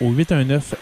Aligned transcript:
au 0.00 0.12
819 0.12 0.74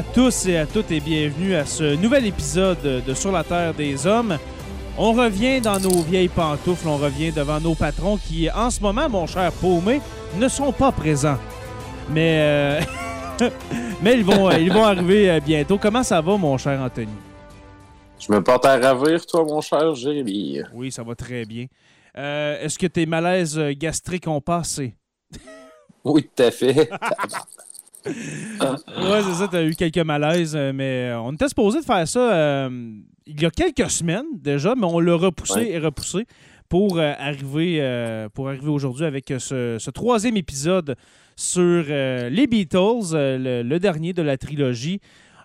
à 0.00 0.02
tous 0.14 0.46
et 0.46 0.56
à 0.56 0.64
toutes 0.64 0.90
et 0.92 1.00
bienvenue 1.00 1.54
à 1.54 1.66
ce 1.66 1.94
nouvel 1.94 2.24
épisode 2.24 3.04
de 3.06 3.12
Sur 3.12 3.32
la 3.32 3.44
Terre 3.44 3.74
des 3.74 4.06
Hommes. 4.06 4.38
On 4.96 5.12
revient 5.12 5.60
dans 5.60 5.78
nos 5.78 6.00
vieilles 6.00 6.30
pantoufles, 6.30 6.88
on 6.88 6.96
revient 6.96 7.32
devant 7.32 7.60
nos 7.60 7.74
patrons 7.74 8.16
qui, 8.16 8.50
en 8.50 8.70
ce 8.70 8.80
moment, 8.80 9.10
mon 9.10 9.26
cher 9.26 9.52
Paumé, 9.52 10.00
ne 10.38 10.48
sont 10.48 10.72
pas 10.72 10.90
présents. 10.90 11.36
Mais, 12.08 12.38
euh, 12.40 12.80
mais 14.02 14.14
ils, 14.14 14.24
vont, 14.24 14.50
ils 14.52 14.72
vont 14.72 14.84
arriver 14.84 15.30
euh, 15.32 15.38
bientôt. 15.38 15.76
Comment 15.76 16.02
ça 16.02 16.22
va, 16.22 16.34
mon 16.38 16.56
cher 16.56 16.80
Anthony? 16.80 17.12
Je 18.18 18.32
me 18.32 18.42
porte 18.42 18.64
à 18.64 18.78
ravir, 18.78 19.26
toi, 19.26 19.44
mon 19.44 19.60
cher 19.60 19.94
Jérémy. 19.94 20.62
Oui, 20.72 20.90
ça 20.90 21.02
va 21.02 21.14
très 21.14 21.44
bien. 21.44 21.66
Euh, 22.16 22.58
Est-ce 22.64 22.78
que 22.78 22.86
tes 22.86 23.04
malaises 23.04 23.60
gastriques 23.72 24.28
ont 24.28 24.40
passé? 24.40 24.94
Oui, 26.02 26.26
tout 26.34 26.42
à 26.42 26.50
fait. 26.50 26.88
ouais, 28.06 29.22
c'est 29.22 29.34
ça, 29.34 29.48
tu 29.48 29.56
as 29.56 29.64
eu 29.64 29.74
quelques 29.74 29.98
malaises, 29.98 30.54
euh, 30.56 30.72
mais 30.72 31.12
on 31.14 31.32
était 31.32 31.48
supposé 31.48 31.80
de 31.80 31.84
faire 31.84 32.06
ça 32.06 32.32
euh, 32.32 32.92
il 33.26 33.40
y 33.40 33.46
a 33.46 33.50
quelques 33.50 33.90
semaines 33.90 34.26
déjà, 34.34 34.74
mais 34.74 34.86
on 34.86 35.00
l'a 35.00 35.14
repoussé 35.14 35.68
et 35.70 35.78
repoussé 35.78 36.26
pour 36.68 36.98
euh, 36.98 37.12
arriver, 37.18 38.28
pour 38.34 38.48
arriver 38.48 38.68
aujourd'hui 38.68 39.04
avec 39.04 39.32
ce, 39.38 39.90
troisième 39.90 40.36
épisode 40.36 40.96
sur 41.36 41.84
les 41.84 42.46
Beatles, 42.46 43.12
le, 43.12 43.78
dernier 43.78 44.12
de 44.12 44.22
la 44.22 44.36
trilogie. 44.36 45.00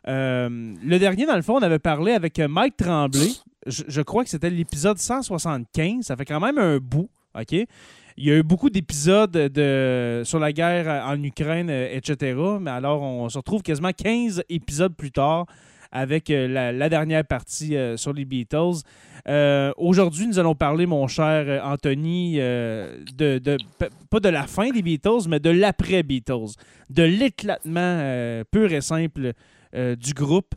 le 0.06 0.98
dernier, 0.98 1.26
dans 1.26 1.36
le 1.36 1.42
fond, 1.42 1.56
on 1.58 1.62
avait 1.62 1.80
parlé 1.80 2.14
avec 2.14 2.40
Mike 2.40 2.78
Tremblay. 2.78 3.32
Je, 3.66 3.84
je 3.88 4.02
crois 4.02 4.24
que 4.24 4.30
c'était 4.30 4.50
l'épisode 4.50 5.00
175. 5.00 6.06
Ça 6.06 6.16
fait 6.16 6.26
quand 6.26 6.40
même 6.40 6.60
un 6.60 6.78
bout, 6.78 7.10
OK? 7.34 7.56
Il 8.18 8.26
y 8.26 8.32
a 8.32 8.38
eu 8.38 8.44
beaucoup 8.44 8.70
d'épisodes 8.70 9.32
de, 9.32 10.22
sur 10.24 10.40
la 10.40 10.54
guerre 10.54 11.06
en 11.06 11.22
Ukraine, 11.22 11.70
euh, 11.70 11.90
etc. 11.92 12.40
Mais 12.62 12.72
alors, 12.72 13.02
on 13.02 13.28
se 13.28 13.38
retrouve 13.38 13.62
quasiment 13.62 13.92
15 13.92 14.44
épisodes 14.48 14.96
plus 14.96 15.12
tard 15.12 15.46
avec 15.92 16.30
euh, 16.30 16.48
la, 16.48 16.90
dernière 16.90 17.26
partie 17.26 17.76
euh, 17.76 17.98
sur 17.98 18.14
les 18.14 18.24
Beatles. 18.24 18.84
Aujourd'hui, 19.78 20.28
nous 20.28 20.40
allons 20.40 20.56
parler, 20.56 20.86
mon 20.86 21.08
cher 21.08 21.62
Anthony, 21.66 22.36
de, 22.38 23.58
pas 24.10 24.20
de 24.22 24.30
la 24.30 24.48
fin 24.48 24.70
des 24.70 24.82
Beatles, 24.82 25.28
mais 25.28 25.42
de 25.42 25.50
l'après-Beatles, 25.50 26.56
de 26.90 27.04
l'éclatement 27.04 28.44
pur 28.52 28.72
et 28.72 28.82
simple 28.82 29.34
du 29.74 30.14
groupe. 30.14 30.54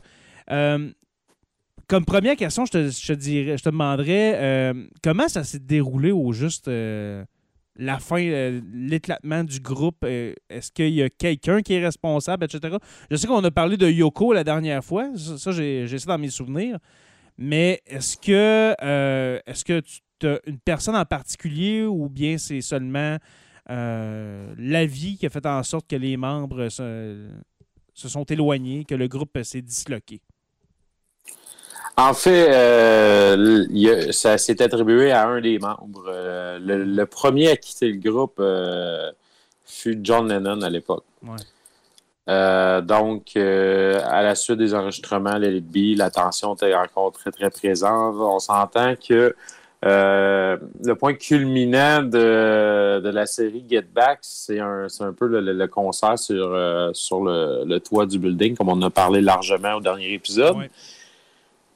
comme 0.47 2.05
première 2.05 2.35
question, 2.35 2.65
je 2.65 2.71
te, 2.71 3.13
dirais, 3.13 3.57
je 3.57 3.63
te 3.63 3.69
demanderais 3.69 4.73
comment 5.01 5.27
ça 5.27 5.43
s'est 5.43 5.59
déroulé 5.59 6.11
au 6.11 6.31
juste 6.31 6.69
la 7.79 7.97
fin, 7.97 8.21
euh, 8.21 8.61
l'éclatement 8.73 9.43
du 9.43 9.59
groupe, 9.61 10.03
euh, 10.03 10.33
est-ce 10.49 10.69
qu'il 10.71 10.89
y 10.89 11.01
a 11.01 11.09
quelqu'un 11.09 11.61
qui 11.61 11.73
est 11.73 11.83
responsable, 11.83 12.43
etc. 12.43 12.75
Je 13.09 13.15
sais 13.15 13.25
qu'on 13.25 13.43
a 13.43 13.51
parlé 13.51 13.77
de 13.77 13.89
Yoko 13.89 14.33
la 14.33 14.43
dernière 14.43 14.83
fois, 14.83 15.09
ça, 15.15 15.51
j'ai, 15.51 15.87
ça 15.87 16.05
dans 16.05 16.17
mes 16.17 16.29
souvenirs, 16.29 16.77
mais 17.37 17.81
est-ce 17.87 18.17
que, 18.17 18.75
euh, 18.83 19.39
est-ce 19.47 19.63
que 19.63 19.81
tu 20.19 20.27
as 20.27 20.39
une 20.45 20.59
personne 20.59 20.95
en 20.97 21.05
particulier 21.05 21.83
ou 21.83 22.09
bien 22.09 22.37
c'est 22.37 22.61
seulement 22.61 23.17
la 23.67 24.85
vie 24.85 25.15
qui 25.17 25.27
a 25.27 25.29
fait 25.29 25.45
en 25.45 25.61
sorte 25.63 25.87
que 25.87 25.95
les 25.95 26.17
membres 26.17 26.69
se 26.69 27.29
sont 27.93 28.23
éloignés, 28.23 28.83
que 28.83 28.95
le 28.95 29.07
groupe 29.07 29.37
s'est 29.43 29.61
disloqué? 29.61 30.19
En 31.97 32.13
fait, 32.13 32.49
euh, 32.53 34.11
ça 34.11 34.37
s'est 34.37 34.61
attribué 34.61 35.11
à 35.11 35.27
un 35.27 35.41
des 35.41 35.59
membres. 35.59 36.05
Euh, 36.07 36.57
le, 36.61 37.05
premier 37.05 37.49
à 37.49 37.57
quitter 37.57 37.91
le 37.91 37.99
groupe 37.99 38.37
euh, 38.39 39.11
fut 39.65 39.99
John 40.01 40.29
Lennon 40.29 40.61
à 40.61 40.69
l'époque. 40.69 41.03
donc, 42.27 43.35
à 43.35 44.23
la 44.23 44.35
suite 44.35 44.57
des 44.57 44.73
enregistrements, 44.73 45.37
les 45.37 45.59
B, 45.59 45.97
la 45.97 46.09
tension 46.09 46.53
était 46.53 46.73
encore 46.73 47.11
très, 47.11 47.31
très 47.31 47.49
présente. 47.49 48.15
On 48.15 48.39
s'entend 48.39 48.95
que 48.95 49.35
le 49.83 50.93
point 50.93 51.15
culminant 51.15 52.01
de, 52.03 53.09
la 53.09 53.25
série 53.25 53.65
Get 53.69 53.87
Back, 53.93 54.19
c'est 54.21 54.59
un, 54.59 54.87
peu 55.17 55.27
le, 55.27 55.67
concert 55.67 56.17
sur, 56.17 56.91
sur 56.93 57.23
le, 57.25 57.77
toit 57.79 58.05
du 58.05 58.19
building, 58.19 58.55
comme 58.55 58.69
on 58.69 58.73
en 58.73 58.83
a 58.83 58.89
parlé 58.89 59.19
largement 59.19 59.73
au 59.73 59.81
dernier 59.81 60.13
épisode. 60.13 60.55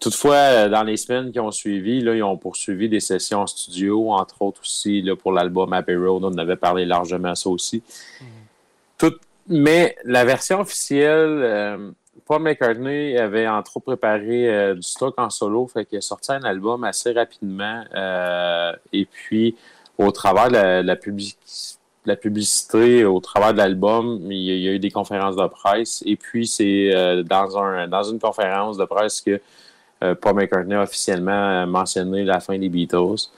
Toutefois, 0.03 0.35
euh, 0.35 0.69
dans 0.69 0.83
les 0.83 0.97
semaines 0.97 1.31
qui 1.31 1.39
ont 1.39 1.51
suivi, 1.51 2.01
là, 2.01 2.13
ils 2.13 2.23
ont 2.23 2.35
poursuivi 2.35 2.89
des 2.89 2.99
sessions 2.99 3.39
en 3.39 3.47
studio, 3.47 4.11
entre 4.11 4.41
autres 4.41 4.59
aussi 4.59 5.01
là, 5.01 5.15
pour 5.15 5.31
l'album 5.31 5.71
Happy 5.71 5.95
Road. 5.95 6.25
On 6.25 6.37
avait 6.37 6.57
parlé 6.57 6.83
largement 6.83 7.35
ça 7.35 7.49
aussi. 7.49 7.81
Mhm. 9.01 9.11
mais 9.47 9.95
la 10.03 10.25
version 10.25 10.59
officielle, 10.59 11.39
euh, 11.41 11.91
Paul 12.25 12.41
McCartney 12.41 13.17
avait 13.17 13.47
entre 13.47 13.77
autres 13.77 13.85
préparé 13.85 14.49
euh, 14.49 14.75
du 14.75 14.81
stock 14.81 15.13
en 15.17 15.29
solo, 15.29 15.67
fait 15.67 15.85
qu'il 15.85 15.99
a 15.99 16.01
sorti 16.01 16.33
un 16.33 16.43
album 16.43 16.83
assez 16.83 17.13
rapidement. 17.13 17.85
et 18.91 19.05
puis, 19.05 19.55
au 19.97 20.11
travers 20.11 20.49
de 20.49 20.85
la, 20.85 22.15
publicité, 22.17 23.05
au 23.05 23.21
travers 23.21 23.53
de 23.53 23.57
l'album, 23.59 24.19
il, 24.29 24.37
y 24.37 24.67
a 24.67 24.73
eu 24.73 24.79
des 24.79 24.91
conférences 24.91 25.37
de 25.37 25.47
presse. 25.47 26.03
Et 26.05 26.17
puis, 26.17 26.45
c'est 26.45 26.91
dans, 27.23 27.57
un, 27.57 27.87
dans 27.87 28.03
une 28.03 28.19
conférence 28.19 28.75
de 28.75 28.83
presse 28.83 29.21
que 29.21 29.39
Paul 30.21 30.35
McCartney 30.35 30.75
a 30.75 30.83
officiellement 30.83 31.65
mentionné 31.67 32.23
la 32.23 32.39
fin 32.39 32.57
des 32.57 32.69
Beatles. 32.69 33.29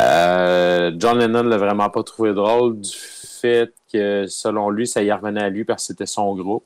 Euh, 0.00 0.92
John 0.96 1.18
Lennon 1.18 1.42
l'a 1.42 1.56
vraiment 1.56 1.90
pas 1.90 2.02
trouvé 2.02 2.32
drôle 2.32 2.80
du 2.80 2.90
fait 2.92 3.72
que, 3.92 4.26
selon 4.28 4.70
lui, 4.70 4.86
ça 4.86 5.02
y 5.02 5.10
revenait 5.10 5.42
à 5.42 5.48
lui 5.48 5.64
parce 5.64 5.82
que 5.82 5.86
c'était 5.88 6.06
son 6.06 6.34
groupe. 6.34 6.64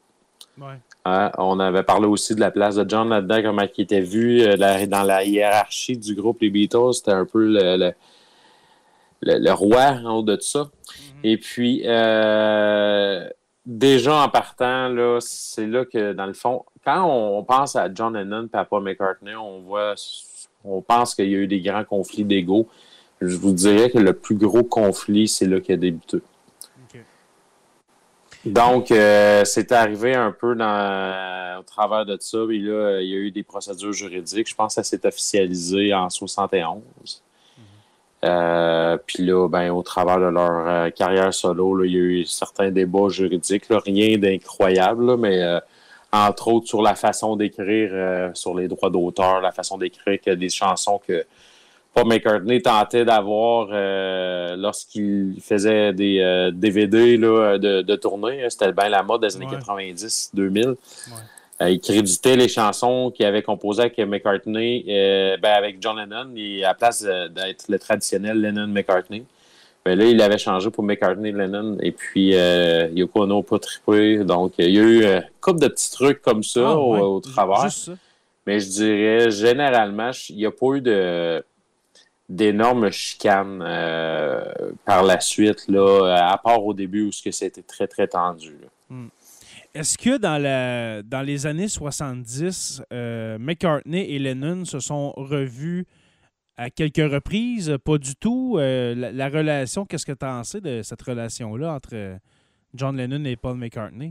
Hein, 1.04 1.32
on 1.38 1.58
avait 1.58 1.82
parlé 1.82 2.06
aussi 2.06 2.34
de 2.34 2.40
la 2.40 2.50
place 2.50 2.76
de 2.76 2.88
John 2.88 3.08
là-dedans, 3.08 3.42
comment 3.42 3.66
il 3.76 3.82
était 3.82 4.00
vu 4.00 4.42
euh, 4.42 4.56
dans 4.86 5.02
la 5.02 5.24
hiérarchie 5.24 5.98
du 5.98 6.14
groupe 6.14 6.40
Les 6.40 6.50
Beatles. 6.50 6.94
C'était 6.94 7.12
un 7.12 7.24
peu 7.24 7.44
le, 7.46 7.92
roi 9.52 9.98
en 10.04 10.18
haut 10.18 10.22
de 10.22 10.38
ça. 10.40 10.60
Mhm. 10.60 11.20
Et 11.24 11.36
puis, 11.38 11.82
euh, 11.86 13.28
déjà 13.66 14.22
en 14.22 14.28
partant, 14.28 14.88
là, 14.88 15.18
c'est 15.20 15.66
là 15.66 15.84
que, 15.84 16.12
dans 16.12 16.26
le 16.26 16.34
fond, 16.34 16.64
quand 16.84 17.04
on 17.08 17.42
pense 17.44 17.76
à 17.76 17.92
John 17.92 18.16
Lennon 18.16 18.48
Paul 18.48 18.82
McCartney, 18.82 19.34
on 19.34 19.60
voit, 19.60 19.94
on 20.64 20.80
pense 20.82 21.14
qu'il 21.14 21.28
y 21.28 21.34
a 21.34 21.38
eu 21.38 21.46
des 21.46 21.60
grands 21.60 21.84
conflits 21.84 22.24
d'ego. 22.24 22.68
Je 23.20 23.36
vous 23.36 23.52
dirais 23.52 23.90
que 23.90 23.98
le 23.98 24.12
plus 24.12 24.36
gros 24.36 24.64
conflit, 24.64 25.28
c'est 25.28 25.46
là 25.46 25.60
qu'il 25.60 25.74
a 25.74 25.78
débuté. 25.78 26.18
Donc, 28.44 28.90
euh, 28.90 29.42
c'est 29.46 29.72
arrivé 29.72 30.14
un 30.14 30.30
peu 30.30 30.54
dans, 30.54 31.60
au 31.60 31.62
travers 31.62 32.04
de 32.04 32.18
ça. 32.20 32.38
Puis 32.46 32.60
là, 32.60 33.00
il 33.00 33.08
y 33.08 33.14
a 33.14 33.16
eu 33.16 33.30
des 33.30 33.42
procédures 33.42 33.94
juridiques. 33.94 34.48
Je 34.50 34.54
pense 34.54 34.74
que 34.74 34.82
ça 34.82 34.84
s'est 34.84 35.06
officialisé 35.06 35.94
en 35.94 36.10
71. 36.10 36.82
Euh, 38.24 38.96
puis 39.06 39.24
là, 39.24 39.48
ben, 39.48 39.70
au 39.70 39.82
travers 39.82 40.18
de 40.18 40.26
leur 40.26 40.66
euh, 40.66 40.90
carrière 40.90 41.32
solo, 41.34 41.74
là, 41.76 41.86
il 41.86 41.92
y 41.92 41.96
a 41.96 42.00
eu 42.00 42.24
certains 42.24 42.70
débats 42.70 43.08
juridiques. 43.08 43.66
rien 43.68 44.18
d'incroyable, 44.18 45.16
mais 45.18 45.42
euh, 45.42 45.60
entre 46.14 46.48
autres 46.48 46.68
sur 46.68 46.82
la 46.82 46.94
façon 46.94 47.36
d'écrire, 47.36 48.30
sur 48.34 48.54
les 48.54 48.68
droits 48.68 48.90
d'auteur, 48.90 49.40
la 49.40 49.52
façon 49.52 49.78
d'écrire 49.78 50.18
que 50.24 50.30
des 50.30 50.48
chansons 50.48 51.00
que 51.06 51.24
Paul 51.92 52.06
McCartney 52.06 52.60
tentait 52.62 53.04
d'avoir 53.04 53.68
lorsqu'il 54.56 55.36
faisait 55.40 55.92
des 55.92 56.50
DVD 56.52 57.16
là, 57.16 57.58
de, 57.58 57.82
de 57.82 57.96
tournée. 57.96 58.44
C'était 58.48 58.72
bien 58.72 58.88
la 58.88 59.02
mode 59.02 59.22
des 59.22 59.36
années 59.36 59.46
90-2000. 59.46 60.76
Euh, 61.62 61.70
il 61.70 61.80
créditait 61.80 62.36
les 62.36 62.48
chansons 62.48 63.12
qu'il 63.14 63.24
avait 63.26 63.42
composées 63.42 63.82
avec 63.82 63.98
McCartney, 63.98 64.84
euh, 64.88 65.36
ben 65.36 65.52
avec 65.52 65.80
John 65.80 65.96
Lennon, 65.96 66.30
et 66.36 66.64
à 66.64 66.68
la 66.68 66.74
place 66.74 67.02
d'être 67.02 67.66
le 67.68 67.78
traditionnel 67.78 68.40
Lennon-McCartney. 68.40 69.24
Ben 69.84 69.98
là, 69.98 70.06
il 70.06 70.20
avait 70.22 70.38
changé 70.38 70.70
pour 70.70 70.82
McCartney-Lennon, 70.82 71.76
et 71.80 71.92
puis 71.92 72.34
euh, 72.34 72.88
Yoko 72.94 73.24
Ono 73.24 73.42
pas 73.42 73.58
trippé. 73.58 74.18
Donc, 74.24 74.54
il 74.58 74.70
y 74.70 74.78
a 74.78 74.82
eu 74.82 75.04
une 75.04 75.24
couple 75.40 75.60
de 75.60 75.68
petits 75.68 75.90
trucs 75.90 76.22
comme 76.22 76.42
ça 76.42 76.70
ah, 76.70 76.76
au, 76.76 77.20
travers. 77.20 77.68
Mais 78.46 78.60
je 78.60 78.68
dirais, 78.68 79.30
généralement, 79.30 80.10
il 80.30 80.36
n'y 80.36 80.46
a 80.46 80.50
pas 80.50 80.74
eu 80.74 80.80
de 80.80 81.44
d'énormes 82.26 82.90
chicanes 82.90 83.58
par 84.86 85.02
la 85.02 85.20
suite, 85.20 85.68
là, 85.68 86.30
à 86.30 86.38
part 86.38 86.64
au 86.64 86.72
début 86.72 87.02
où 87.02 87.12
c'était 87.12 87.62
très, 87.62 87.86
très 87.86 88.06
tendu. 88.08 88.56
Hmm. 88.88 89.08
Est-ce 89.74 89.98
que 89.98 90.18
dans, 90.18 90.40
la, 90.40 91.02
dans 91.02 91.22
les 91.22 91.46
années 91.46 91.66
70, 91.66 92.82
euh, 92.92 93.38
McCartney 93.40 94.08
et 94.08 94.20
Lennon 94.20 94.64
se 94.64 94.78
sont 94.78 95.12
revus 95.16 95.84
à 96.56 96.70
quelques 96.70 97.12
reprises? 97.12 97.76
Pas 97.84 97.98
du 97.98 98.14
tout. 98.16 98.56
Euh, 98.58 98.94
la, 99.12 99.28
relation, 99.28 99.84
qu'est-ce 99.84 100.06
que 100.06 100.12
tu 100.12 100.26
en 100.26 100.44
sais 100.44 100.60
de 100.60 100.82
cette 100.82 101.02
relation-là 101.02 101.72
entre 101.72 102.16
John 102.74 102.96
Lennon 102.96 103.24
et 103.24 103.36
Paul 103.36 103.56
McCartney 103.56 104.10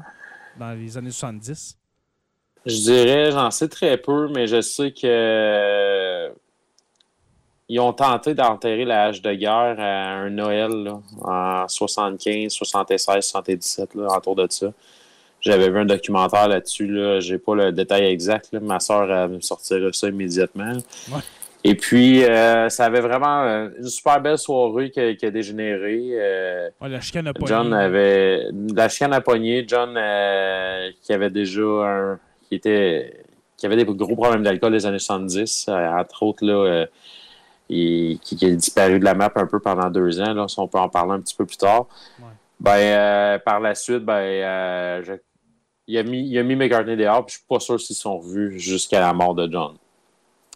dans 0.60 0.74
les 0.74 0.98
années 0.98 1.12
70? 1.12 1.78
Je 2.66 2.76
dirais, 2.76 3.32
j'en 3.32 3.52
sais 3.52 3.68
très 3.68 3.98
peu, 3.98 4.30
mais 4.30 4.48
je 4.48 4.62
sais 4.62 4.92
que 4.92 6.32
ils 7.70 7.80
ont 7.80 7.94
tenté 7.94 8.34
d'enterrer 8.34 8.86
la 8.86 9.06
hache 9.06 9.22
de 9.22 9.34
guerre 9.34 9.80
à 9.80 10.14
un 10.14 10.30
Noël 10.30 10.92
en 11.22 11.68
75, 11.68 12.52
76, 12.52 13.26
77, 13.26 13.96
là, 13.96 14.18
autour 14.18 14.36
de 14.36 14.48
ça. 14.50 14.68
J'avais 15.40 15.70
vu 15.70 15.80
un 15.80 15.86
documentaire 15.86 16.48
là-dessus. 16.48 16.88
Là. 16.88 17.20
J'ai 17.20 17.38
pas 17.38 17.56
le 17.56 17.72
détail 17.72 18.06
exact. 18.06 18.54
Ma 18.54 18.80
soeur 18.80 19.28
me 19.28 19.42
sortirait 19.42 19.92
ça 19.92 20.08
immédiatement. 20.08 20.78
Et 21.66 21.76
puis, 21.76 22.26
euh, 22.26 22.68
ça 22.68 22.86
avait 22.86 23.00
vraiment 23.00 23.44
euh, 23.44 23.70
une 23.78 23.88
super 23.88 24.20
belle 24.20 24.38
soirée 24.38 24.92
qui 24.92 25.00
a, 25.00 25.32
dégénéré. 25.32 26.10
Euh, 26.12 26.70
la 26.82 27.00
chicane 27.00 27.28
à 27.28 27.34
John 27.46 27.74
avait 27.74 28.48
la 28.76 28.90
chicane 28.90 29.14
à 29.14 29.22
poignée. 29.22 29.64
John 29.66 29.92
qui 31.02 31.14
avait 31.14 31.30
déjà 31.30 31.62
un 31.62 32.20
qui 32.50 32.56
était 32.56 33.24
qui 33.56 33.66
avait 33.66 33.78
des 33.78 33.86
gros 33.86 34.16
problèmes 34.16 34.44
d'alcool 34.44 34.74
des 34.74 34.86
années 34.86 35.00
70, 35.00 35.70
entre 35.70 36.24
autres 36.24 36.46
là, 36.46 36.86
qui, 37.70 38.20
a 38.42 38.50
disparu 38.50 39.00
de 39.00 39.06
la 39.06 39.14
map 39.14 39.32
un 39.36 39.46
peu 39.46 39.62
pendant 39.62 39.90
deux 39.90 40.20
ans. 40.20 40.34
Là, 40.34 40.50
si 40.50 40.60
on 40.60 40.68
peut 40.68 40.80
en 40.80 40.90
parler 40.90 41.14
un 41.14 41.22
petit 41.22 41.36
peu 41.36 41.46
plus 41.46 41.58
tard. 41.58 41.88
Ben, 42.60 43.40
par 43.40 43.62
la 43.62 43.74
suite, 43.74 44.04
ben, 44.04 45.02
je 45.02 45.14
il 45.88 45.98
a 45.98 46.04
mis, 46.04 46.28
il 46.28 46.38
a 46.38 46.44
mis 46.44 46.56
McCartney 46.56 46.96
dehors, 46.96 47.26
puis 47.26 47.34
je 47.34 47.40
suis 47.40 47.48
pas 47.48 47.60
sûr 47.60 47.80
s'ils 47.80 47.96
sont 47.96 48.18
revus 48.18 48.58
jusqu'à 48.60 49.02
la 49.02 49.14
mort 49.14 49.36
de 49.36 49.52
John. 49.52 49.76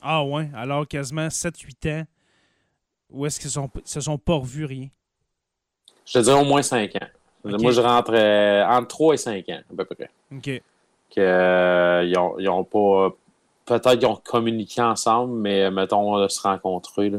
Ah 0.09 0.23
ouais, 0.23 0.49
alors 0.55 0.87
quasiment 0.87 1.27
7-8 1.27 1.91
ans, 1.91 2.03
où 3.09 3.25
est-ce 3.25 3.41
qu'ils 3.41 3.49
se 3.83 3.99
sont 3.99 4.17
pas 4.17 4.35
revus 4.35 4.63
rien? 4.63 4.87
Je 6.05 6.13
te 6.13 6.19
dirais 6.19 6.39
au 6.39 6.45
moins 6.45 6.61
5 6.61 6.95
ans. 6.95 7.07
Moi, 7.43 7.73
je 7.73 7.81
rentre 7.81 8.13
entre 8.13 8.87
3 8.87 9.13
et 9.15 9.17
5 9.17 9.49
ans, 9.49 9.59
à 9.69 9.75
peu 9.75 9.83
près. 9.83 10.09
OK. 10.33 10.61
Que, 11.13 11.19
euh, 11.19 12.05
ils, 12.39 12.47
ont, 12.47 12.63
pas. 12.63 13.09
Peut-être 13.65 13.99
qu'ils 13.99 14.07
ont 14.07 14.15
communiqué 14.15 14.81
ensemble, 14.81 15.33
mais 15.33 15.69
mettons, 15.71 16.15
on 16.15 16.29
se 16.29 16.39
rencontrer 16.39 17.11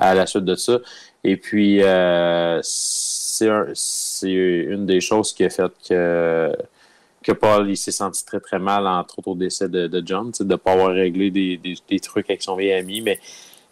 à 0.00 0.14
la 0.14 0.24
suite 0.26 0.46
de 0.46 0.54
ça. 0.54 0.78
Et 1.24 1.36
puis, 1.36 1.82
euh, 1.82 2.58
c'est 2.62 3.48
une 4.30 4.86
des 4.86 5.02
choses 5.02 5.34
qui 5.34 5.44
a 5.44 5.50
fait 5.50 5.72
que 5.86 6.56
que 7.24 7.32
Paul 7.32 7.68
il 7.70 7.76
s'est 7.76 7.90
senti 7.90 8.24
très 8.24 8.38
très 8.38 8.58
mal, 8.58 8.86
entre 8.86 9.18
autres 9.18 9.28
au 9.28 9.34
décès 9.34 9.68
de, 9.68 10.02
John, 10.04 10.30
de 10.38 10.44
ne 10.44 10.56
pas 10.56 10.72
avoir 10.72 10.94
réglé 10.94 11.30
des, 11.30 12.00
trucs 12.00 12.30
avec 12.30 12.42
son 12.42 12.54
vieil 12.54 12.74
ami, 12.74 13.00
mais 13.00 13.18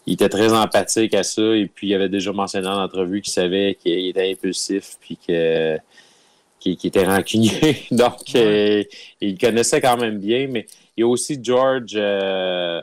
il 0.06 0.14
était 0.14 0.28
très 0.28 0.52
empathique 0.52 1.14
à 1.14 1.22
ça, 1.22 1.42
et 1.54 1.66
puis 1.66 1.88
il 1.88 1.94
avait 1.94 2.08
déjà 2.08 2.32
mentionné 2.32 2.64
dans 2.64 2.80
l'entrevue 2.80 3.20
qu'il 3.20 3.32
savait 3.32 3.76
qu'il 3.80 4.08
était 4.08 4.32
impulsif, 4.32 4.96
puis 5.00 5.16
que 5.16 5.78
qu'il 6.58 6.78
était 6.84 7.04
rancunier. 7.04 7.86
Donc, 7.90 8.34
euh, 8.36 8.84
il 9.20 9.36
connaissait 9.36 9.80
quand 9.80 9.96
même 9.96 10.18
bien, 10.18 10.46
mais 10.48 10.66
il 10.96 11.00
y 11.00 11.04
a 11.04 11.08
aussi 11.08 11.38
George 11.42 11.92
euh, 11.96 12.80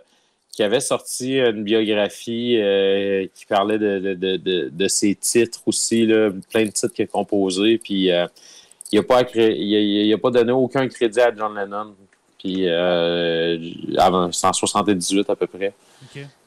qui 0.52 0.64
avait 0.64 0.82
sorti 0.82 1.40
une 1.40 1.64
biographie 1.64 2.58
euh, 2.58 3.26
qui 3.34 3.46
parlait 3.46 3.80
de, 3.80 4.88
ses 4.90 5.16
titres 5.16 5.62
aussi, 5.66 6.06
là, 6.06 6.30
plein 6.52 6.66
de 6.66 6.72
titres 6.72 6.94
qu'il 6.94 7.04
a 7.04 7.08
composés, 7.08 7.78
puis 7.78 8.12
il 8.92 9.00
n'a 9.00 9.04
pas, 9.04 9.22
il 9.36 10.14
a, 10.14 10.18
pas 10.18 10.32
donné 10.32 10.52
aucun 10.52 10.88
crédit 10.88 11.20
à 11.20 11.34
John 11.36 11.56
Lennon. 11.56 11.96
Puis 12.40 12.64
euh, 12.68 13.58
avant 13.98 14.32
178 14.32 15.30
à 15.30 15.36
peu 15.36 15.46
près. 15.46 15.74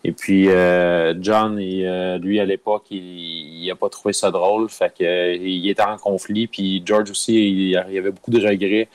Et 0.03 0.13
puis 0.13 0.49
euh, 0.49 1.15
John, 1.21 1.59
euh, 1.61 2.19
lui 2.19 2.41
à 2.41 2.47
l'époque, 2.47 2.87
il 2.91 3.67
n'a 3.67 3.77
pas 3.77 3.91
trouvé 3.91 4.15
ça 4.15 4.31
drôle. 4.31 4.71
Fait 4.71 4.93
que 4.99 5.37
il 5.37 5.69
était 5.69 5.83
en 5.83 5.99
conflit. 5.99 6.47
Puis 6.47 6.83
George 6.85 7.11
aussi, 7.11 7.35
il, 7.35 7.69
y 7.69 7.77
avait 7.77 8.11
beaucoup 8.11 8.31
de 8.31 8.45
regrets 8.45 8.89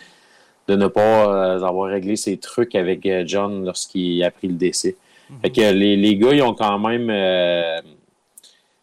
de 0.67 0.75
ne 0.75 0.87
pas 0.87 1.53
avoir 1.65 1.89
réglé 1.91 2.15
ses 2.15 2.37
trucs 2.37 2.75
avec 2.75 3.07
John 3.25 3.63
lorsqu'il 3.63 4.21
a 4.23 4.31
pris 4.31 4.47
le 4.47 4.55
décès. 4.55 4.97
Mhm. 5.29 5.37
Fait 5.41 5.49
que 5.51 5.61
les, 5.73 5.95
les, 5.95 6.15
gars, 6.17 6.33
ils 6.33 6.41
ont 6.41 6.55
quand 6.55 6.79
même. 6.79 7.09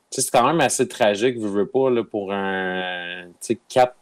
c'est 0.09 0.31
quand 0.31 0.47
même 0.47 0.61
assez 0.61 0.87
tragique, 0.87 1.37
je 1.41 1.47
veux 1.47 1.67
pas, 1.67 1.91
là, 1.91 2.05
pour 2.05 2.33
un 2.33 3.25
quatre 3.69 3.97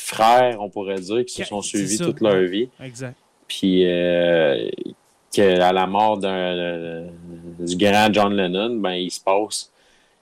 frères, 0.00 0.60
on 0.60 0.68
pourrait 0.70 1.00
dire, 1.00 1.24
qui 1.24 1.42
se 1.42 1.44
sont 1.44 1.62
suivis 1.62 1.98
toute 1.98 2.20
leur 2.20 2.42
vie. 2.42 2.68
Exact. 2.82 3.16
Puis 3.46 3.86
euh, 3.86 4.68
à 5.38 5.72
la 5.72 5.86
mort 5.86 6.18
d'un 6.18 7.06
du 7.58 7.76
grand 7.76 8.12
John 8.12 8.34
Lennon, 8.34 8.76
ben 8.76 8.92
il 8.92 9.10
se 9.10 9.20
passe. 9.20 9.70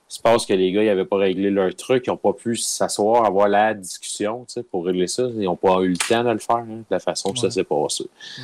Il 0.09 0.15
se 0.15 0.21
passe 0.21 0.45
que 0.45 0.53
les 0.53 0.71
gars 0.71 0.83
n'avaient 0.83 1.05
pas 1.05 1.17
réglé 1.17 1.49
leur 1.49 1.73
truc, 1.75 2.03
ils 2.05 2.11
n'ont 2.11 2.17
pas 2.17 2.33
pu 2.33 2.55
s'asseoir, 2.55 3.25
avoir 3.25 3.47
la 3.47 3.73
discussion 3.73 4.45
pour 4.69 4.85
régler 4.85 5.07
ça. 5.07 5.23
Ils 5.23 5.43
n'ont 5.43 5.55
pas 5.55 5.81
eu 5.81 5.89
le 5.89 5.97
temps 5.97 6.23
de 6.23 6.29
le 6.29 6.39
faire, 6.39 6.57
hein, 6.57 6.67
de 6.67 6.85
la 6.91 6.99
façon 6.99 7.33
que 7.33 7.39
ça 7.39 7.49
s'est 7.49 7.63
passé. 7.63 8.03
Mm. 8.03 8.41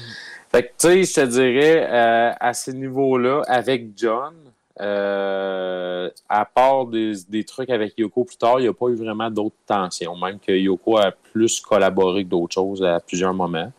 Fait 0.51 0.63
que, 0.63 0.67
tu 0.69 0.73
sais, 0.77 1.03
je 1.03 1.13
te 1.13 1.31
dirais, 1.31 1.87
euh, 1.87 2.31
à 2.39 2.53
ce 2.55 2.71
niveau-là, 2.71 3.43
avec 3.47 3.89
John, 3.95 4.33
euh, 4.81 6.09
à 6.29 6.45
part 6.45 6.85
des, 6.85 7.43
trucs 7.45 7.69
avec 7.69 7.93
Yoko 7.97 8.23
plus 8.23 8.37
tard, 8.37 8.59
il 8.59 8.63
n'y 8.63 8.69
a 8.69 8.73
pas 8.73 8.87
eu 8.87 8.95
vraiment 8.95 9.29
d'autres 9.29 9.57
tensions, 9.65 10.15
même 10.15 10.39
que 10.39 10.53
Yoko 10.53 10.97
a 10.97 11.11
plus 11.11 11.59
collaboré 11.59 12.23
que 12.23 12.29
d'autres 12.29 12.53
choses 12.53 12.83
à 12.83 12.99
plusieurs 12.99 13.33
moments. 13.33 13.71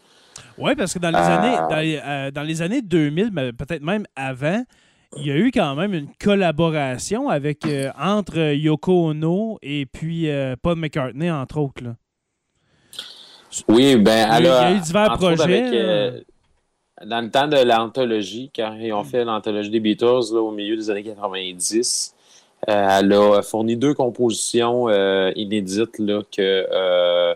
Oui, 0.58 0.74
parce 0.74 0.92
que 0.92 0.98
dans 0.98 1.10
les, 1.10 1.16
années, 1.16 2.00
euh, 2.04 2.30
dans, 2.30 2.42
les, 2.42 2.60
années 2.60 2.82
2000, 2.82 3.30
peut-être 3.56 3.82
même 3.82 4.04
avant, 4.14 4.62
il 5.16 5.26
y 5.26 5.30
a 5.30 5.36
eu 5.36 5.50
quand 5.50 5.74
même 5.74 5.94
une 5.94 6.08
collaboration 6.22 7.30
avec 7.30 7.64
euh, 7.66 7.90
entre 7.98 8.54
Yoko 8.54 9.10
Ono 9.10 9.58
et 9.62 9.86
puis 9.86 10.28
Paul 10.62 10.76
McCartney, 10.76 11.30
entre 11.30 11.58
autres. 11.58 11.94
Oui, 13.68 13.96
ben 13.96 14.30
alors. 14.30 14.62
Il 14.62 14.70
y 14.70 14.74
a 14.74 14.76
eu 14.76 14.80
divers 14.80 15.12
projets 15.14 16.24
dans 17.04 17.20
le 17.20 17.30
temps 17.30 17.48
de 17.48 17.56
l'anthologie, 17.56 18.50
quand 18.54 18.76
ils 18.78 18.92
ont 18.92 19.02
mm. 19.02 19.06
fait 19.06 19.24
l'anthologie 19.24 19.70
des 19.70 19.80
Beatles 19.80 20.34
au 20.34 20.50
milieu 20.50 20.76
des 20.76 20.90
années 20.90 21.04
90, 21.04 22.14
euh, 22.68 22.98
elle 22.98 23.12
a 23.12 23.42
fourni 23.42 23.76
deux 23.76 23.94
compositions 23.94 24.88
euh, 24.88 25.32
inédites 25.34 25.98
là, 25.98 26.20
que, 26.30 26.66
euh, 26.70 27.34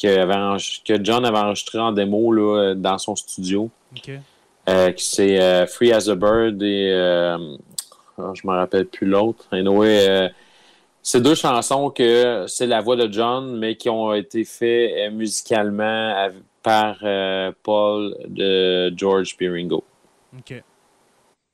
que, 0.00 1.04
John 1.04 1.24
avait 1.24 1.38
enregistrées 1.38 1.78
en 1.78 1.92
démo 1.92 2.32
là, 2.32 2.74
dans 2.74 2.98
son 2.98 3.14
studio. 3.14 3.70
c'est 4.96 5.66
Free 5.68 5.92
as 5.92 6.08
a 6.08 6.14
Bird 6.16 6.60
et 6.62 6.92
oh, 8.18 8.34
je 8.34 8.46
ne 8.46 8.52
me 8.52 8.56
rappelle 8.56 8.86
plus 8.86 9.06
l'autre. 9.06 9.46
Anyway, 9.52 10.32
c'est 11.02 11.20
deux 11.20 11.36
chansons 11.36 11.90
que 11.90 12.44
c'est 12.48 12.66
la 12.66 12.80
voix 12.80 12.96
de 12.96 13.10
John, 13.12 13.56
mais 13.56 13.76
qui 13.76 13.88
ont 13.88 14.12
été 14.12 14.44
faites 14.44 15.12
musicalement 15.12 16.30
par 16.62 16.98
euh, 17.02 17.52
Paul 17.62 18.16
de 18.26 18.92
George 18.96 19.36
Piringo. 19.36 19.84
OK. 20.36 20.62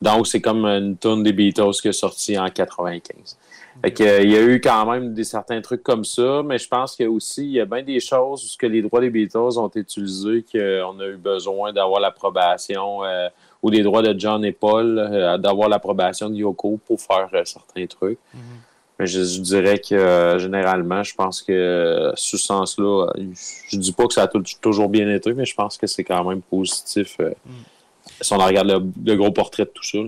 Donc, 0.01 0.27
c'est 0.27 0.41
comme 0.41 0.65
une 0.67 0.99
tune 0.99 1.23
des 1.23 1.33
Beatles 1.33 1.73
qui 1.81 1.89
est 1.89 1.93
sortie 1.93 2.39
en 2.39 2.49
95. 2.49 3.39
Fait 3.83 4.23
il 4.23 4.31
y 4.31 4.37
a 4.37 4.43
eu 4.43 4.61
quand 4.61 4.87
même 4.87 5.15
des 5.15 5.25
certains 5.25 5.61
trucs 5.61 5.83
comme 5.83 6.05
ça, 6.05 6.43
mais 6.45 6.59
je 6.59 6.69
pense 6.69 6.95
qu'il 6.95 7.07
y 7.07 7.09
a 7.09 7.11
aussi 7.11 7.45
il 7.45 7.53
y 7.53 7.61
a 7.61 7.65
bien 7.65 7.83
des 7.83 7.99
choses 7.99 8.45
où 8.45 8.59
que 8.59 8.67
les 8.67 8.83
droits 8.83 9.01
des 9.01 9.11
Beatles 9.11 9.59
ont 9.59 9.67
été 9.67 9.81
utilisés 9.81 10.45
qu'on 10.51 11.01
a 11.01 11.07
eu 11.07 11.17
besoin 11.17 11.73
d'avoir 11.73 12.01
l'approbation 12.01 13.01
ou 13.63 13.71
les 13.71 13.83
droits 13.83 14.03
de 14.03 14.17
John 14.17 14.45
et 14.45 14.53
Paul 14.53 15.39
d'avoir 15.43 15.69
l'approbation 15.69 16.31
de 16.31 16.37
Yoko 16.37 16.79
pour 16.87 17.01
faire 17.01 17.29
certains 17.45 17.87
trucs. 17.87 18.19
Mhm. 18.33 18.41
Mais 19.05 19.09
je, 19.09 19.41
dirais 19.43 19.79
que 19.79 19.95
euh, 19.95 20.39
généralement, 20.39 21.03
je 21.03 21.15
pense 21.15 21.43
que 21.43 21.53
euh, 21.53 22.13
sous 22.17 22.39
ce 22.39 22.47
sens-là, 22.47 23.13
je 23.69 23.77
dis 23.77 23.93
pas 23.93 24.07
que 24.07 24.15
ça 24.15 24.23
a 24.23 24.29
toujours 24.63 24.89
bien 24.89 25.15
été, 25.15 25.35
mais 25.35 25.45
je 25.45 25.55
pense 25.55 25.77
que 25.77 25.87
c'est 25.87 26.05
quand 26.05 26.25
même 26.27 26.41
positif 26.41 27.17
euh, 27.21 27.33
mm. 27.45 27.51
si 28.23 28.33
on 28.33 28.39
regarde 28.39 28.69
le, 29.05 29.15
gros 29.15 29.31
portrait 29.31 29.65
de 29.65 29.71
tout 29.75 29.85
ça. 29.85 29.99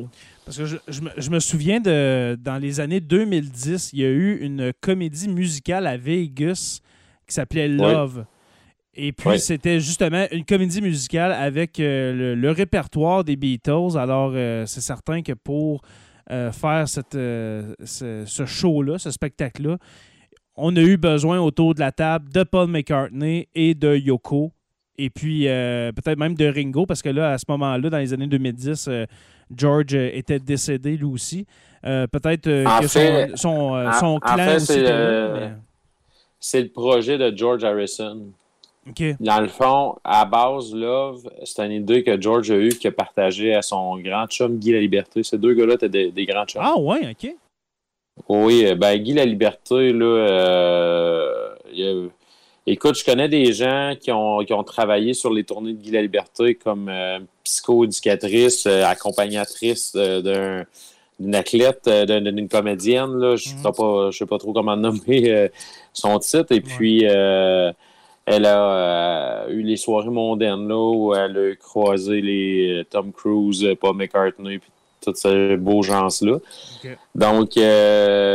Parce 0.46 0.56
que 0.56 0.64
je, 0.64 1.30
me, 1.30 1.40
souviens 1.40 1.78
de 1.78 2.38
dans 2.40 2.56
les 2.56 2.80
années 2.80 3.00
2010, 3.00 3.90
il 3.92 4.00
y 4.00 4.04
a 4.04 4.08
eu 4.08 4.38
une 4.40 4.72
comédie 4.80 5.28
musicale 5.28 5.86
à 5.86 5.98
Vegas 5.98 6.80
qui 7.28 7.34
s'appelait 7.34 7.68
Love. 7.68 8.24
Et 8.94 9.12
puis, 9.12 9.38
c'était 9.40 9.78
justement 9.78 10.24
une 10.32 10.46
comédie 10.46 10.80
musicale 10.80 11.32
avec 11.32 11.76
le, 11.76 12.50
répertoire 12.50 13.24
des 13.24 13.36
Beatles. 13.36 13.98
Alors, 13.98 14.32
c'est 14.66 14.80
certain 14.80 15.20
que 15.20 15.32
pour 15.32 15.82
euh, 15.82 15.86
faire 16.28 16.88
cette, 16.88 17.14
euh, 17.14 17.74
ce, 17.84 18.44
show-là, 18.46 18.98
ce 18.98 19.10
spectacle-là, 19.10 19.78
on 20.56 20.74
a 20.76 20.80
eu 20.80 20.96
besoin 20.96 21.38
autour 21.38 21.74
de 21.74 21.80
la 21.80 21.92
table 21.92 22.32
de 22.32 22.42
Paul 22.42 22.68
McCartney 22.68 23.48
et 23.54 23.74
de 23.74 23.96
Yoko. 23.96 24.52
Et 24.98 25.10
puis 25.10 25.46
euh, 25.46 25.92
peut-être 25.92 26.18
même 26.18 26.34
de 26.34 26.46
Ringo, 26.46 26.86
parce 26.86 27.02
que 27.02 27.10
là, 27.10 27.32
à 27.32 27.38
ce 27.38 27.44
moment-là, 27.48 27.90
dans 27.90 27.98
les 27.98 28.14
années 28.14 28.26
2010, 28.26 28.88
George 29.54 29.94
était 29.94 30.38
décédé 30.38 30.96
lui 30.96 31.04
aussi. 31.04 31.46
peut-être 31.82 32.44
que 32.44 33.36
son, 33.36 33.92
son, 34.00 34.18
clan 34.18 34.56
aussi 34.56 34.84
C'est 36.40 36.62
le 36.62 36.68
projet 36.70 37.18
de 37.18 37.36
George 37.36 37.62
Harrison. 37.62 38.32
Dans 39.18 39.40
le 39.40 39.48
fond, 39.48 39.96
à 40.04 40.24
base, 40.24 40.72
Love, 40.72 41.28
c'est 41.44 41.64
une 41.64 41.72
idée 41.72 42.04
que 42.04 42.20
George 42.20 42.50
a 42.52 42.56
eue, 42.56 42.68
qui 42.68 42.86
a 42.86 42.92
partagé 42.92 43.54
à 43.54 43.62
son 43.62 43.98
grand 43.98 44.26
chum 44.28 44.58
Guy 44.58 44.72
La 44.72 44.80
Liberté. 44.80 45.24
Ces 45.24 45.38
deux 45.38 45.54
gars-là 45.54 45.74
étaient 45.74 45.88
des, 45.88 46.26
grands 46.26 46.46
chums. 46.46 46.62
Ah 46.64 46.78
ouais, 46.78 47.10
ok. 47.10 47.34
Oui, 48.28 48.64
euh, 48.64 48.76
ben 48.76 48.96
Guy 48.96 49.14
La 49.14 49.24
Liberté, 49.24 49.92
là, 49.92 50.06
euh, 50.06 52.08
écoute, 52.66 52.96
je 52.96 53.04
connais 53.04 53.28
des 53.28 53.52
gens 53.52 53.94
qui 54.00 54.12
ont, 54.12 54.38
qui 54.44 54.52
ont 54.52 54.64
travaillé 54.64 55.14
sur 55.14 55.32
les 55.32 55.42
tournées 55.42 55.72
de 55.72 55.82
Guy 55.82 55.90
La 55.90 56.02
Liberté 56.02 56.54
comme 56.54 56.88
euh, 56.88 57.18
psycho-éducatrice, 57.42 58.66
accompagnatrice 58.66 59.96
d'une 59.96 61.34
athlète, 61.34 61.88
d'une 61.88 62.48
comédienne. 62.48 63.18
Là. 63.18 63.34
Je 63.34 63.50
ne 63.50 63.54
mhm. 63.56 64.12
sais, 64.12 64.26
pas 64.26 64.38
trop 64.38 64.52
comment 64.52 64.76
nommer 64.76 65.50
son 65.92 66.20
titre. 66.20 66.52
Et 66.52 66.60
puis, 66.60 67.04
elle 68.26 68.44
a 68.44 69.44
euh, 69.44 69.48
eu 69.50 69.62
les 69.62 69.76
soirées 69.76 70.10
mondaines 70.10 70.66
là, 70.66 70.76
où 70.76 71.14
elle 71.14 71.38
a 71.38 71.54
croisé 71.54 72.20
les 72.20 72.80
euh, 72.80 72.84
Tom 72.84 73.12
Cruise, 73.12 73.64
euh, 73.64 73.76
Paul 73.76 73.96
McCartney, 73.96 74.58
puis 74.58 74.70
tous 75.00 75.14
ces 75.14 75.56
beaux 75.56 75.82
gens-là. 75.82 76.38
Donc, 77.14 77.52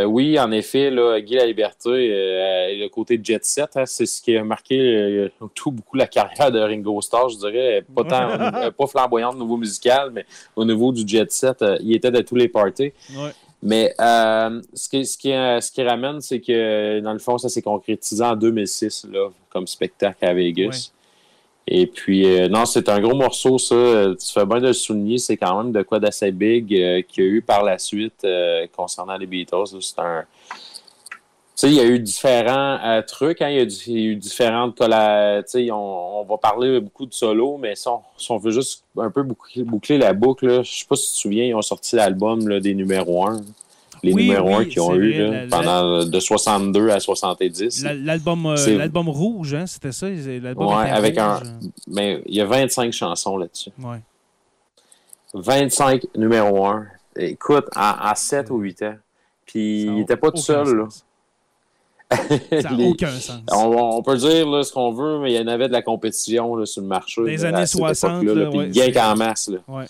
oui, 0.08 0.40
en 0.40 0.52
effet, 0.54 0.90
là, 0.90 1.20
Guy 1.20 1.36
La 1.36 1.46
Liberté, 1.46 1.92
le 1.92 2.88
côté 2.88 3.20
jet 3.22 3.44
set, 3.44 3.72
hein, 3.76 3.86
c'est 3.86 4.06
ce 4.06 4.22
qui 4.22 4.38
a 4.38 4.44
marqué 4.46 5.30
tout 5.54 5.72
beaucoup 5.72 5.98
la 5.98 6.08
carrière 6.08 6.50
de 6.50 6.60
Ringo 6.60 7.02
Starr, 7.02 7.28
je 7.28 7.40
dirais. 7.40 7.84
Pas 7.94 8.04
tant, 8.06 8.72
pas 8.78 8.88
flamboyant 8.88 9.34
de 9.34 9.40
nouveau 9.40 9.58
musical, 9.58 10.12
mais 10.14 10.26
au 10.56 10.64
niveau 10.64 10.94
du 10.94 11.06
jet 11.06 11.30
set, 11.30 11.62
il 11.82 11.94
était 11.94 12.12
de 12.12 12.22
tous 12.22 12.36
les 12.36 12.48
parties. 12.48 12.94
Mais 13.64 13.94
euh, 14.00 14.62
ce, 14.74 14.90
qui, 14.90 15.06
ce, 15.06 15.18
qui, 15.18 15.30
ce 15.30 15.72
qui 15.72 15.84
ramène, 15.84 16.20
c'est 16.20 16.40
que 16.40 17.00
dans 17.00 17.14
le 17.14 17.20
fond, 17.20 17.38
ça 17.38 17.48
s'est 17.48 17.62
concrétisé 17.62 18.24
en 18.24 18.36
2006 18.36 19.08
là, 19.12 19.30
comme 19.50 19.68
spectacle 19.68 20.26
à 20.26 20.34
Vegas. 20.34 20.92
Et 21.68 21.86
puis, 21.86 22.26
euh, 22.26 22.50
non, 22.50 22.66
c'est 22.66 22.90
un 22.90 23.00
gros 23.00 23.16
morceau, 23.16 23.60
ça. 23.60 23.76
Tu 24.20 24.34
fais 24.34 24.46
bien 24.48 24.60
de 24.60 24.68
le 24.68 24.74
souligner. 24.74 25.20
C'est 25.20 25.38
quand 25.38 25.64
même 25.64 25.72
de 25.72 25.84
quoi 25.84 26.00
d'assez 26.00 26.32
big 26.32 26.74
euh, 26.74 27.02
qu'il 27.04 27.24
y 27.24 27.28
a 27.28 27.30
eu 27.30 27.42
par 27.44 27.64
la 27.64 27.78
suite 27.78 28.26
concernant 28.76 29.16
les 29.16 29.28
Beatles. 29.28 29.80
C'est 29.80 30.00
un, 30.00 30.26
sais, 31.56 31.68
il 31.70 31.76
y 31.76 31.80
a 31.80 31.86
eu 31.86 32.00
différents 32.00 32.80
euh, 32.84 33.02
trucs, 33.02 33.42
hein, 33.42 33.50
il, 33.50 33.56
y 33.56 33.60
a 33.60 34.12
eu 34.12 34.16
différentes 34.16 34.78
collaborations. 34.78 35.76
On, 35.76 36.22
on, 36.22 36.24
va 36.24 36.38
parler 36.38 36.80
beaucoup 36.80 37.06
de 37.06 37.14
solo, 37.14 37.58
mais 37.58 37.76
si 37.76 37.88
on, 38.30 38.38
veut 38.38 38.52
juste 38.52 38.84
un 38.98 39.12
peu 39.12 39.24
boucler, 39.24 39.98
la 39.98 40.14
boucle, 40.14 40.64
je 40.64 40.72
sais 40.72 40.86
pas 40.88 40.96
si 40.96 41.10
tu 41.10 41.14
te 41.14 41.20
souviens, 41.20 41.46
ils 41.46 41.56
ont 41.56 41.62
sorti 41.62 41.96
l'album 41.96 42.60
des 42.60 42.74
numéros 42.74 43.28
1. 43.28 43.42
Les 44.04 44.14
numéros 44.14 44.56
1 44.56 44.66
qu'ils 44.66 44.82
ont 44.82 44.96
eu 44.96 45.14
là, 45.14 45.46
pendant 45.50 46.06
de 46.06 46.20
62 46.20 46.90
à 46.90 47.00
70. 47.00 47.84
L'album 47.84 48.48
euh, 48.48 48.78
l'album 48.78 49.10
rouge, 49.10 49.54
hein, 49.54 49.68
c'était 49.68 49.92
ça? 49.92 50.08
Oui, 50.08 50.74
avec 50.74 51.18
un. 51.18 51.40
Mais 51.88 52.16
ben, 52.16 52.24
il 52.26 52.36
y 52.36 52.42
a 52.42 52.46
25 52.46 52.92
chansons 52.92 53.38
là-dessus. 53.38 53.70
Ouais. 53.80 54.00
25 55.34 56.08
numéros 56.16 56.66
1. 56.66 56.88
Écoute, 57.18 57.66
à, 57.76 58.14
7 58.16 58.50
ou 58.50 58.58
8 58.58 58.82
ans. 58.84 58.96
Puis 59.46 59.84
il 59.84 59.96
n'était 59.96 60.18
pas 60.18 60.32
tout 60.32 60.38
seul. 60.38 60.78
Là. 60.78 60.88
Ça 62.62 62.72
n'a 62.72 62.84
aucun 62.86 63.12
sens. 63.12 63.42
On, 63.52 64.02
peut 64.04 64.18
dire 64.18 64.50
là, 64.50 64.64
ce 64.64 64.72
qu'on 64.72 64.92
veut, 64.92 65.20
mais 65.20 65.34
il 65.34 65.36
y 65.36 65.40
en 65.40 65.48
avait 65.48 65.68
de 65.68 65.74
la 65.74 65.82
compétition 65.82 66.56
là, 66.56 66.66
sur 66.66 66.82
le 66.82 66.88
marché. 66.88 67.24
Des 67.24 67.46
années 67.46 67.66
60. 67.66 68.24
Là, 68.24 68.50
ouais, 68.50 68.92
qu'en 68.92 69.16
masse. 69.16 69.50
Ouais. 69.68 69.86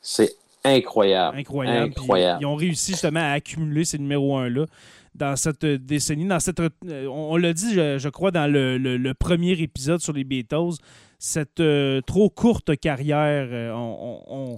C'est 0.00 0.34
incroyable. 0.64 1.38
Incroyable. 1.38 2.38
Ils 2.40 2.46
ont 2.46 2.56
réussi 2.56 2.92
justement 2.92 3.20
à 3.20 3.32
accumuler 3.32 3.84
ces 3.84 3.98
numéros 3.98 4.38
1-là 4.40 4.66
dans 5.14 5.36
cette 5.36 5.64
décennie. 5.64 6.26
Dans 6.26 6.40
cette, 6.40 6.60
euh, 6.60 7.06
on, 7.06 7.36
l'a 7.36 7.52
dit, 7.52 7.74
je, 7.74 8.08
crois, 8.08 8.30
dans 8.30 8.50
le, 8.50 9.12
premier 9.12 9.52
épisode 9.52 10.00
sur 10.00 10.12
les 10.12 10.24
Beatles, 10.24 10.76
cette 11.20 11.60
euh, 11.60 12.00
trop 12.00 12.30
courte 12.30 12.76
carrière, 12.78 13.46
euh, 13.52 14.56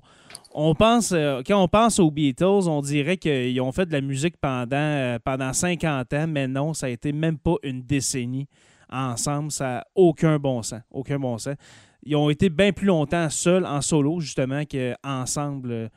on 0.54 0.74
pense, 0.76 1.10
euh, 1.10 1.42
quand 1.44 1.60
on 1.60 1.66
pense 1.66 1.98
aux 1.98 2.10
Beatles, 2.12 2.68
on 2.68 2.80
dirait 2.80 3.16
qu'ils 3.16 3.60
ont 3.60 3.72
fait 3.72 3.84
de 3.84 3.92
la 3.92 4.00
musique 4.00 4.36
pendant, 4.40 5.18
pendant 5.24 5.52
50 5.52 6.12
ans, 6.12 6.26
mais 6.28 6.46
non, 6.46 6.72
ça 6.72 6.86
a 6.86 6.88
été 6.90 7.12
même 7.12 7.36
pas 7.36 7.56
une 7.64 7.82
décennie 7.82 8.46
ensemble. 8.88 9.50
Ça 9.50 9.64
n'a 9.64 9.86
aucun 9.96 10.38
bon 10.38 10.62
sens. 10.62 10.82
Aucun 10.92 11.18
bon 11.18 11.36
sens. 11.36 11.56
Ils 12.04 12.14
ont 12.14 12.30
été 12.30 12.48
bien 12.48 12.72
plus 12.72 12.86
longtemps 12.86 13.28
seuls, 13.28 13.66
en 13.66 13.80
solo, 13.80 14.20
justement, 14.20 14.62
qu'ensemble 14.64 15.90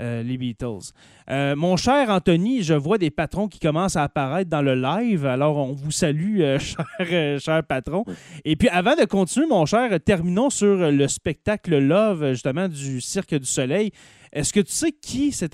euh, 0.00 0.22
les 0.22 0.38
Beatles. 0.38 0.92
Euh, 1.28 1.54
mon 1.54 1.76
cher 1.76 2.08
Anthony, 2.08 2.62
je 2.62 2.74
vois 2.74 2.96
des 2.96 3.10
patrons 3.10 3.48
qui 3.48 3.58
commencent 3.58 3.96
à 3.96 4.04
apparaître 4.04 4.48
dans 4.48 4.62
le 4.62 4.74
live. 4.74 5.26
Alors, 5.26 5.56
on 5.58 5.72
vous 5.72 5.90
salue, 5.90 6.40
euh, 6.40 6.58
cher, 6.98 7.38
cher, 7.40 7.62
patron. 7.64 8.04
Et 8.44 8.56
puis, 8.56 8.68
avant 8.68 8.96
de 8.96 9.04
continuer, 9.04 9.46
mon 9.46 9.66
cher, 9.66 9.90
terminons 10.00 10.48
sur 10.48 10.90
le 10.90 11.08
spectacle 11.08 11.78
Love, 11.78 12.30
justement, 12.30 12.66
du 12.66 13.00
Cirque 13.00 13.34
du 13.34 13.46
Soleil. 13.46 13.90
Est-ce 14.32 14.52
que 14.52 14.60
tu 14.60 14.72
sais 14.72 14.92
qui 14.92 15.32
s'est, 15.32 15.50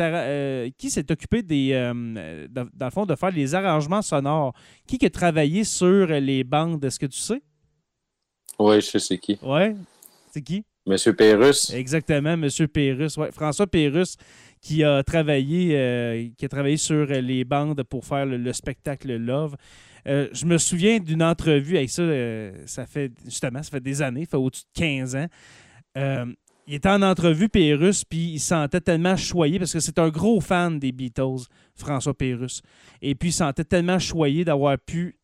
qui 0.79 0.91
s'est 0.91 1.11
occupé 1.11 1.43
des, 1.43 1.73
dans 1.73 2.87
le 2.87 2.91
fond, 2.91 3.07
de 3.07 3.17
faire 3.17 3.31
les 3.31 3.55
arrangements 3.55 4.03
sonores? 4.03 4.53
Qui 4.87 5.05
a 5.05 5.11
travaillé 5.11 5.65
sur 5.65 6.07
les 6.07 6.45
bandes? 6.45 6.85
Est-ce 6.85 6.99
que 6.99 7.07
tu 7.07 7.19
sais? 7.19 7.43
Oui, 8.59 8.77
je 8.77 8.87
sais 8.87 8.99
c'est 8.99 9.19
qui. 9.19 9.39
Oui, 9.43 9.75
c'est 10.31 10.43
qui? 10.43 10.65
Monsieur 10.87 11.15
Pérus. 11.15 11.71
Exactement, 11.71 12.37
Monsieur 12.37 12.69
Pérus. 12.69 13.19
François 13.33 13.67
Pérus 13.67 14.17
qui 14.61 14.85
a 14.85 15.03
travaillé 15.03 15.77
euh, 15.77 16.29
qui 16.37 16.45
a 16.45 16.49
travaillé 16.49 16.77
sur 16.77 17.07
les 17.07 17.45
bandes 17.45 17.83
pour 17.83 18.05
faire 18.05 18.27
le, 18.27 18.53
spectacle 18.53 19.15
Love. 19.17 19.57
Euh, 20.07 20.29
je 20.33 20.47
me 20.47 20.59
souviens 20.59 20.99
d'une 20.99 21.23
entrevue 21.23 21.77
avec 21.77 21.91
ça, 21.91 22.03
euh, 22.03 22.53
ça 22.67 22.87
fait 22.87 23.13
justement, 23.25 23.63
ça 23.63 23.71
fait 23.71 23.81
des 23.81 24.01
années, 24.01 24.25
ça 24.25 24.31
fait 24.33 24.37
au-dessus 24.37 24.65
de 24.75 24.81
15 24.81 25.17
ans. 25.17 25.27
il 26.69 26.75
était 26.75 26.89
en 26.89 27.03
entrevue, 27.03 27.49
Pérus, 27.49 28.05
puis 28.05 28.35
il 28.35 28.41
se 28.41 28.49
sentait 28.49 28.81
tellement 28.81 29.17
choyé 29.17 29.59
parce 29.59 29.73
que 29.73 29.81
c'est 29.81 29.99
un 29.99 30.09
gros 30.09 30.41
fan 30.41 30.79
des 30.79 30.93
Beatles, 30.93 31.47
François 31.75 32.15
Pérus. 32.15 32.63
Et 33.03 33.15
puis 33.15 33.31
il 33.31 33.33
se 33.33 33.39
sentait 33.39 33.65
tellement 33.65 33.99
choyé 33.99 34.45
d'avoir 34.45 34.79
pu 34.79 35.17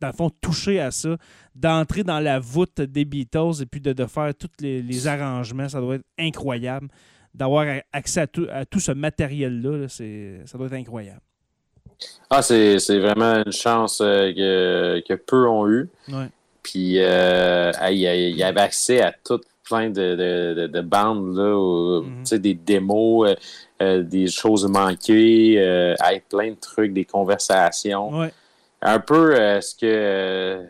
dans 0.00 0.08
le 0.08 0.12
fond, 0.12 0.30
toucher 0.40 0.80
à 0.80 0.90
ça, 0.90 1.16
d'entrer 1.54 2.04
dans 2.04 2.20
la 2.20 2.38
voûte 2.38 2.80
des 2.80 3.04
Beatles 3.04 3.62
et 3.62 3.66
puis 3.66 3.80
de, 3.80 4.06
faire 4.06 4.32
tous 4.34 4.50
les, 4.60 5.06
arrangements. 5.06 5.68
Ça 5.68 5.80
doit 5.80 5.96
être 5.96 6.04
incroyable. 6.18 6.88
D'avoir 7.34 7.66
accès 7.92 8.22
à 8.22 8.26
tout, 8.26 8.80
ce 8.80 8.92
matériel-là, 8.92 9.88
ça 9.88 10.58
doit 10.58 10.66
être 10.66 10.72
incroyable. 10.74 11.20
Ah, 12.30 12.42
c'est 12.42 12.98
vraiment 12.98 13.42
une 13.44 13.52
chance 13.52 14.00
euh, 14.02 15.00
que, 15.02 15.14
peu 15.14 15.48
ont 15.48 15.68
eu. 15.68 15.88
Ouais. 16.08 16.28
Puis, 16.62 16.98
euh, 16.98 17.70
il 17.90 17.98
y 17.98 18.42
avait 18.42 18.60
accès 18.60 19.00
à 19.00 19.12
tout, 19.24 19.40
plein 19.64 19.90
de, 19.90 20.54
de, 20.54 20.66
de, 20.66 20.80
bandes, 20.80 21.36
là, 21.36 22.02
Mhm. 22.02 22.38
des 22.38 22.54
démos, 22.54 23.34
euh, 23.82 24.02
des 24.02 24.28
choses 24.28 24.66
manquées, 24.66 25.56
plein 26.28 26.50
de 26.50 26.60
trucs, 26.60 26.92
des 26.92 27.04
conversations. 27.04 28.18
Ouais. 28.18 28.32
Un 28.88 28.98
peu 29.00 29.34
euh, 29.38 29.60
ce 29.60 29.74
que. 29.74 30.62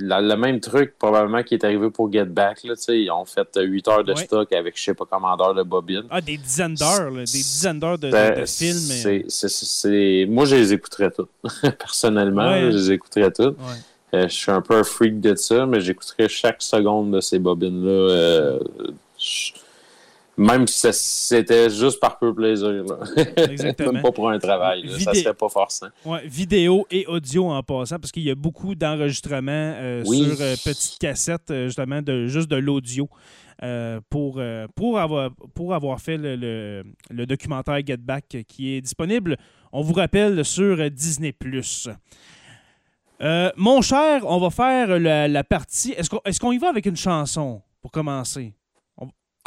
la- 0.00 0.20
le 0.20 0.36
même 0.36 0.60
truc 0.60 0.94
probablement 0.96 1.42
qui 1.42 1.54
est 1.54 1.64
arrivé 1.64 1.90
pour 1.90 2.12
Get 2.12 2.26
Back. 2.26 2.62
Là, 2.62 2.76
tu 2.76 2.82
sais, 2.82 3.00
ils 3.00 3.10
ont 3.10 3.24
fait 3.24 3.48
8 3.56 3.88
heures 3.88 4.04
de 4.04 4.12
Ouais. 4.14 4.24
stock 4.24 4.52
avec 4.52 4.78
je 4.78 4.82
sais 4.84 4.94
pas 4.94 5.04
comment 5.10 5.36
d'heures 5.36 5.54
de 5.54 5.64
bobine. 5.64 6.04
Ah, 6.10 6.20
des 6.20 6.36
dizaines 6.36 6.74
d'heures, 6.76 7.10
des 7.10 7.24
dizaines 7.24 7.80
d'heures 7.80 7.98
de, 7.98 8.08
Ben, 8.10 8.40
de 8.40 8.46
films. 8.46 8.74
mais- 8.88 8.94
c'est- 9.02 9.24
c'est- 9.28 9.48
c'est- 9.48 9.64
c'est- 9.66 10.26
Moi, 10.28 10.44
je 10.44 10.54
les 10.54 10.72
écouterais 10.72 11.10
toutes. 11.10 11.30
Personnellement, 11.80 12.48
Ouais. 12.48 12.62
là, 12.62 12.70
je 12.70 12.76
les 12.76 12.92
écouterais 12.92 13.32
toutes. 13.32 13.58
Ouais. 13.58 14.14
Euh, 14.14 14.28
je 14.28 14.34
suis 14.34 14.52
un 14.52 14.60
peu 14.62 14.76
un 14.76 14.84
freak 14.84 15.20
de 15.20 15.34
ça, 15.34 15.66
mais 15.66 15.80
j'écouterais 15.80 16.28
chaque 16.28 16.62
seconde 16.62 17.10
de 17.14 17.20
ces 17.20 17.40
bobines-là. 17.40 17.90
euh, 17.90 18.58
je- 19.18 19.52
Même 20.38 20.66
si 20.68 20.86
c'était 20.92 21.68
juste 21.68 21.98
par 22.00 22.18
peu 22.18 22.32
plaisir. 22.32 22.68
Là. 22.70 22.98
Exactement. 23.50 23.92
Même 23.94 24.02
pas 24.02 24.12
pour 24.12 24.30
un 24.30 24.38
travail. 24.38 24.84
là. 24.84 24.98
Ça 24.98 25.12
serait 25.12 25.34
pas 25.34 25.48
forçant. 25.48 25.88
Ouais, 26.04 26.26
vidéo 26.26 26.86
et 26.90 27.04
audio 27.06 27.50
en 27.50 27.62
passant, 27.62 27.98
parce 27.98 28.12
qu'il 28.12 28.22
y 28.22 28.30
a 28.30 28.34
beaucoup 28.36 28.74
d'enregistrements 28.76 29.50
euh, 29.76 30.02
Oui. 30.06 30.24
sur 30.24 30.40
euh, 30.40 30.54
petites 30.64 30.98
cassettes, 31.00 31.50
euh, 31.50 31.66
justement, 31.66 32.00
de, 32.02 32.28
juste 32.28 32.48
de 32.48 32.56
l'audio. 32.56 33.08
euh, 33.64 34.00
pour, 34.08 34.40
pour, 34.76 34.98
avoir, 35.00 35.30
pour 35.54 35.74
avoir 35.74 36.00
fait 36.00 36.16
le, 36.16 36.36
le- 36.36 36.84
le 37.10 37.26
documentaire 37.26 37.80
Get 37.84 37.96
Back 37.96 38.36
qui 38.46 38.74
est 38.76 38.80
disponible, 38.80 39.36
on 39.72 39.82
vous 39.82 39.94
rappelle, 39.94 40.44
sur 40.44 40.88
Disney+. 40.92 41.34
Mon 43.56 43.82
cher, 43.82 44.22
on 44.24 44.38
va 44.38 44.50
faire 44.50 44.98
la, 45.00 45.26
la 45.26 45.42
partie... 45.44 45.92
Est-ce 45.92 46.08
qu'on 46.08 46.20
est-ce 46.24 46.38
qu'on 46.38 46.52
y 46.52 46.58
va 46.58 46.68
avec 46.68 46.86
une 46.86 46.96
chanson 46.96 47.60
pour 47.82 47.90
commencer? 47.90 48.54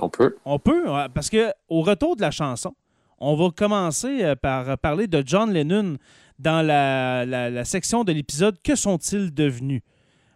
On 0.02 0.10
peut. 0.10 0.36
On 0.46 0.60
peut, 0.60 0.84
parce 1.14 1.30
que 1.30 1.52
au 1.70 1.82
retour 1.82 2.16
de 2.16 2.22
la 2.22 2.32
chanson, 2.32 2.74
on 3.20 3.36
va 3.36 3.50
commencer 3.56 4.24
euh, 4.24 4.36
par 4.36 4.78
parler 4.80 5.08
de 5.08 5.24
John 5.26 5.52
Lennon 5.54 5.98
dans 6.40 6.66
la, 6.66 7.26
la- 7.26 7.50
la 7.52 7.66
section 7.66 8.04
de 8.04 8.12
l'épisode 8.12 8.58
Que 8.64 8.76
sont-ils 8.76 9.32
devenus? 9.34 9.82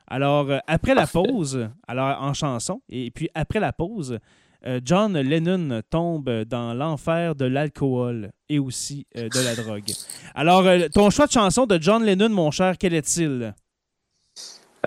Alors, 0.07 0.49
euh, 0.51 0.59
après 0.67 0.93
la 0.93 1.07
pause, 1.07 1.67
alors 1.87 2.21
en 2.21 2.33
chanson, 2.33 2.81
et 2.89 3.09
puis 3.09 3.27
après 3.33 3.59
la 3.59 3.73
pause, 3.73 4.19
euh, 4.67 4.79
John 4.85 5.17
Lennon 5.17 5.81
tombe 5.89 6.29
dans 6.43 6.73
l'enfer 6.75 7.33
de 7.35 7.45
l'alcool 7.45 8.31
et 8.49 8.59
aussi 8.59 9.07
de 9.15 9.43
la 9.43 9.55
drogue. 9.55 9.91
Alors, 10.35 10.63
ton 10.93 11.09
choix 11.09 11.25
de 11.27 11.31
chanson 11.31 11.65
de 11.65 11.79
John 11.81 12.03
Lennon, 12.03 12.29
mon 12.29 12.51
cher, 12.51 12.77
quel 12.77 12.93
est-il? 12.93 13.53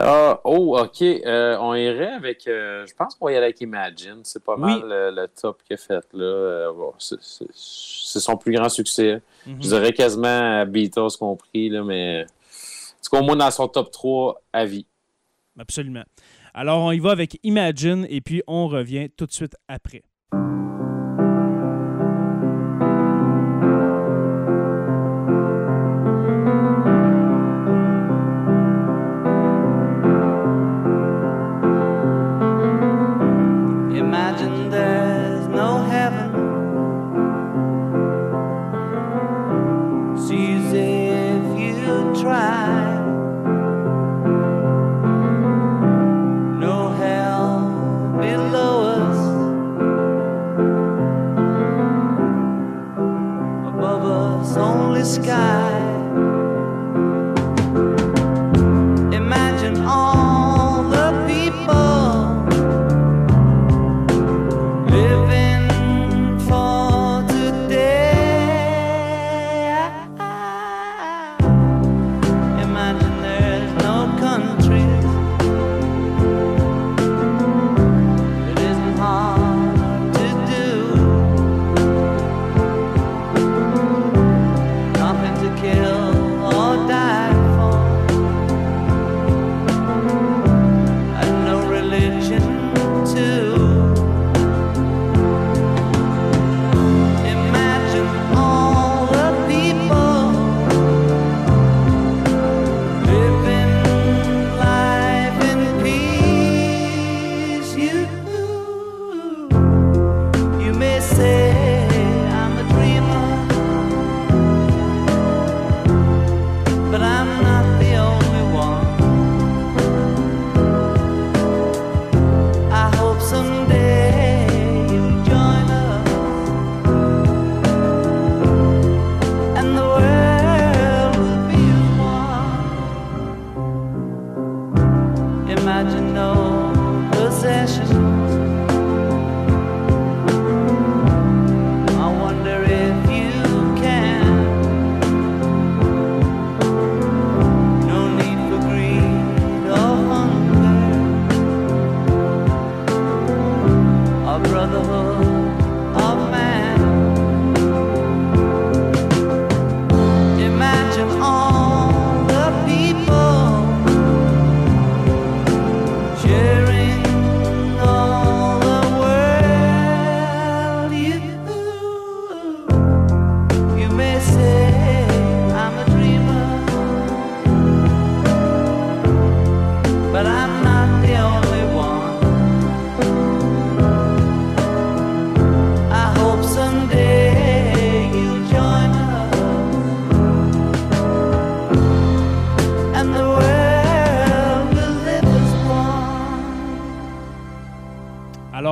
Ah, 0.01 0.41
oh, 0.45 0.79
OK. 0.79 1.03
Euh, 1.03 1.57
on 1.61 1.75
irait 1.75 2.13
avec. 2.13 2.47
euh, 2.47 2.87
je 2.87 2.95
pense 2.95 3.15
qu'on 3.15 3.27
va 3.27 3.33
y 3.33 3.37
aller 3.37 3.47
avec 3.47 3.61
Imagine. 3.61 4.21
C'est 4.23 4.43
pas 4.45 4.55
Oui. 4.55 4.61
mal 4.81 4.83
euh, 4.93 5.11
le 5.11 5.29
top 5.29 5.63
qu'il 5.65 5.75
a 5.75 5.77
fait. 5.77 6.07
là. 6.13 6.25
Euh, 6.25 6.73
bon, 6.73 6.93
c'est- 6.99 7.19
son 7.53 8.37
plus 8.37 8.53
grand 8.53 8.69
succès. 8.69 9.21
Mhm. 9.47 9.57
Je 9.63 9.69
dirais 9.69 9.93
quasiment 9.93 10.65
Beatles 10.67 11.17
compris, 11.19 11.69
là, 11.69 11.83
mais. 11.83 12.27
C'est 13.01 13.11
qu'au 13.11 13.23
moins 13.23 13.37
dans 13.37 13.51
son 13.51 13.69
top 13.69 13.91
3 13.91 14.41
à 14.53 14.65
vie. 14.65 14.87
Absolument. 15.59 16.05
Alors, 16.55 16.81
on 16.83 16.91
y 16.93 16.99
va 16.99 17.13
avec 17.13 17.39
Imagine 17.43 18.07
et 18.11 18.21
puis 18.21 18.43
on 18.47 18.67
revient 18.69 19.09
tout 19.17 19.27
de 19.27 19.33
suite 19.33 19.55
après. 19.69 20.03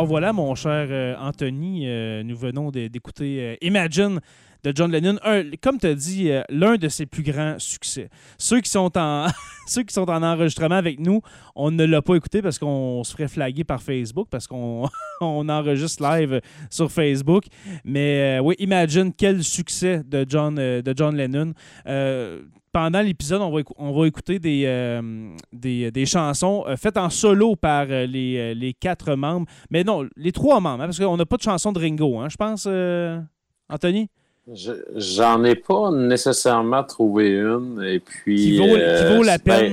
Voilà, 0.06 0.32
mon 0.32 0.54
cher 0.54 0.86
euh, 0.88 1.16
Anthony, 1.18 1.82
euh, 1.88 2.22
nous 2.22 2.36
venons 2.36 2.70
d'écouter 2.70 3.40
euh, 3.40 3.56
Imagine 3.60 4.20
de 4.62 4.72
John 4.72 4.92
Lennon. 4.92 5.16
Comme 5.60 5.78
tu 5.78 5.86
as 5.88 5.94
dit, 5.94 6.30
l'un 6.48 6.76
de 6.76 6.88
ses 6.88 7.06
plus 7.06 7.24
grands 7.24 7.56
succès. 7.58 8.08
Ceux 8.38 8.60
qui 8.60 8.70
sont 8.70 8.96
en 8.96 10.22
enregistrement 10.22 10.76
avec 10.76 11.00
nous, 11.00 11.22
on 11.56 11.72
ne 11.72 11.84
l'a 11.84 12.02
pas 12.02 12.14
écouté 12.14 12.40
parce 12.40 12.56
qu'on 12.56 13.02
se 13.02 13.12
ferait 13.12 13.26
flaguer 13.26 13.64
par 13.64 13.82
Facebook 13.82 14.28
parce 14.30 14.46
qu'on 14.46 14.88
on 15.20 15.48
enregistre 15.48 16.04
live 16.04 16.40
sur 16.70 16.90
Facebook. 16.90 17.46
Mais 17.84 18.38
oui, 18.40 18.54
imagine 18.60 19.12
quel 19.12 19.42
succès 19.42 20.02
de 20.06 20.24
John, 20.28 20.54
de 20.54 20.94
John 20.96 21.16
Lennon. 21.16 21.52
Euh, 22.76 22.80
pendant 22.82 23.00
l'épisode, 23.00 23.40
on 23.40 23.62
on 23.78 23.92
va 23.98 24.06
écouter 24.06 24.38
des, 24.38 24.64
euh, 24.66 25.00
des, 25.52 25.90
des 25.90 26.06
chansons 26.06 26.64
euh, 26.66 26.76
faites 26.76 26.96
en 26.98 27.10
solo 27.10 27.56
par 27.56 27.86
euh, 27.90 28.06
les, 28.06 28.36
euh, 28.38 28.54
les 28.54 28.74
quatre 28.74 29.14
membres. 29.14 29.46
Mais 29.70 29.82
non, 29.84 30.06
les 30.16 30.32
trois 30.32 30.60
membres, 30.60 30.82
hein, 30.82 30.86
parce 30.86 30.98
qu'on 30.98 31.16
n'a 31.16 31.26
pas 31.26 31.36
de 31.36 31.42
chanson 31.42 31.72
de 31.72 31.78
Ringo, 31.80 32.18
hein, 32.18 32.28
je 32.28 32.36
pense, 32.36 32.64
euh, 32.68 33.18
Anthony? 33.70 34.08
Je- 34.52 34.72
J'en 34.94 35.42
ai 35.44 35.56
pas 35.56 35.90
nécessairement 35.90 36.84
trouvé 36.84 37.30
une. 37.30 37.82
Et 37.84 37.98
puis, 37.98 38.36
Qui 38.36 38.58
vaut- 38.58 38.64
qui 38.66 39.16
vaut 39.16 39.22
la 39.22 39.38
ben, 39.38 39.72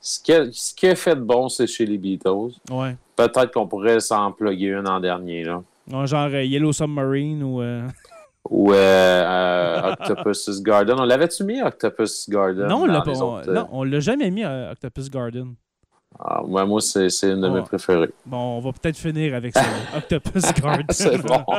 ce, 0.00 0.20
qui 0.22 0.32
a, 0.32 0.46
ce 0.52 0.74
qui 0.74 0.86
a 0.86 0.94
fait 0.94 1.16
de 1.16 1.20
bon, 1.22 1.48
c'est 1.48 1.66
chez 1.66 1.86
les 1.86 1.98
Beatles. 1.98 2.52
Ouais. 2.70 2.96
Peut-être 3.16 3.50
qu'on 3.52 3.66
pourrait 3.66 3.98
s'en 4.00 4.30
plugger 4.32 4.68
une 4.68 4.86
en 4.88 5.00
dernier. 5.00 5.42
Là. 5.44 5.62
Genre 6.06 6.28
euh, 6.32 6.44
Yellow 6.44 6.72
Submarine 6.72 7.42
ou. 7.42 7.60
Euh, 8.46 8.48
Ou 8.50 8.72
euh, 8.72 8.76
euh, 8.76 9.92
Octopus's 9.92 10.62
Garden. 10.62 10.96
On 10.98 11.04
l'avait-tu 11.04 11.44
mis, 11.44 11.60
Octopus 11.62 12.28
Garden? 12.28 12.66
Non, 12.68 12.82
on 12.82 12.86
l'a 12.86 13.00
pas. 13.02 13.10
autres, 13.22 13.48
euh? 13.48 13.54
non, 13.54 13.68
on 13.72 13.84
l'a 13.84 14.00
jamais 14.00 14.30
mis 14.30 14.44
à 14.44 14.70
Octopus 14.72 15.10
Garden. 15.10 15.54
Ah, 16.18 16.44
ouais, 16.44 16.66
moi, 16.66 16.80
c'est 16.80 17.08
c'est 17.08 17.30
une 17.30 17.40
de 17.40 17.48
mes 17.48 17.54
Ouais. 17.60 17.62
préférées. 17.62 18.10
Bon, 18.26 18.56
on 18.58 18.60
va 18.60 18.72
peut-être 18.72 18.96
finir 18.96 19.34
avec 19.34 19.54
ça. 19.54 19.62
Octopus 19.96 20.42
Garden. 20.62 20.86
C'est 20.90 21.18
bon. 21.22 21.44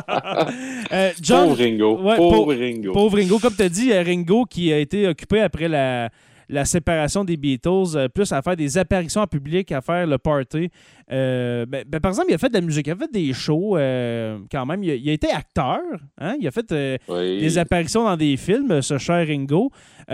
Euh, 0.93 1.11
John, 1.21 1.47
Pauvre 1.49 1.57
Ringo. 1.59 2.01
Ouais, 2.01 2.17
pauvre 2.17 2.35
pauvre- 2.37 2.53
Ringo. 2.55 2.91
Pauvre 2.91 3.17
Ringo, 3.17 3.39
comme 3.39 3.55
tu 3.55 3.63
as 3.63 3.69
dit, 3.69 3.93
euh, 3.93 4.03
Ringo 4.03 4.43
qui 4.43 4.73
a 4.73 4.77
été 4.77 5.07
occupé 5.07 5.39
après 5.39 5.69
la, 5.69 6.09
la 6.51 6.65
séparation 6.65 7.23
des 7.23 7.37
Beatles, 7.37 7.95
euh, 7.95 8.07
plus 8.09 8.31
à 8.31 8.41
faire 8.41 8.55
des 8.55 8.77
apparitions 8.77 9.21
en 9.21 9.27
public, 9.27 9.71
à 9.71 9.81
faire 9.81 10.05
le 10.05 10.17
party. 10.17 10.69
Euh, 11.11 11.65
ben, 11.65 11.83
ben, 11.87 11.99
par 11.99 12.09
exemple, 12.11 12.27
il 12.29 12.35
a 12.35 12.37
fait 12.37 12.49
de 12.49 12.53
la 12.53 12.61
musique, 12.61 12.85
il 12.87 12.91
a 12.91 12.95
fait 12.95 13.11
des 13.11 13.31
shows 13.33 13.77
euh, 13.77 14.37
quand 14.51 14.65
même. 14.65 14.83
Il 14.83 14.91
a, 14.91 14.95
il 14.95 15.09
a 15.09 15.13
été 15.13 15.31
acteur, 15.31 15.79
hein? 16.19 16.35
il 16.39 16.47
a 16.47 16.51
fait 16.51 16.71
euh, 16.71 16.97
Oui. 17.07 17.39
des 17.39 17.57
apparitions 17.57 18.03
dans 18.03 18.17
des 18.17 18.35
films, 18.37 18.81
ce 18.81 18.97
cher 18.97 19.25
Ringo. 19.25 19.71
Il 20.09 20.13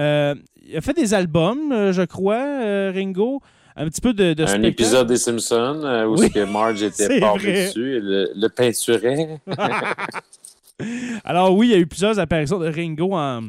a 0.76 0.82
fait 0.82 0.94
des 0.94 1.14
albums, 1.14 1.92
je 1.92 2.04
crois, 2.04 2.92
Ringo. 2.92 3.42
Un 3.80 3.86
petit 3.90 4.02
peu 4.02 4.12
de, 4.12 4.34
de 4.34 4.42
Un 4.44 4.48
spectacle. 4.48 4.68
épisode 4.70 5.08
des 5.08 5.18
Simpsons 5.18 5.82
euh, 5.84 6.06
où 6.08 6.18
Oui, 6.20 6.32
que 6.32 6.44
Marge 6.46 6.82
était 6.82 7.20
par-dessus 7.20 7.98
et 7.98 8.00
le, 8.00 8.32
le 8.36 8.50
peinturait. 8.50 9.40
Alors 11.24 11.56
oui, 11.56 11.68
il 11.68 11.72
y 11.72 11.74
a 11.76 11.78
eu 11.78 11.88
plusieurs 11.88 12.18
apparitions 12.20 12.60
de 12.60 12.68
Ringo 12.68 13.14
en, 13.14 13.42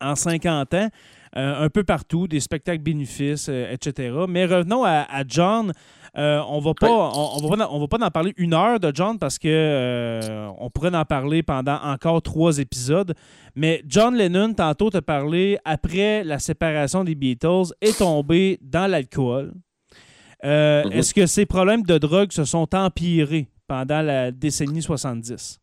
en 0.00 0.14
50 0.14 0.74
ans, 0.74 0.88
euh, 1.36 1.64
un 1.64 1.68
peu 1.68 1.84
partout, 1.84 2.26
des 2.28 2.40
spectacles 2.40 2.82
bénéfices, 2.82 3.48
euh, 3.48 3.70
etc. 3.72 4.14
Mais 4.28 4.46
revenons 4.46 4.84
à, 4.84 5.06
à 5.10 5.24
John. 5.26 5.72
Euh, 6.16 6.40
on 6.48 6.58
va 6.58 6.72
pas, 6.74 6.86
Oui. 6.88 7.12
on, 7.14 7.44
on 7.44 7.48
va 7.48 7.56
pas, 7.56 7.68
on 7.70 7.78
va 7.80 7.86
pas 7.86 8.04
en 8.06 8.10
parler 8.10 8.32
une 8.38 8.54
heure 8.54 8.80
de 8.80 8.90
John 8.94 9.18
parce 9.18 9.38
que 9.38 10.48
on 10.58 10.70
pourrait 10.70 10.94
en 10.96 11.04
parler 11.04 11.42
pendant 11.42 11.78
encore 11.82 12.22
trois 12.22 12.58
épisodes. 12.58 13.14
Mais 13.54 13.82
John 13.86 14.16
Lennon, 14.16 14.54
tantôt, 14.54 14.88
te 14.90 14.98
parlé 14.98 15.58
après 15.64 16.24
la 16.24 16.38
séparation 16.38 17.04
des 17.04 17.14
Beatles, 17.14 17.72
est 17.82 17.98
tombé 17.98 18.58
dans 18.62 18.90
l'alcool. 18.90 19.52
Mhm. 20.42 20.92
Est-ce 20.92 21.12
que 21.12 21.26
ses 21.26 21.46
problèmes 21.46 21.82
de 21.82 21.98
drogue 21.98 22.32
se 22.32 22.44
sont 22.44 22.74
empirés 22.74 23.48
pendant 23.66 24.00
la 24.02 24.30
décennie 24.32 24.82
70? 24.82 25.58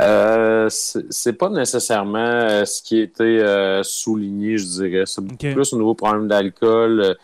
Euh, 0.00 0.68
c'est 0.70 1.32
pas 1.32 1.48
nécessairement 1.48 2.18
euh, 2.18 2.64
ce 2.64 2.82
qui 2.82 3.00
a 3.00 3.02
été 3.02 3.24
euh, 3.24 3.82
souligné, 3.82 4.56
je 4.58 4.64
dirais. 4.64 5.04
C'est 5.06 5.20
beaucoup 5.22 5.44
Ok. 5.46 5.52
plus 5.54 5.72
au 5.72 5.78
nouveau 5.78 5.94
problème 5.94 6.28
d'alcool, 6.28 7.16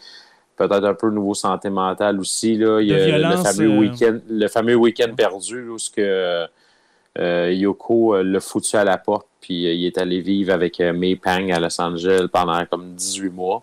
peut-être 0.57 0.85
un 0.85 0.95
peu 0.95 1.07
au 1.07 1.11
nouveau 1.13 1.35
santé 1.35 1.71
mentale 1.71 2.19
aussi. 2.19 2.57
Là. 2.57 2.81
Il 2.81 2.89
y 2.89 2.95
a 2.95 3.05
violence, 3.07 3.37
le 3.39 3.53
fameux 3.53 3.71
euh, 3.71 3.79
week-end 3.79 4.19
le 4.29 4.49
fameux 4.49 4.75
week-end 4.75 5.15
perdu, 5.17 5.65
là, 5.65 5.73
où 5.73 5.79
ce 5.79 5.91
que, 5.91 6.47
euh, 7.19 7.53
Yoko 7.53 8.23
l'a 8.23 8.41
foutu 8.41 8.77
à 8.77 8.83
la 8.85 8.99
porte, 8.99 9.27
puis 9.41 9.67
euh, 9.69 9.73
il 9.73 9.87
est 9.87 9.99
allé 9.99 10.21
vivre 10.21 10.53
avec 10.53 10.81
May 10.81 11.15
Pang 11.15 11.51
à 11.53 11.61
Los 11.61 11.81
Angeles 11.81 12.27
pendant 12.33 12.65
comme 12.67 12.95
18 12.95 13.31
mois. 13.31 13.63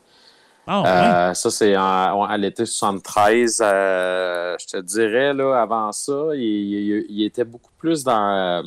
Ah, 0.67 1.27
ouais. 1.29 1.35
Ça, 1.35 1.49
c'est 1.49 1.75
en- 1.75 2.23
à 2.23 2.37
l'été 2.37 2.65
73. 2.65 3.61
Euh, 3.61 4.55
je 4.57 4.67
te 4.67 4.77
dirais, 4.77 5.33
là, 5.33 5.59
avant 5.61 5.91
ça, 5.91 6.29
il, 6.33 6.41
il- 6.41 7.05
il 7.09 7.25
était 7.25 7.43
beaucoup 7.43 7.71
plus 7.77 8.05
dans. 8.05 8.63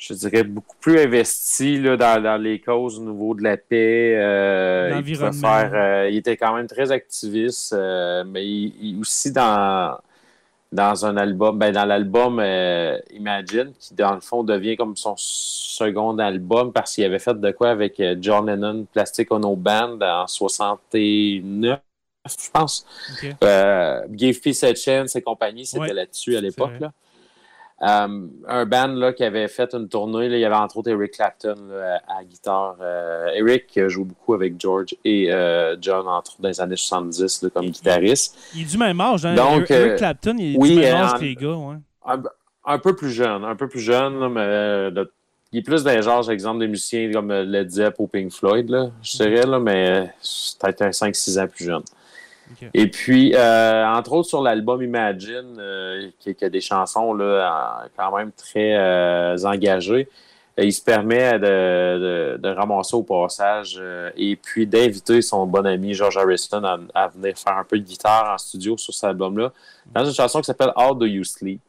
Je 0.00 0.14
dirais 0.14 0.44
beaucoup 0.44 0.76
plus 0.80 0.98
investi 0.98 1.78
là, 1.78 1.94
dans, 1.98 2.22
dans 2.22 2.40
les 2.42 2.58
causes 2.58 2.98
au 2.98 3.02
niveau 3.04 3.34
de 3.34 3.42
la 3.42 3.58
paix. 3.58 4.14
euh, 4.16 4.88
il, 4.98 5.32
faire, 5.32 5.70
euh, 5.74 6.08
il 6.10 6.16
était 6.16 6.38
quand 6.38 6.54
même 6.56 6.66
très 6.66 6.90
activiste, 6.90 7.74
euh, 7.74 8.24
mais 8.26 8.46
il, 8.46 8.74
il- 8.80 9.00
aussi 9.00 9.30
dans, 9.30 9.98
dans 10.72 11.04
un 11.04 11.16
album, 11.18 11.58
ben, 11.58 11.72
dans 11.72 11.84
l'album 11.84 12.38
euh, 12.40 12.98
Imagine, 13.12 13.72
qui 13.78 13.94
dans 13.94 14.14
le 14.14 14.20
fond 14.20 14.42
devient 14.42 14.76
comme 14.76 14.96
son 14.96 15.14
second 15.18 16.16
album 16.18 16.72
parce 16.72 16.94
qu'il 16.94 17.04
avait 17.04 17.18
fait 17.18 17.38
de 17.38 17.50
quoi 17.50 17.70
avec 17.70 18.02
John 18.20 18.46
Lennon, 18.46 18.86
Plastic 18.92 19.30
Ono 19.32 19.54
Band 19.54 19.98
en 20.00 20.26
69, 20.26 21.78
je 22.26 22.50
pense. 22.50 22.86
Give 24.14 24.40
Peace 24.40 24.64
a 24.64 24.74
Chance 24.74 25.14
et 25.16 25.22
compagnie, 25.22 25.66
c'était 25.66 25.80
Ouais, 25.80 25.92
là-dessus 25.92 26.36
à 26.36 26.40
l'époque. 26.40 26.72
là. 26.80 26.92
Euh, 27.82 28.26
un 28.46 28.66
band 28.66 28.88
là, 28.88 29.14
qui 29.14 29.24
avait 29.24 29.48
fait 29.48 29.74
une 29.74 29.88
tournée, 29.88 30.28
là, 30.28 30.36
il 30.36 30.40
y 30.40 30.44
avait 30.44 30.54
entre 30.54 30.76
autres 30.76 30.90
Eric 30.90 31.12
Clapton 31.12 31.56
là, 31.70 32.02
à, 32.08 32.22
guitare. 32.24 32.76
Euh, 32.82 33.28
Eric 33.34 33.76
euh, 33.78 33.88
joue 33.88 34.04
beaucoup 34.04 34.34
avec 34.34 34.60
George 34.60 34.94
et 35.02 35.32
euh, 35.32 35.76
John 35.80 36.06
entre 36.06 36.32
autres 36.32 36.42
dans 36.42 36.48
les 36.48 36.60
années 36.60 36.76
70 36.76 37.42
là, 37.42 37.48
comme 37.50 37.70
guitariste. 37.70 38.36
Il 38.54 38.62
est 38.62 38.64
du 38.64 38.76
même 38.76 39.00
âge, 39.00 39.24
hein? 39.24 39.34
Donc, 39.34 39.70
Eric 39.70 39.96
Clapton, 39.96 40.36
il 40.38 40.54
est 40.54 40.58
oui, 40.58 40.74
du 40.74 40.80
même 40.80 40.94
âge 40.94 41.14
en- 41.14 41.18
que 41.18 41.24
les 41.24 41.34
gars, 41.34 41.54
ouais. 41.54 41.76
Un, 42.06 42.22
un 42.66 42.78
peu 42.78 42.94
plus 42.94 43.10
jeune, 43.10 43.44
un 43.44 43.56
peu 43.56 43.66
plus 43.66 43.80
jeune, 43.80 44.28
mais 44.28 44.90
il 45.52 45.58
est 45.58 45.62
plus 45.62 45.82
dans 45.82 45.90
les 45.92 46.02
genres, 46.02 46.20
par 46.20 46.32
exemple, 46.32 46.60
des 46.60 46.68
musiciens 46.68 47.10
comme 47.10 47.32
Led 47.32 47.70
Zepp 47.70 47.94
ou 47.98 48.06
Pink 48.06 48.30
Floyd, 48.30 48.70
je 49.02 49.16
dirais, 49.16 49.46
là, 49.46 49.58
mais 49.58 50.12
peut-être 50.60 50.82
un 50.82 50.90
5-6 50.90 51.40
ans 51.40 51.48
plus 51.48 51.64
jeune. 51.64 51.82
Et 52.74 52.88
puis, 52.88 53.34
euh, 53.34 53.86
entre 53.86 54.12
autres, 54.12 54.28
sur 54.28 54.42
l'album 54.42 54.82
Imagine, 54.82 55.56
euh, 55.58 56.10
qui, 56.18 56.34
a 56.42 56.48
des 56.48 56.60
chansons 56.60 57.12
là, 57.14 57.86
quand 57.96 58.16
même 58.16 58.32
très 58.32 58.76
euh, 58.76 59.36
engagées, 59.44 60.08
il 60.58 60.72
se 60.72 60.82
permet 60.82 61.38
de, 61.38 62.36
de- 62.36 62.48
ramasser 62.48 62.94
au 62.94 63.02
passage 63.02 63.80
et 64.14 64.36
puis 64.36 64.66
d'inviter 64.66 65.22
son 65.22 65.46
bon 65.46 65.64
ami 65.64 65.94
George 65.94 66.18
Harrison 66.18 66.62
à, 66.94 67.08
venir 67.08 67.38
faire 67.38 67.56
un 67.56 67.64
peu 67.64 67.78
de 67.78 67.84
guitare 67.84 68.34
en 68.34 68.36
studio 68.36 68.76
sur 68.76 68.92
cet 68.92 69.04
album-là, 69.04 69.52
dans 69.86 70.04
une 70.04 70.12
chanson 70.12 70.40
qui 70.40 70.46
s'appelle 70.46 70.72
How 70.76 70.94
Do 70.94 71.06
You 71.06 71.24
Sleep. 71.24 71.62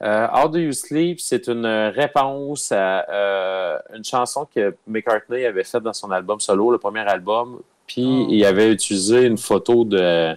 Euh, 0.00 0.26
How 0.32 0.48
Do 0.48 0.58
You 0.58 0.72
Sleep, 0.72 1.20
c'est 1.20 1.48
une 1.48 1.66
réponse 1.66 2.72
à 2.72 3.80
une 3.92 4.04
chanson 4.04 4.46
que 4.54 4.74
McCartney 4.86 5.44
avait 5.44 5.64
faite 5.64 5.82
dans 5.82 5.92
son 5.92 6.10
album 6.10 6.40
solo, 6.40 6.70
le 6.70 6.78
premier 6.78 7.00
album. 7.00 7.60
Puis 7.88 8.04
Oh. 8.06 8.26
il 8.30 8.44
avait 8.44 8.70
utilisé 8.70 9.24
une 9.26 9.38
photo 9.38 9.84
de 9.84 10.36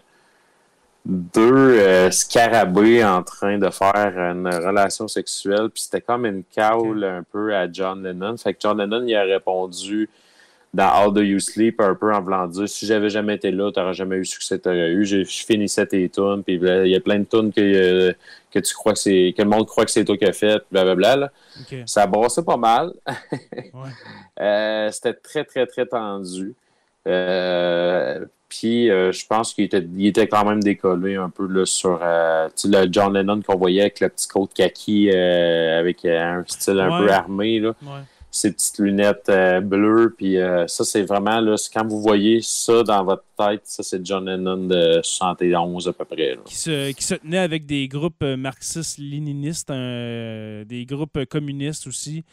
deux 1.05 1.79
euh, 1.79 2.11
scarabées 2.11 3.03
en 3.03 3.23
train 3.23 3.57
de 3.57 3.69
faire 3.69 4.13
une 4.17 4.47
relation 4.47 5.07
sexuelle. 5.07 5.69
Puis 5.73 5.83
c'était 5.83 6.01
comme 6.01 6.25
une 6.25 6.43
caule 6.55 7.03
un 7.03 7.23
peu 7.23 7.55
à 7.55 7.71
John 7.71 8.03
Lennon. 8.03 8.37
Fait 8.37 8.53
que 8.53 8.59
John 8.61 8.77
Lennon, 8.79 9.03
il 9.07 9.15
a 9.15 9.23
répondu 9.23 10.09
dans 10.73 10.87
How 11.03 11.11
Do 11.11 11.21
You 11.21 11.39
Sleep 11.39 11.81
un 11.81 11.95
peu 11.95 12.13
en 12.13 12.21
voulant 12.21 12.47
dire 12.47 12.69
si 12.69 12.85
j'avais 12.85 13.09
jamais 13.09 13.35
été 13.35 13.51
là, 13.51 13.71
t'aurais 13.73 13.93
jamais 13.93 14.15
eu 14.15 14.19
le 14.19 14.23
succès 14.25 14.57
que 14.57 14.63
t'aurais 14.63 14.91
eu. 14.91 15.03
Je 15.05 15.23
finissais 15.25 15.85
tes 15.85 16.07
tunes, 16.07 16.43
puis 16.45 16.59
là, 16.59 16.85
il 16.85 16.91
y 16.91 16.95
a 16.95 17.01
plein 17.01 17.19
de 17.19 17.25
tunes 17.25 17.51
que, 17.51 17.59
euh, 17.59 18.13
que 18.51 18.59
tu 18.59 18.73
crois 18.73 18.93
que 18.93 18.99
c'est 18.99 19.33
que 19.35 19.41
le 19.41 19.49
monde 19.49 19.67
croit 19.67 19.83
que 19.83 19.91
c'est 19.91 20.05
toi 20.05 20.15
qui 20.15 20.23
as 20.23 20.31
fait, 20.31 20.63
blablabla. 20.71 21.15
Là. 21.17 21.31
OK. 21.59 21.77
Ça 21.85 22.07
brassait 22.07 22.43
pas 22.43 22.57
mal. 22.57 22.93
Ouais. 23.73 23.89
Euh, 24.39 24.89
C'était 24.91 25.13
très, 25.13 25.43
très, 25.43 25.65
très 25.65 25.85
tendu. 25.85 26.53
Euh, 27.07 28.25
puis 28.49 28.89
euh, 28.91 29.11
je 29.11 29.25
pense 29.25 29.53
qu'il 29.53 29.63
était, 29.63 29.85
il 29.97 30.07
était 30.07 30.27
quand 30.27 30.43
même 30.45 30.61
décollé 30.61 31.15
un 31.15 31.29
peu 31.29 31.47
là, 31.47 31.65
sur 31.65 31.99
euh, 32.01 32.49
le 32.65 32.87
John 32.91 33.13
Lennon 33.13 33.41
qu'on 33.41 33.55
voyait 33.57 33.81
avec 33.81 33.99
le 34.01 34.09
petit 34.09 34.27
coat 34.27 34.49
kaki 34.53 35.09
euh, 35.13 35.79
avec 35.79 36.03
un 36.05 36.43
style 36.47 36.79
un 36.79 36.99
Ouais. 36.99 37.05
peu 37.07 37.11
armé. 37.13 37.59
Là 37.59 37.69
Ouais. 37.81 38.01
Ses 38.41 38.51
petites 38.51 38.79
lunettes 38.79 39.29
euh, 39.29 39.61
bleues. 39.61 40.13
Puis 40.17 40.37
euh, 40.37 40.65
ça, 40.67 40.83
c'est 40.83 41.03
vraiment, 41.03 41.39
là, 41.39 41.55
quand 41.73 41.85
vous 41.85 42.01
voyez 42.01 42.39
ça 42.41 42.81
dans 42.83 43.03
votre 43.03 43.23
tête, 43.37 43.61
ça, 43.65 43.83
c'est 43.83 44.03
John 44.05 44.25
Lennon 44.25 44.65
de 44.65 44.99
71 45.03 45.87
à 45.87 45.93
peu 45.93 46.05
près. 46.05 46.35
là. 46.35 46.41
Qui, 46.45 46.55
se, 46.55 46.91
qui 46.91 47.03
se 47.03 47.15
tenait 47.15 47.37
avec 47.37 47.65
des 47.65 47.87
groupes 47.87 48.23
euh, 48.23 48.37
marxistes-léninistes, 48.37 49.69
des 49.71 50.85
groupes 50.87 51.25
communistes 51.25 51.87
aussi. 51.87 52.23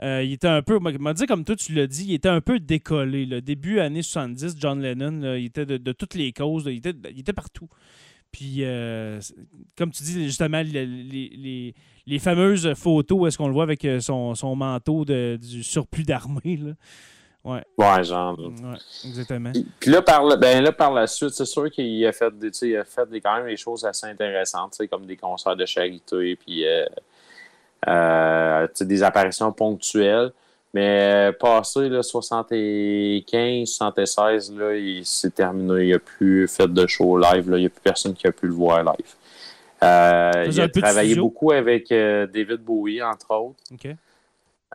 Il 0.00 0.32
était 0.32 0.48
un 0.48 0.62
peu, 0.62 0.78
m'a 0.78 1.14
dit 1.14 1.26
comme 1.26 1.44
toi, 1.44 1.56
tu 1.56 1.74
l'as 1.74 1.86
dit, 1.86 2.06
il 2.08 2.14
était 2.14 2.28
un 2.28 2.40
peu 2.40 2.58
décollé. 2.58 3.24
Le 3.26 3.40
début 3.40 3.78
années 3.78 4.02
70, 4.02 4.56
John 4.58 4.80
Lennon, 4.80 5.20
là, 5.20 5.38
il 5.38 5.46
était 5.46 5.66
de, 5.66 5.92
toutes 5.92 6.14
les 6.14 6.32
causes, 6.32 6.66
là, 6.66 6.72
il, 6.72 6.78
était, 6.78 6.94
il 7.10 7.20
était 7.20 7.32
partout. 7.32 7.68
Puis, 8.32 8.64
euh, 8.64 9.20
comme 9.76 9.90
tu 9.90 10.02
dis, 10.02 10.24
justement, 10.24 10.62
les, 10.62 10.86
les- 10.86 11.74
les- 12.06 12.18
fameuses 12.18 12.72
photos, 12.74 13.28
est-ce 13.28 13.38
qu'on 13.38 13.46
le 13.46 13.52
voit 13.52 13.62
avec 13.64 13.84
euh, 13.84 14.00
son, 14.00 14.34
son 14.34 14.56
manteau 14.56 15.04
de, 15.04 15.38
du 15.40 15.62
surplus 15.62 16.02
d'armée, 16.04 16.56
là. 16.56 16.72
Ouais, 17.44 18.04
genre. 18.04 18.40
là. 18.40 18.48
Ouais, 18.48 18.78
exactement. 19.04 19.50
Puis- 19.80 19.90
là, 19.90 20.00
par, 20.00 20.24
le- 20.24 20.36
ben 20.36 20.62
là, 20.62 20.72
par 20.72 20.92
la 20.92 21.06
suite, 21.06 21.30
c'est 21.30 21.44
sûr 21.44 21.70
qu'il 21.70 22.06
a 22.06 22.12
fait 22.12 22.36
des, 22.38 22.50
il 22.62 22.76
a 22.76 22.84
fait 22.84 23.08
des, 23.10 23.20
quand 23.20 23.36
même 23.36 23.46
des 23.46 23.56
choses 23.56 23.84
assez 23.84 24.06
intéressantes, 24.06 24.80
comme 24.88 25.04
des 25.06 25.16
concerts 25.16 25.56
de 25.56 25.66
charité, 25.66 26.36
puis 26.36 26.64
euh, 26.66 26.86
euh, 27.88 28.66
des 28.80 29.02
apparitions 29.02 29.52
ponctuelles. 29.52 30.32
Mais 30.74 31.30
euh, 31.30 31.32
passé 31.32 31.88
là, 31.90 32.02
75, 32.02 33.68
76, 33.68 34.54
là, 34.56 34.74
il 34.74 35.04
s'est 35.04 35.30
terminé. 35.30 35.84
Il 35.86 35.90
n'a 35.92 35.98
plus 35.98 36.48
fait 36.48 36.72
de 36.72 36.86
show 36.86 37.18
live. 37.18 37.50
Là. 37.50 37.58
Il 37.58 37.60
n'y 37.60 37.66
a 37.66 37.70
plus 37.70 37.80
personne 37.82 38.14
qui 38.14 38.26
a 38.26 38.32
pu 38.32 38.46
le 38.46 38.54
voir 38.54 38.82
live. 38.82 39.14
Euh, 39.82 40.44
il 40.46 40.60
a 40.60 40.68
travaillé 40.80 41.14
beaucoup 41.22 41.50
avec 41.52 41.90
euh, 41.92 42.26
David 42.26 42.62
Bowie, 42.62 43.02
entre 43.02 43.30
autres. 43.34 43.56
OK. 43.72 43.88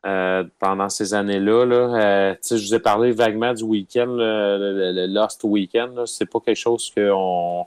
Euh, 0.06 0.44
pendant 0.60 0.90
ces 0.90 1.16
années-là. 1.16 1.66
Là, 1.66 2.36
je 2.48 2.56
vous 2.56 2.76
ai 2.76 2.80
parlé 2.80 3.12
vaguement 3.12 3.54
du 3.54 3.64
week-end, 3.64 4.06
le, 4.06 4.58
le- 4.60 4.92
le 4.92 5.08
Lost 5.08 5.44
Weekend. 5.44 6.06
C'est 6.06 6.28
pas 6.30 6.40
quelque 6.40 6.56
chose 6.60 6.92
qu'on 6.96 7.66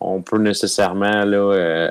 on 0.00 0.20
peut 0.20 0.36
nécessairement 0.38 1.24
là, 1.24 1.90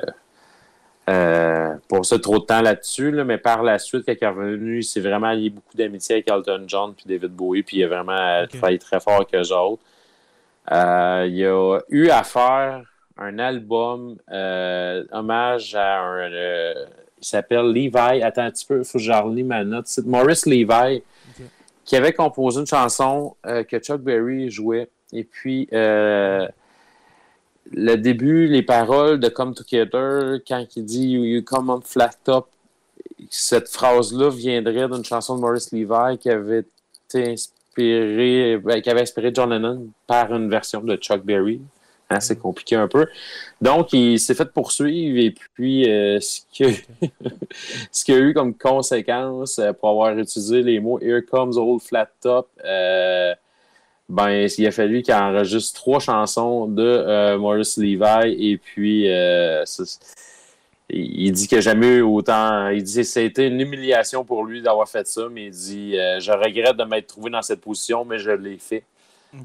euh, 1.08 1.54
euh, 1.74 1.78
passer 1.88 2.20
trop 2.20 2.38
de 2.38 2.44
temps 2.44 2.62
là-dessus. 2.62 3.10
là, 3.10 3.24
mais 3.24 3.38
par 3.38 3.62
la 3.62 3.78
suite, 3.78 4.04
quand 4.06 4.14
il 4.20 4.24
est 4.24 4.28
revenu, 4.28 4.78
il 4.78 4.84
s'est 4.84 5.00
vraiment 5.00 5.32
lié 5.32 5.50
beaucoup 5.50 5.76
d'amitié 5.76 6.16
avec 6.16 6.30
Elton 6.30 6.64
John 6.66 6.94
puis 6.94 7.04
David 7.06 7.32
Bowie, 7.32 7.62
puis 7.62 7.78
il 7.78 7.84
a 7.84 7.88
vraiment 7.88 8.12
euh, 8.12 8.46
travaillé 8.46 8.78
très 8.78 9.00
fort 9.00 9.14
avec 9.14 9.34
eux 9.34 9.52
autres. 9.52 9.82
Euh, 10.72 11.26
il 11.28 11.44
a 11.44 11.78
eu 11.90 12.08
à 12.08 12.22
faire 12.22 12.82
un 13.18 13.38
album 13.38 14.16
euh, 14.32 15.04
hommage 15.12 15.74
à 15.74 16.00
un. 16.00 16.28
il 16.30 16.74
s'appelle 17.20 17.66
Levi. 17.66 18.22
Attends 18.22 18.42
un 18.42 18.50
petit 18.50 18.66
peu, 18.66 18.78
il 18.78 18.84
faut 18.84 18.98
que 18.98 19.04
je 19.04 19.42
ma 19.42 19.64
note. 19.64 19.86
C'est 19.86 20.06
Maurice 20.06 20.46
Levi, 20.46 21.02
qui 21.84 21.96
avait 21.96 22.14
composé 22.14 22.60
une 22.60 22.66
chanson 22.66 23.36
que 23.44 23.78
Chuck 23.78 24.00
Berry 24.00 24.50
jouait. 24.50 24.88
Et 25.12 25.22
puis, 25.22 25.68
le 27.72 27.96
début, 27.96 28.46
les 28.46 28.62
paroles 28.62 29.18
de 29.20 29.28
Come 29.28 29.54
Together, 29.54 30.40
quand 30.46 30.64
il 30.76 30.84
dit 30.84 31.08
You, 31.08 31.42
come 31.42 31.70
on 31.70 31.80
flat 31.80 32.10
top, 32.24 32.48
cette 33.30 33.68
phrase-là 33.68 34.30
viendrait 34.30 34.88
d'une 34.88 35.04
chanson 35.04 35.36
de 35.36 35.40
Maurice 35.40 35.72
Levi 35.72 36.18
qui 36.18 36.30
avait 36.30 36.64
été 37.08 37.32
inspirée, 37.32 38.58
ben, 38.58 38.80
qui 38.80 38.90
avait 38.90 39.02
inspiré 39.02 39.30
John 39.34 39.50
Lennon 39.50 39.88
par 40.06 40.34
une 40.34 40.48
version 40.48 40.80
de 40.80 40.96
Chuck 40.96 41.24
Berry. 41.24 41.60
Hein, 42.10 42.20
c'est 42.20 42.38
compliqué 42.38 42.76
un 42.76 42.86
peu. 42.86 43.06
Donc, 43.62 43.92
il 43.94 44.20
s'est 44.20 44.34
fait 44.34 44.52
poursuivre 44.52 45.18
et 45.18 45.30
puis 45.30 45.90
euh, 45.90 46.20
ce 46.20 46.42
qu'il 48.04 48.14
a 48.14 48.18
eu 48.18 48.34
comme 48.34 48.54
conséquence 48.54 49.58
euh, 49.58 49.72
pour 49.72 49.88
avoir 49.90 50.16
utilisé 50.18 50.62
les 50.62 50.80
mots 50.80 51.00
Here 51.00 51.22
comes 51.22 51.56
old 51.56 51.80
flat 51.80 52.10
top, 52.20 52.48
euh, 52.64 53.34
ben, 54.08 54.46
il 54.58 54.66
a 54.66 54.70
fallu 54.70 55.02
qu'il 55.02 55.14
enregistre 55.14 55.74
trois 55.80 55.98
chansons 56.00 56.66
de 56.66 56.82
euh, 56.82 57.38
Maurice 57.38 57.76
Levi 57.78 58.34
et 58.50 58.58
puis 58.58 59.10
euh, 59.10 59.64
il 60.90 61.26
il 61.26 61.32
dit 61.32 61.48
qu'il 61.48 61.56
n'a 61.58 61.62
jamais 61.62 61.86
eu 61.96 62.02
autant. 62.02 62.68
Il 62.68 62.82
dit 62.82 62.96
que 62.96 63.02
c'était 63.02 63.48
une 63.48 63.60
humiliation 63.60 64.24
pour 64.24 64.44
lui 64.44 64.60
d'avoir 64.62 64.86
fait 64.88 65.06
ça, 65.06 65.28
mais 65.30 65.46
il 65.46 65.50
dit 65.50 65.98
euh, 65.98 66.20
Je 66.20 66.30
regrette 66.32 66.76
de 66.76 66.84
m'être 66.84 67.06
trouvé 67.06 67.30
dans 67.30 67.40
cette 67.42 67.62
position, 67.62 68.04
mais 68.04 68.18
je 68.18 68.30
l'ai 68.30 68.58
fait. 68.58 68.84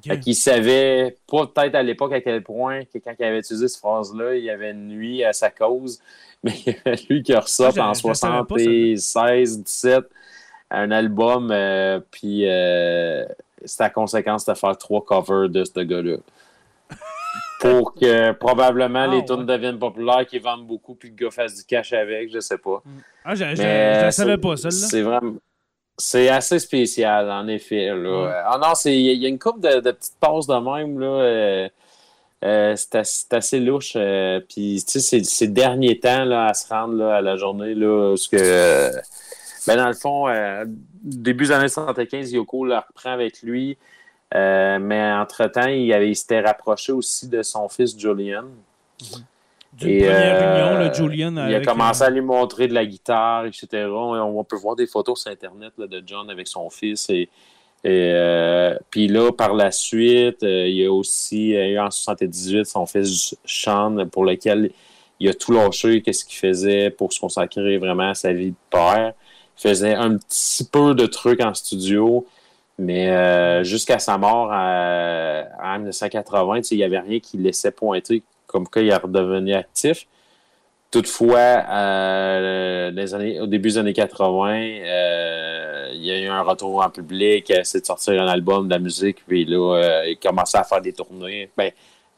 Fait 0.06 0.20
qu'il 0.20 0.36
savait 0.36 1.16
pas 1.32 1.48
peut-être 1.48 1.74
à 1.74 1.82
l'époque 1.82 2.14
à 2.14 2.22
quel 2.22 2.44
point 2.44 2.82
que 2.84 3.00
quand 3.00 3.14
il 3.18 3.26
avait 3.26 3.40
utilisé 3.40 3.68
cette 3.68 3.80
phrase-là, 3.80 4.36
il 4.36 4.48
avait 4.50 4.74
nuit 4.74 5.24
à 5.24 5.34
sa 5.34 5.50
cause. 5.50 6.00
Mais 6.44 6.54
il 6.66 6.76
a 6.86 6.96
fallu 6.96 7.24
qu'il 7.24 7.36
ressorte 7.38 7.78
Ah, 7.80 7.90
en 7.90 7.94
je- 7.94 8.08
je 8.08 8.14
savais 8.14 8.44
pas, 8.48 8.58
celle-là. 8.60 8.96
76, 8.98 9.64
17 9.64 10.04
un 10.72 10.92
album, 10.92 11.48
puis 12.12 12.46
la 13.80 13.90
conséquence 13.90 14.46
de 14.46 14.54
faire 14.54 14.78
trois 14.78 15.04
covers 15.04 15.50
de 15.50 15.64
ce 15.64 15.80
gars-là. 15.82 16.18
Pour 17.60 17.94
que 17.94 18.32
probablement 18.32 19.04
Ah, 19.04 19.08
les 19.08 19.18
ouais. 19.18 19.26
tunes 19.26 19.46
deviennent 19.46 19.80
populaires, 19.80 20.26
qu'ils 20.26 20.42
vendent 20.42 20.66
beaucoup, 20.66 20.96
puis 20.96 21.14
que 21.14 21.24
le 21.24 21.30
gars 21.30 21.32
fasse 21.36 21.56
du 21.56 21.64
cash 21.66 21.92
avec, 21.92 22.32
je 22.32 22.40
sais 22.40 22.58
pas. 22.58 22.82
Ah, 23.26 23.36
je, 23.36 23.44
la 23.44 24.12
savais 24.12 24.38
pas, 24.38 24.56
celle-là. 24.56 24.72
C'est 24.88 25.02
vraiment. 25.02 25.34
C'est 25.98 26.30
assez 26.30 26.60
spécial, 26.60 27.30
en 27.30 27.46
effet. 27.50 27.88
Là. 27.94 28.24
Ouais. 28.24 28.32
Ah 28.46 28.58
non, 28.62 28.74
c'est- 28.76 28.96
il 28.96 29.02
y, 29.02 29.10
a- 29.10 29.14
il 29.14 29.20
y 29.22 29.26
a 29.26 29.28
une 29.30 29.38
couple 29.38 29.60
de, 29.60 29.82
de 29.82 29.92
petites 29.92 30.18
passes 30.18 30.48
de 30.48 30.54
même. 30.56 30.98
Là, 30.98 31.08
euh, 31.08 31.70
euh, 32.46 32.76
c'est 32.78 33.34
assez, 33.34 33.60
louche. 33.60 33.94
euh, 33.98 34.40
Puis, 34.40 34.82
tu 34.86 34.94
sais, 34.94 35.00
c'est- 35.02 35.26
ces 35.26 35.48
derniers 35.50 36.00
temps 36.00 36.24
là, 36.24 36.46
à 36.46 36.54
se 36.54 36.70
rendre 36.70 36.94
là, 36.94 37.18
à 37.18 37.22
la 37.22 37.36
journée, 37.36 37.76
là, 37.76 38.12
parce 38.14 38.30
que, 38.30 38.38
euh, 38.40 38.92
ben, 39.68 39.78
dans 39.78 39.88
le 39.88 39.94
fond, 39.94 40.28
euh, 40.28 40.66
début 41.04 41.46
des 41.46 41.52
années 41.52 41.68
75, 41.68 42.32
Yoko 42.32 42.66
le 42.66 42.76
reprend 42.76 43.12
avec 43.12 43.42
lui. 43.42 43.78
Euh, 44.36 44.78
mais 44.80 45.12
entre-temps, 45.14 45.68
il, 45.68 45.92
avait- 45.94 46.10
il 46.12 46.16
s'était 46.16 46.42
rapproché 46.42 46.92
aussi 46.92 47.28
de 47.28 47.42
son 47.42 47.68
fils 47.68 47.98
Julian. 47.98 48.44
D'une 49.74 49.90
Et, 49.90 50.00
première 50.00 50.42
euh, 50.42 50.80
union, 50.80 50.88
le 50.88 50.94
Julian. 50.94 51.48
Il 51.48 51.56
a 51.56 51.62
commencé 51.62 52.04
à 52.04 52.10
lui 52.10 52.22
montrer 52.22 52.68
de 52.68 52.74
la 52.74 52.86
guitare, 52.86 53.46
etc. 53.46 53.68
On, 53.88 54.14
on 54.16 54.44
peut 54.44 54.56
voir 54.56 54.76
des 54.76 54.88
photos 54.88 55.22
sur 55.22 55.32
Internet 55.32 55.74
là, 55.78 55.88
de 55.88 56.04
John 56.06 56.30
avec 56.30 56.48
son 56.48 56.70
fils. 56.70 57.10
Et, 57.10 57.30
et, 57.84 58.12
euh, 58.14 58.76
puis 58.90 59.08
là, 59.08 59.32
par 59.32 59.54
la 59.54 59.72
suite, 59.72 60.44
euh, 60.44 60.68
il 60.68 60.76
y 60.78 60.86
a 60.86 60.92
aussi 60.92 61.52
eu 61.52 61.80
en 61.80 61.90
78 61.90 62.66
son 62.66 62.86
fils 62.86 63.36
Sean, 63.46 64.06
pour 64.12 64.26
lequel 64.26 64.72
il 65.20 65.30
a 65.30 65.34
tout 65.34 65.52
lâché, 65.54 66.02
qu'est-ce 66.02 66.26
qu'il 66.26 66.38
faisait 66.38 66.90
pour 66.92 67.14
se 67.14 67.20
consacrer 67.20 67.78
vraiment 67.78 68.10
à 68.10 68.16
sa 68.16 68.32
vie 68.34 68.52
de 68.52 68.56
père. 68.70 69.14
Il 69.60 69.68
faisait 69.70 69.94
un 69.94 70.18
petit 70.18 70.64
peu 70.64 70.96
de 70.96 71.06
trucs 71.06 71.42
en 71.42 71.54
studio, 71.54 72.26
mais 72.78 73.10
euh, 73.10 73.64
jusqu'à 73.64 74.00
sa 74.00 74.18
mort 74.18 74.50
en 74.52 75.78
1980, 75.80 76.58
tu 76.58 76.64
sais, 76.64 76.76
il 76.76 76.78
n'y 76.78 76.84
avait 76.86 77.00
rien 77.00 77.20
qui 77.20 77.38
laissait 77.38 77.72
pointer 77.72 78.24
comme 78.48 78.68
quoi 78.68 78.82
il 78.82 78.88
est 78.90 78.96
redevenu 78.96 79.54
actif. 79.54 80.08
Toutefois, 80.92 81.38
euh, 81.70 82.90
les 82.92 83.14
années, 83.14 83.40
au 83.40 83.46
début 83.46 83.70
des 83.70 83.78
années 83.78 83.94
80, 83.94 84.50
euh, 84.56 85.92
il 85.94 86.04
y 86.04 86.12
a 86.12 86.20
eu 86.20 86.28
un 86.28 86.42
retour 86.42 86.84
en 86.84 86.90
public, 86.90 87.48
il 87.50 87.56
a 87.56 87.60
essayé 87.60 87.82
de 87.82 87.86
sortir 87.86 88.20
un 88.22 88.28
album 88.28 88.66
de 88.68 88.74
la 88.74 88.80
musique, 88.80 89.24
puis 89.28 89.46
là, 89.46 90.04
il 90.08 90.18
commençait 90.18 90.58
à 90.58 90.64
faire 90.64 90.82
des 90.82 90.94
tournées. 90.94 91.52
Ben, 91.56 91.72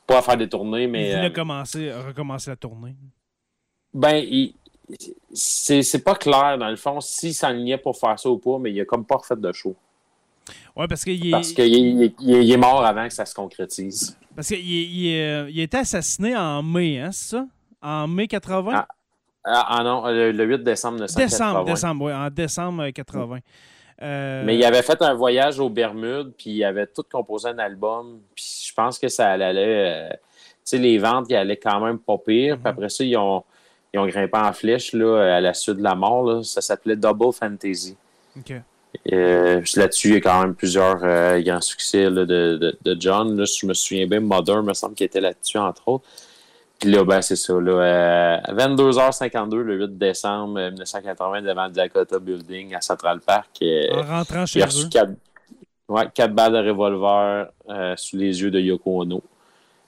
pas 0.07 0.19
à 0.19 0.21
faire 0.21 0.37
des 0.37 0.47
tournées, 0.47 0.83
il 0.83 0.89
mais 0.89 1.13
euh, 1.15 1.29
commencer, 1.31 1.91
recommencer 1.91 2.49
la 2.51 2.55
tournée. 2.55 2.95
ben, 3.93 4.15
il- 4.15 4.55
c'est 5.33 6.03
pas 6.03 6.15
clair, 6.15 6.57
dans 6.57 6.69
le 6.69 6.75
fond, 6.75 6.99
s'il 7.01 7.33
s'enlignait 7.33 7.77
pour 7.77 7.97
faire 7.97 8.17
ça 8.19 8.29
ou 8.29 8.37
pas, 8.37 8.57
mais 8.59 8.71
il 8.71 8.81
a 8.81 8.85
comme 8.85 9.05
pas 9.05 9.17
refait 9.17 9.35
de 9.35 9.51
show. 9.51 9.75
Ouais, 10.75 10.87
parce 10.87 11.03
qu'il 11.03 11.27
est, 11.27 11.31
Parce 11.31 11.51
qu'il 11.53 12.01
est, 12.03 12.13
il 12.19 12.51
est- 12.51 12.57
mort 12.57 12.83
avant 12.83 13.07
que 13.07 13.13
ça 13.13 13.25
se 13.25 13.33
concrétise. 13.35 14.17
parce 14.35 14.47
qu'il 14.47 14.59
il 14.65 15.15
euh, 15.19 15.49
il 15.49 15.59
a 15.59 15.63
été 15.63 15.77
assassiné 15.77 16.35
en 16.35 16.63
mai, 16.63 16.99
hein, 16.99 17.11
c'est 17.11 17.35
ça? 17.37 17.45
En 17.81 18.07
mai 18.07 18.27
80? 18.27 18.71
Ah, 18.73 18.87
Ah, 19.43 19.65
ah 19.79 19.83
non, 19.83 20.05
le, 20.07 20.31
le 20.31 20.45
8 20.45 20.63
décembre 20.63 20.95
1980. 20.95 21.25
décembre, 21.25 21.65
décembre, 21.65 22.05
oui, 22.05 22.13
en 22.13 22.29
décembre 22.29 22.83
euh, 22.83 22.91
80. 22.91 23.39
Euh, 24.03 24.43
Mais 24.45 24.55
il 24.55 24.63
avait 24.65 24.81
fait 24.81 24.99
un 25.01 25.13
voyage 25.13 25.59
aux 25.59 25.69
Bermudes, 25.69 26.33
puis 26.37 26.51
il 26.51 26.63
avait 26.63 26.87
tout 26.87 27.03
composé 27.11 27.49
un 27.49 27.59
album. 27.59 28.19
Puis 28.35 28.65
je 28.67 28.73
pense 28.73 28.97
que 28.97 29.07
ça 29.09 29.29
allait. 29.31 29.53
euh, 29.57 30.09
tu 30.09 30.17
sais, 30.63 30.77
les 30.79 30.97
ventes, 30.97 31.25
ils 31.29 31.35
allaient 31.35 31.57
quand 31.57 31.79
même 31.83 31.99
pas 31.99 32.17
pire. 32.17 32.57
Puis 32.57 32.67
après 32.67 32.89
ça, 32.89 33.03
ils 33.03 33.15
ont, 33.17 33.43
ils 33.93 33.99
ont 33.99 34.07
grimpé 34.07 34.37
en 34.37 34.53
flèche 34.53 34.93
là, 34.93 35.35
à 35.37 35.41
la 35.41 35.53
suite 35.53 35.77
de 35.77 35.83
la 35.83 35.95
mort. 35.95 36.23
là. 36.23 36.43
Ça 36.43 36.61
s'appelait 36.61 36.95
Double 36.95 37.33
Fantasy. 37.33 37.95
OK. 38.37 38.53
Euh, 39.13 39.61
Là-dessus, 39.75 40.07
il 40.09 40.13
y 40.15 40.17
a 40.17 40.21
quand 40.21 40.41
même 40.41 40.53
plusieurs 40.53 40.99
euh, 41.03 41.41
grands 41.41 41.61
succès 41.61 42.09
là, 42.09 42.25
de, 42.25 42.57
de, 42.57 42.77
de 42.83 42.97
John. 43.01 43.37
Là, 43.37 43.45
si 43.45 43.61
je 43.61 43.65
me 43.65 43.73
souviens 43.73 44.05
bien, 44.07 44.19
Mother 44.19 44.61
me 44.63 44.73
semble 44.73 44.95
qu'il 44.95 45.05
était 45.05 45.21
là-dessus, 45.21 45.57
entre 45.57 45.87
autres. 45.87 46.05
Puis 46.79 46.89
là, 46.91 47.03
ben, 47.05 47.21
c'est 47.21 47.35
ça. 47.35 47.53
Là, 47.53 47.71
euh, 47.71 48.37
à 48.43 48.53
22h52, 48.53 49.55
le 49.61 49.77
8 49.85 49.97
décembre 49.97 50.59
euh, 50.59 50.71
1980, 50.71 51.41
devant 51.43 51.65
le 51.67 51.71
Dakota 51.71 52.19
Building 52.19 52.75
à 52.75 52.81
Central 52.81 53.19
Park. 53.21 53.49
euh, 53.61 53.93
En 53.93 54.03
rentrant 54.17 54.45
chez 54.45 54.59
il 54.59 54.63
a 54.63 54.65
eux. 54.65 54.69
reçu 54.69 54.89
quatre, 54.89 55.11
ouais, 55.87 56.07
quatre 56.13 56.33
balles 56.33 56.53
de 56.53 56.69
revolver 56.69 57.47
euh, 57.69 57.93
sous 57.97 58.17
les 58.17 58.41
yeux 58.41 58.51
de 58.51 58.59
Yoko 58.59 59.01
Ono, 59.03 59.21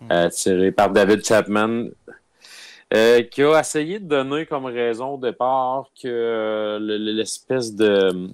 Hmm. 0.01 0.07
euh, 0.11 0.29
tiré 0.29 0.71
par 0.71 0.89
David 0.91 1.25
Chapman, 1.25 1.85
euh, 2.93 3.21
qui 3.23 3.41
a 3.43 3.59
essayé 3.59 3.99
de 3.99 4.05
donner 4.07 4.45
comme 4.45 4.65
raison 4.65 5.15
au 5.15 5.17
départ 5.17 5.89
que 6.01 6.07
euh, 6.07 6.79
le- 6.79 6.97
le- 6.97 7.11
l'espèce 7.13 7.73
de 7.75 8.29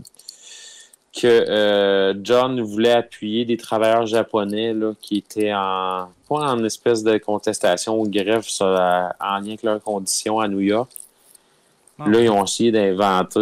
que 1.19 1.25
euh, 1.27 2.13
John 2.23 2.61
voulait 2.61 2.91
appuyer 2.91 3.43
des 3.45 3.57
travailleurs 3.57 4.05
japonais 4.05 4.73
là, 4.73 4.93
qui 5.01 5.17
étaient 5.17 5.51
en 5.53 6.09
pas 6.29 6.35
en 6.53 6.63
espèce 6.63 7.03
de 7.03 7.17
contestation 7.17 7.99
ou 7.99 8.07
grève 8.07 8.43
sur 8.43 8.67
la- 8.67 9.15
en 9.19 9.39
lien 9.39 9.47
avec 9.47 9.63
leurs 9.63 9.81
conditions 9.81 10.39
à 10.39 10.47
New 10.47 10.59
York. 10.59 10.89
Ah. 11.97 12.07
Là, 12.07 12.21
ils 12.21 12.29
ont 12.29 12.43
essayé 12.45 12.71
d'inventer 12.71 13.39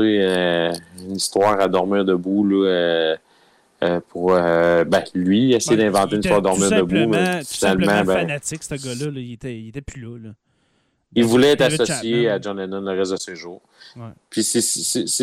une 1.05 1.15
histoire 1.15 1.59
à 1.59 1.67
dormir 1.67 2.05
debout 2.05 2.43
là, 2.47 3.17
euh, 3.83 3.99
pour 4.09 4.31
euh, 4.33 4.83
ben, 4.85 5.03
lui 5.13 5.53
essayer 5.53 5.77
d'inventer 5.77 6.15
une 6.15 6.21
histoire 6.21 6.41
dormir 6.41 6.69
tout 6.69 6.75
debout. 6.75 7.09
Mais 7.11 7.39
tout 7.41 7.45
simplement 7.53 7.85
finalement, 7.91 8.13
ben, 8.13 8.19
fanatique, 8.21 8.63
ce 8.63 8.75
gars-là. 8.75 9.11
là. 9.11 9.19
Il, 9.19 9.33
était, 9.33 9.55
il 9.59 9.67
était 9.67 9.81
plus 9.81 10.01
là. 10.01 10.17
là. 10.23 10.29
Il 11.15 11.25
voulait 11.25 11.51
être 11.53 11.61
associé 11.61 12.23
Chapman. 12.23 12.35
à 12.35 12.41
John 12.41 12.57
Lennon 12.59 12.81
le 12.81 12.97
reste 12.97 13.11
de 13.11 13.17
ses 13.17 13.35
jours. 13.35 13.61
Ouais. 13.95 14.09
Puis 14.29 14.43
c'est- 14.43 14.61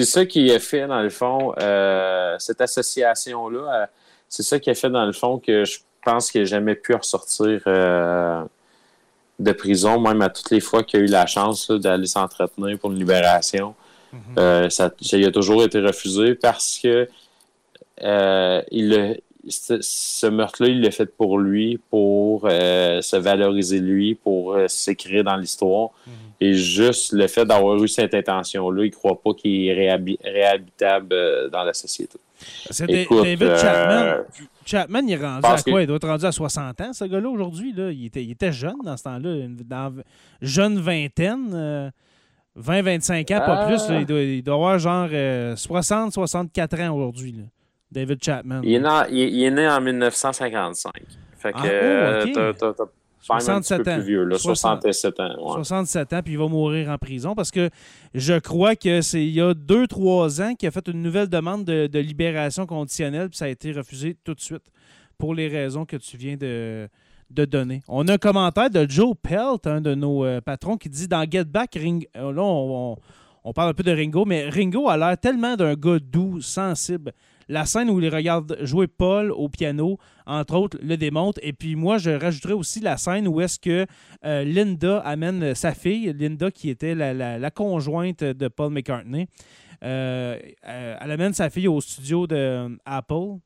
ça 0.04 0.26
qui 0.26 0.50
a 0.50 0.58
fait, 0.58 0.86
dans 0.86 1.02
le 1.02 1.10
fond, 1.10 1.54
euh, 1.60 2.34
cette 2.38 2.60
association-là, 2.60 3.82
euh, 3.82 3.86
c'est 4.28 4.42
ça 4.42 4.58
qui 4.58 4.70
a 4.70 4.74
fait, 4.74 4.90
dans 4.90 5.04
le 5.06 5.12
fond, 5.12 5.38
que 5.38 5.64
je 5.64 5.78
pense 6.04 6.30
qu'il 6.30 6.40
n'a 6.40 6.46
jamais 6.46 6.74
pu 6.74 6.94
ressortir 6.94 7.60
euh, 7.66 8.42
de 9.38 9.52
prison, 9.52 10.00
même 10.00 10.20
à 10.22 10.28
toutes 10.30 10.50
les 10.50 10.60
fois 10.60 10.82
qu'il 10.82 11.00
a 11.00 11.02
eu 11.02 11.06
la 11.06 11.26
chance 11.26 11.70
d'aller 11.70 12.06
s'entretenir 12.06 12.78
pour 12.78 12.90
une 12.90 12.98
libération. 12.98 13.74
Mhm. 14.12 14.20
Euh, 14.38 14.70
ça, 14.70 14.90
ça 15.00 15.16
a 15.16 15.30
toujours 15.30 15.64
été 15.64 15.80
refusé 15.80 16.34
parce 16.34 16.78
que 16.82 17.08
il 18.00 19.20
ce, 19.48 19.78
ce 19.80 20.26
meurtre-là, 20.26 20.68
il 20.68 20.80
l'a 20.80 20.90
fait 20.90 21.06
pour 21.16 21.38
lui, 21.38 21.78
pour 21.90 22.46
euh, 22.50 23.00
se 23.00 23.16
valoriser 23.16 23.80
lui, 23.80 24.14
pour 24.14 24.54
euh, 24.54 24.66
s'écrire 24.68 25.24
dans 25.24 25.36
l'histoire. 25.36 25.90
Mhm. 26.06 26.12
Et 26.40 26.54
juste 26.54 27.12
le 27.12 27.26
fait 27.26 27.44
d'avoir 27.46 27.82
eu 27.82 27.88
cette 27.88 28.14
intention-là, 28.14 28.84
il 28.84 28.90
ne 28.90 28.94
croit 28.94 29.20
pas 29.20 29.32
qu'il 29.34 29.66
est 29.68 29.74
réhabi- 29.74 30.18
réhabitable 30.22 31.08
euh, 31.12 31.48
dans 31.48 31.62
la 31.64 31.72
société. 31.72 32.18
Parce 32.66 32.80
que 32.80 32.92
Écoute, 32.92 33.22
David 33.22 33.56
Chapman, 33.56 34.22
Chapman, 34.66 35.00
il 35.06 35.12
est 35.12 35.16
rendu 35.16 35.46
à 35.46 35.56
quoi? 35.62 35.62
que- 35.62 35.80
Il 35.82 35.86
doit 35.86 35.96
être 35.96 36.08
rendu 36.08 36.24
à 36.26 36.32
60 36.32 36.80
ans, 36.80 36.92
ce 36.92 37.04
gars-là, 37.04 37.28
aujourd'hui. 37.28 37.72
Il, 37.76 38.06
était, 38.06 38.22
il 38.24 38.32
était 38.32 38.52
jeune 38.52 38.76
dans 38.84 38.96
ce 38.96 39.04
temps-là. 39.04 39.90
jeune 40.42 40.78
vingtaine, 40.80 41.50
euh, 41.54 41.90
20-25 42.56 43.30
ans, 43.34 43.38
pas 43.40 43.62
Ah. 43.62 43.66
plus. 43.66 43.88
là. 43.88 44.00
il, 44.00 44.06
doit, 44.06 44.20
il 44.20 44.42
doit 44.42 44.54
avoir 44.54 44.78
genre 44.78 45.08
60-64 45.08 46.80
ans 46.88 46.94
aujourd'hui. 46.96 47.34
David 47.94 48.22
Chapman. 48.22 48.60
il, 48.64 48.74
est 48.74 48.80
né, 48.80 48.88
il 49.10 49.18
est- 49.20 49.30
il 49.30 49.42
est 49.44 49.50
né 49.50 49.68
en 49.68 49.80
1955. 49.80 50.92
Fait 51.38 51.52
que 51.52 51.58
Ah, 51.58 51.62
oh, 51.64 52.38
euh, 52.38 52.52
t'as- 52.52 52.72
t'as- 52.74 52.84
67 53.20 53.88
ans. 53.88 53.94
plus 53.94 54.02
vieux, 54.04 54.24
là, 54.24 54.36
60. 54.36 54.82
67 54.82 55.20
ans. 55.20 55.28
ouais. 55.38 55.52
67 55.54 56.12
ans, 56.12 56.20
puis 56.22 56.34
il 56.34 56.38
va 56.38 56.46
mourir 56.46 56.90
en 56.90 56.98
prison 56.98 57.34
parce 57.34 57.50
que 57.50 57.70
je 58.12 58.38
crois 58.38 58.76
que 58.76 59.00
c'est 59.00 59.24
il 59.24 59.30
y 59.32 59.40
a 59.40 59.54
2-3 59.54 60.42
ans 60.42 60.54
qu'il 60.54 60.68
a 60.68 60.70
fait 60.70 60.86
une 60.88 61.00
nouvelle 61.00 61.28
demande 61.28 61.64
de, 61.64 61.86
de 61.86 61.98
libération 62.00 62.66
conditionnelle, 62.66 63.30
puis 63.30 63.38
ça 63.38 63.46
a 63.46 63.48
été 63.48 63.72
refusé 63.72 64.14
tout 64.24 64.34
de 64.34 64.40
suite 64.40 64.64
pour 65.16 65.34
les 65.34 65.48
raisons 65.48 65.86
que 65.86 65.96
tu 65.96 66.18
viens 66.18 66.36
de, 66.36 66.86
de 67.30 67.44
donner. 67.46 67.80
On 67.88 68.06
a 68.08 68.14
un 68.14 68.18
commentaire 68.18 68.68
de 68.68 68.84
Joe 68.86 69.14
Pelt, 69.22 69.66
un 69.66 69.80
de 69.80 69.94
nos 69.94 70.24
euh, 70.26 70.42
patrons, 70.42 70.76
qui 70.76 70.90
dit 70.90 71.08
dans 71.08 71.24
Get 71.30 71.44
Back, 71.44 71.76
Ring... 71.80 72.06
euh, 72.18 72.30
là, 72.30 72.42
on, 72.42 72.92
on- 72.92 72.96
on 73.46 73.52
parle 73.52 73.70
un 73.70 73.74
peu 73.74 73.82
de 73.82 73.92
Ringo, 73.92 74.24
mais 74.26 74.48
Ringo 74.48 74.88
a 74.88 74.96
l'air 74.96 75.18
tellement 75.18 75.54
d'un 75.56 75.74
gars 75.74 75.98
doux, 75.98 76.40
sensible. 76.40 77.12
La 77.48 77.64
scène 77.66 77.90
où 77.90 78.00
il 78.00 78.08
regarde 78.08 78.56
jouer 78.62 78.86
Paul 78.86 79.30
au 79.32 79.48
piano, 79.48 79.98
entre 80.26 80.54
autres, 80.56 80.78
le 80.82 80.96
démontre. 80.96 81.38
Et 81.42 81.52
puis 81.52 81.76
moi, 81.76 81.98
je 81.98 82.10
rajouterais 82.10 82.52
aussi 82.54 82.80
la 82.80 82.96
scène 82.96 83.28
où 83.28 83.40
est-ce 83.40 83.58
que 83.58 83.86
euh, 84.24 84.44
Linda 84.44 84.98
amène 85.00 85.54
sa 85.54 85.72
fille, 85.74 86.12
Linda 86.18 86.50
qui 86.50 86.70
était 86.70 86.94
la, 86.94 87.12
la- 87.12 87.38
la 87.38 87.50
conjointe 87.50 88.24
de 88.24 88.48
Paul 88.48 88.72
McCartney. 88.72 89.26
Euh, 89.82 90.38
euh, 90.66 90.96
elle 91.00 91.10
amène 91.10 91.34
sa 91.34 91.50
fille 91.50 91.68
au 91.68 91.80
studio 91.80 92.26
de 92.26 92.78
Apple. 92.86 93.36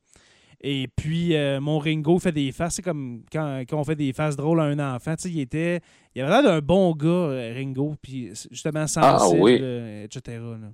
Et 0.61 0.87
puis, 0.93 1.35
euh, 1.35 1.61
mon 1.61 1.79
Ringo 1.79 2.19
fait 2.19 2.33
des 2.33 2.51
faces. 2.51 2.75
C'est 2.75 2.81
comme 2.81 3.23
quand, 3.31 3.61
quand 3.69 3.79
on 3.79 3.83
fait 3.85 3.95
des 3.95 4.11
faces 4.11 4.35
drôles 4.35 4.59
à 4.59 4.63
un 4.63 4.95
enfant. 4.95 5.15
Tu 5.15 5.23
sais, 5.23 5.29
il 5.31 5.39
était. 5.39 5.79
Il 6.15 6.21
avait 6.21 6.29
l'air 6.31 6.43
d'un 6.43 6.59
bon 6.59 6.91
gars, 6.93 7.53
Ringo. 7.55 7.95
Puis, 8.01 8.31
justement, 8.51 8.85
sensible, 8.87 9.41
oui. 9.41 9.57
euh, 9.61 10.03
etc. 10.03 10.37
là. 10.37 10.69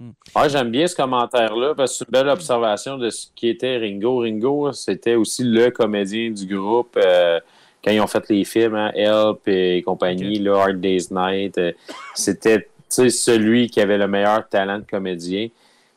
Ouais, 0.00 0.48
j'aime 0.48 0.70
bien 0.70 0.86
ce 0.88 0.96
commentaire-là 0.96 1.74
parce 1.74 1.92
que 1.92 1.98
c'est 1.98 2.04
une 2.08 2.10
belle 2.10 2.28
observation 2.28 2.98
de 2.98 3.10
ce 3.10 3.28
qui 3.34 3.48
était 3.48 3.76
Ringo. 3.78 4.18
Ringo, 4.18 4.72
c'était 4.72 5.14
aussi 5.14 5.44
le 5.44 5.70
comédien 5.70 6.30
du 6.30 6.46
groupe 6.46 6.96
euh, 6.96 7.38
quand 7.82 7.92
ils 7.92 8.00
ont 8.00 8.06
fait 8.08 8.28
les 8.28 8.44
films, 8.44 8.74
hein, 8.74 8.90
Help 8.94 9.46
et 9.46 9.82
compagnie, 9.82 10.40
là, 10.40 10.62
Hard 10.62 10.80
Day's 10.80 11.10
Night. 11.10 11.58
euh, 11.58 11.72
c'était 12.14 12.68
celui 12.88 13.68
qui 13.68 13.80
avait 13.80 13.98
le 13.98 14.08
meilleur 14.08 14.48
talent 14.48 14.78
de 14.78 14.84
comédien. 14.84 15.48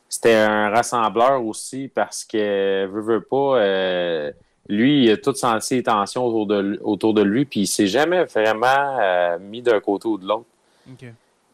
C'était 0.08 0.34
un 0.34 0.70
rassembleur 0.70 1.44
aussi 1.44 1.88
parce 1.88 2.24
que, 2.24 2.86
veut, 2.86 3.00
veut 3.00 3.20
pas, 3.20 3.58
euh, 3.58 4.32
lui, 4.68 5.04
il 5.04 5.10
a 5.10 5.16
toutes 5.16 5.36
senti 5.36 5.76
les 5.76 5.82
tensions 5.82 6.24
autour 6.24 6.46
de, 6.46 6.78
autour 6.82 7.14
de 7.14 7.22
lui, 7.22 7.44
puis 7.44 7.60
il 7.60 7.66
s'est 7.66 7.86
jamais 7.88 8.24
vraiment 8.24 9.38
mis 9.40 9.60
d'un 9.60 9.80
côté 9.80 10.08
ou 10.08 10.18
de 10.18 10.26
l'autre. 10.26 10.46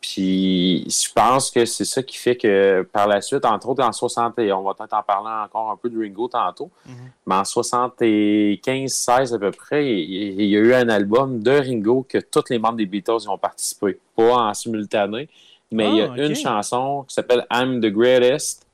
Puis 0.07 0.85
je 0.91 1.11
pense 1.15 1.51
que 1.51 1.65
c'est 1.65 1.87
ça 1.87 2.03
qui 2.03 2.19
fait 2.19 2.37
que 2.37 2.83
par 2.93 3.09
la 3.09 3.23
suite, 3.23 3.47
entre 3.47 3.71
autres 3.71 3.83
en 3.83 3.91
60, 3.91 4.39
et 4.39 4.53
on 4.53 4.63
va 4.63 4.75
peut-être 4.75 4.93
en 4.93 5.03
parler 5.03 5.31
encore 5.47 5.71
un 5.71 5.77
peu 5.79 5.89
de 5.89 5.99
Ringo 5.99 6.29
tantôt, 6.29 6.71
Mhm. 6.87 6.95
mais 7.27 7.35
en 7.37 7.45
75-16 7.45 9.33
à 9.35 9.39
peu 9.39 9.51
près, 9.51 9.87
il, 9.87 10.41
il 10.41 10.47
y 10.47 10.57
a 10.57 10.61
eu 10.61 10.75
un 10.75 10.91
album 10.91 11.43
de 11.43 11.53
Ringo 11.53 12.05
que 12.07 12.19
tous 12.19 12.45
les 12.51 12.59
membres 12.59 12.77
des 12.77 12.85
Beatles 12.85 13.23
y 13.25 13.29
ont 13.29 13.39
participé. 13.39 13.99
Pas 14.15 14.49
en 14.51 14.53
simultané, 14.55 15.29
mais 15.73 15.89
il 15.89 15.97
y 15.97 16.01
a 16.03 16.13
Ah, 16.13 16.23
une 16.27 16.35
chanson 16.35 17.05
qui 17.09 17.15
s'appelle 17.15 17.47
I'm 17.51 17.81
the 17.81 17.87
Greatest 17.91 18.67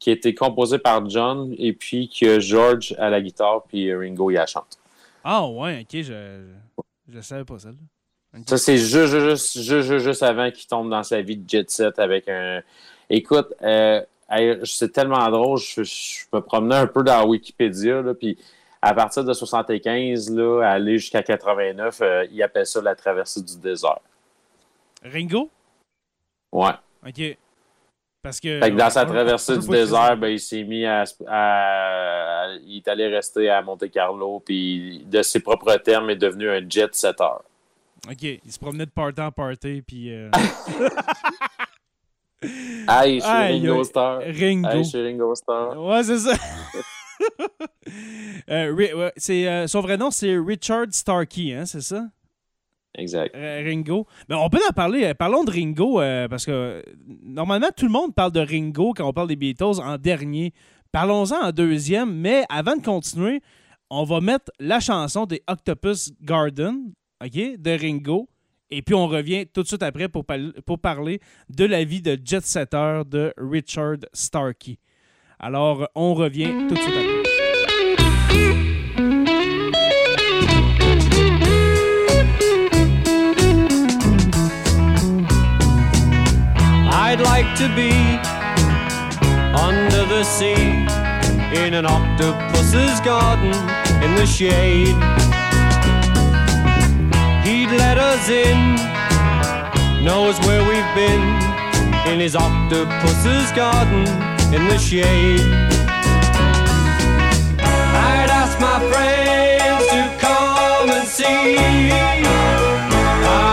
qui 0.00 0.10
a 0.10 0.14
été 0.14 0.34
composée 0.34 0.78
par 0.80 1.08
John 1.08 1.54
et 1.58 1.72
puis 1.74 2.08
que 2.08 2.40
George 2.40 2.92
à 2.98 3.08
la 3.08 3.20
guitare 3.20 3.62
puis 3.68 3.94
Ringo 3.94 4.32
y 4.32 4.36
a 4.36 4.46
chante. 4.46 4.78
Ah, 5.22 5.46
ouais, 5.46 5.82
OK. 5.82 6.02
Je 6.02 6.42
je 7.08 7.20
savais 7.20 7.44
pas 7.44 7.58
ça. 7.60 7.68
Ça, 8.46 8.56
c'est 8.56 8.78
juste, 8.78 9.18
juste, 9.18 9.60
juste, 9.60 9.98
juste, 9.98 10.22
avant 10.22 10.50
qu'il 10.50 10.66
tombe 10.66 10.88
dans 10.88 11.02
sa 11.02 11.20
vie 11.20 11.36
de 11.36 11.48
jet 11.48 11.70
set 11.70 11.98
avec 11.98 12.28
un. 12.28 12.62
Écoute, 13.10 13.52
euh, 13.62 14.02
c'est 14.64 14.90
tellement 14.92 15.28
drôle. 15.30 15.58
Je, 15.58 15.82
je 15.82 16.24
me 16.32 16.40
promenais 16.40 16.76
un 16.76 16.86
peu 16.86 17.02
dans 17.02 17.26
Wikipédia, 17.26 18.00
là, 18.00 18.14
puis 18.14 18.38
à 18.80 18.94
partir 18.94 19.22
de 19.22 19.32
75, 19.32 20.34
là, 20.34 20.62
aller 20.62 20.98
jusqu'à 20.98 21.22
89, 21.22 22.00
euh, 22.00 22.26
il 22.32 22.42
appelle 22.42 22.66
ça 22.66 22.80
la 22.80 22.94
traversée 22.94 23.42
du 23.42 23.58
désert. 23.58 24.00
Ringo? 25.04 25.50
Ouais. 26.50 26.72
OK. 27.06 27.36
Parce 28.22 28.40
que. 28.40 28.60
Fait 28.60 28.70
que 28.70 28.76
dans 28.76 28.90
sa 28.90 29.04
traversée 29.04 29.58
du 29.58 29.68
désert, 29.68 30.16
ben, 30.16 30.28
il 30.28 30.40
s'est 30.40 30.62
mis 30.62 30.86
à, 30.86 31.04
à- 31.26 32.54
Il 32.64 32.78
est 32.78 32.88
allé 32.88 33.08
rester 33.08 33.50
à 33.50 33.60
Monte-Carlo, 33.62 34.40
puis 34.40 35.04
de 35.06 35.22
ses 35.22 35.40
propres 35.40 35.76
termes, 35.76 36.08
est 36.10 36.16
devenu 36.16 36.48
un 36.48 36.66
jet 36.68 36.94
setter. 36.94 37.24
OK. 38.10 38.22
Il 38.22 38.40
se 38.52 38.58
promenait 38.58 38.86
de 38.86 38.90
party 38.90 39.20
en 39.20 39.30
party, 39.32 39.82
puis. 39.86 40.10
euh, 40.12 40.30
Hey, 42.88 43.20
je 43.20 43.24
suis 43.24 43.30
Aïe, 43.30 43.60
Ringo 43.60 43.78
aïe. 43.78 43.84
Starr. 43.84 44.18
Ringo. 44.20 44.68
Hey, 44.68 44.78
je 44.84 44.88
suis 44.88 45.00
Ringo 45.02 45.34
Starr. 45.34 45.80
Ouais, 45.80 46.02
c'est 46.02 46.18
ça. 46.18 46.32
Euh, 48.50 48.72
ouais, 48.72 48.92
euh, 49.30 49.66
son 49.68 49.80
vrai 49.80 49.96
nom, 49.96 50.10
c'est 50.10 50.36
Richard 50.36 50.86
Starkey, 50.90 51.52
hein, 51.54 51.64
c'est 51.66 51.80
ça? 51.82 52.04
Exact. 52.96 53.32
Ringo. 53.36 54.08
Mais 54.28 54.34
on 54.34 54.48
peut 54.50 54.58
en 54.68 54.72
parler. 54.72 55.14
Parlons 55.14 55.44
de 55.44 55.50
Ringo, 55.52 56.00
parce 56.28 56.44
que 56.44 56.82
normalement, 57.22 57.68
tout 57.76 57.86
le 57.86 57.92
monde 57.92 58.12
parle 58.14 58.32
de 58.32 58.40
Ringo 58.40 58.92
quand 58.96 59.06
on 59.08 59.12
parle 59.12 59.28
des 59.28 59.36
Beatles 59.36 59.80
en 59.80 59.96
dernier. 59.98 60.52
Parlons-en 60.90 61.46
en 61.48 61.52
deuxième, 61.52 62.12
mais 62.12 62.44
avant 62.48 62.76
de 62.76 62.82
continuer, 62.82 63.40
on 63.88 64.02
va 64.04 64.20
mettre 64.20 64.50
la 64.58 64.80
chanson 64.80 65.24
des 65.24 65.42
Octopus 65.48 66.10
Garden, 66.20 66.92
OK, 67.22 67.56
de 67.56 67.78
Ringo. 67.78 68.28
Et 68.70 68.82
puis 68.82 68.94
on 68.94 69.06
revient 69.06 69.46
tout 69.46 69.62
de 69.62 69.68
suite 69.68 69.82
après 69.82 70.08
pour, 70.08 70.24
pour 70.66 70.78
parler 70.78 71.20
de 71.48 71.64
la 71.64 71.84
vie 71.84 72.02
de 72.02 72.18
jet 72.24 72.44
setter 72.44 73.02
de 73.06 73.32
Richard 73.36 73.98
Starkey. 74.12 74.78
Alors, 75.38 75.88
on 75.94 76.14
revient 76.14 76.50
tout 76.68 76.74
de 76.74 76.80
suite 76.80 76.94
après. 76.94 77.22
I'd 86.94 87.20
like 87.20 87.54
to 87.56 87.68
be 87.76 87.92
under 89.54 90.06
the 90.06 90.24
sea 90.24 90.86
in 91.54 91.74
an 91.74 91.84
octopus's 91.84 93.00
garden 93.00 93.52
in 94.02 94.14
the 94.16 94.26
shade. 94.26 95.31
Us 98.22 98.28
in, 98.28 98.76
knows 100.04 100.38
where 100.46 100.62
we've 100.62 100.94
been 100.94 101.24
in 102.06 102.20
his 102.20 102.36
octopus's 102.36 103.50
garden 103.50 104.06
in 104.54 104.68
the 104.68 104.78
shade. 104.78 105.40
I'd 107.58 108.30
ask 108.30 108.60
my 108.60 108.78
friends 108.92 109.88
to 109.88 110.02
come 110.20 110.90
and 110.90 111.08
see 111.08 111.56
an 111.56 112.24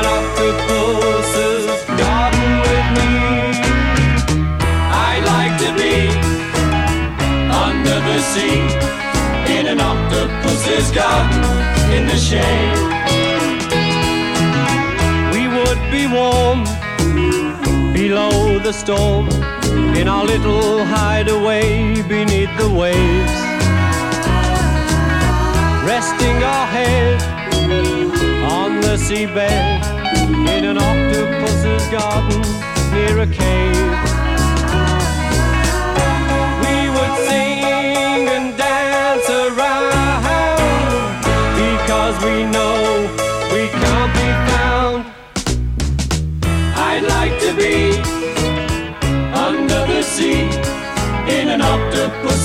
octopus's 0.06 1.66
garden 1.98 2.50
with 2.62 2.88
me. 3.00 3.10
I'd 4.94 5.24
like 5.34 5.58
to 5.66 5.72
be 5.82 6.14
under 7.66 8.00
the 8.08 8.20
sea 8.22 8.62
in 9.58 9.66
an 9.66 9.80
octopus's 9.82 10.92
garden 10.92 11.44
in 11.92 12.06
the 12.06 12.18
shade. 12.18 12.99
below 18.10 18.58
the 18.58 18.74
storm, 18.74 19.30
in 19.96 20.08
our 20.08 20.26
little 20.26 20.84
hideaway 20.84 22.02
beneath 22.08 22.50
the 22.58 22.68
waves. 22.68 23.36
Resting 25.86 26.38
our 26.42 26.66
head 26.66 27.22
on 28.52 28.82
the 28.82 28.96
seabed, 29.06 29.84
in 30.56 30.66
an 30.66 30.78
octopus's 30.80 31.86
garden 31.90 32.42
near 32.96 33.20
a 33.20 33.28
cave. 33.28 33.92
We 36.64 36.78
would 36.96 37.16
sing 37.28 38.28
and 38.36 38.58
dance 38.58 39.30
around 39.30 39.92
because 41.62 42.16
we 42.26 42.44
know. 42.46 42.59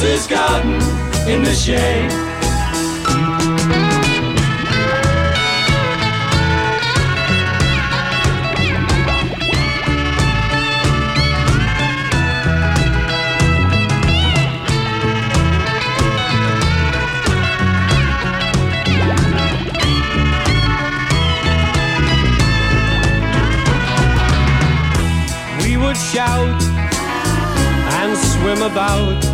Octopus's 0.05 0.26
garden 0.26 0.74
in 1.28 1.42
the 1.42 1.55
shade. 1.55 2.11
We 25.62 25.76
would 25.76 25.96
shout 25.96 26.62
and 28.00 28.16
swim 28.16 28.70
about 28.70 29.34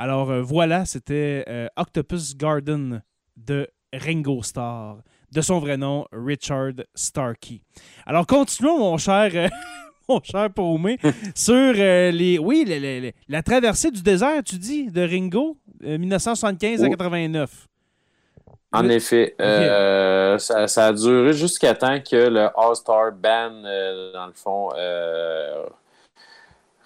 Alors 0.00 0.30
voilà, 0.42 0.84
c'était 0.84 1.44
euh, 1.48 1.66
Octopus 1.76 2.36
Garden 2.36 3.02
de 3.36 3.68
Ringo 3.92 4.42
Starr, 4.42 4.98
de 5.32 5.40
son 5.40 5.58
vrai 5.58 5.76
nom 5.76 6.06
Richard 6.12 6.74
Starkey. 6.94 7.62
Alors 8.06 8.26
continuons, 8.26 8.78
mon 8.78 8.96
cher, 8.96 9.30
euh, 9.34 9.48
mon 10.08 10.20
cher 10.22 10.50
Paumé, 10.50 10.98
sur 11.34 11.54
euh, 11.54 12.10
les, 12.10 12.38
oui, 12.38 12.64
les- 12.66 12.80
les- 12.80 13.00
les- 13.00 13.14
la 13.28 13.42
traversée 13.42 13.90
du 13.90 14.02
désert, 14.02 14.42
tu 14.44 14.56
dis, 14.56 14.90
de 14.90 15.02
Ringo, 15.02 15.56
euh, 15.84 15.98
1975 15.98 16.82
à 16.82 16.86
Oh. 16.86 16.90
89. 16.90 17.66
En 18.72 18.84
Oui. 18.86 18.92
effet, 18.94 19.34
euh, 19.40 20.36
ça, 20.38 20.68
ça 20.68 20.86
a 20.88 20.92
duré 20.92 21.32
jusqu'à 21.32 21.74
temps 21.74 21.98
que 22.00 22.16
le 22.28 22.48
All-Star 22.56 23.12
Band, 23.12 23.62
euh, 23.64 24.12
dans 24.12 24.26
le 24.26 24.32
fond, 24.34 24.68
euh, 24.76 25.64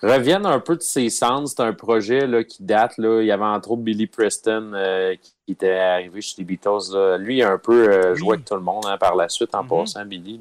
revienne 0.01 0.47
un 0.47 0.61
peu 0.61 0.77
de 0.77 0.83
ses 0.83 1.11
cendres. 1.11 1.49
C'est 1.49 1.61
un 1.61 1.73
projet 1.73 2.27
là, 2.27 2.45
qui 2.45 2.63
date. 2.63 2.99
Là. 2.99 3.21
Il 3.21 3.27
y 3.27 3.33
avait 3.33 3.43
entre 3.45 3.73
autres 3.73 3.83
Billy 3.83 4.07
Preston 4.07 4.73
euh, 4.75 5.15
qui, 5.21 5.33
qui 5.47 5.53
était 5.53 5.75
arrivé 5.77 6.21
chez 6.21 6.35
les 6.39 6.45
Beatles. 6.45 6.93
là. 6.93 7.19
Lui, 7.19 7.39
il 7.39 7.43
a 7.43 7.51
un 7.51 7.59
peu 7.59 7.89
euh, 7.89 8.15
joué 8.15 8.35
avec 8.35 8.45
tout 8.45 8.55
le 8.55 8.61
monde 8.61 8.85
hein, 8.87 8.97
par 8.99 9.17
la 9.17 9.29
suite 9.29 9.55
en 9.55 9.63
Mhm. 9.65 9.69
passant, 9.69 10.05
Billy. 10.07 10.41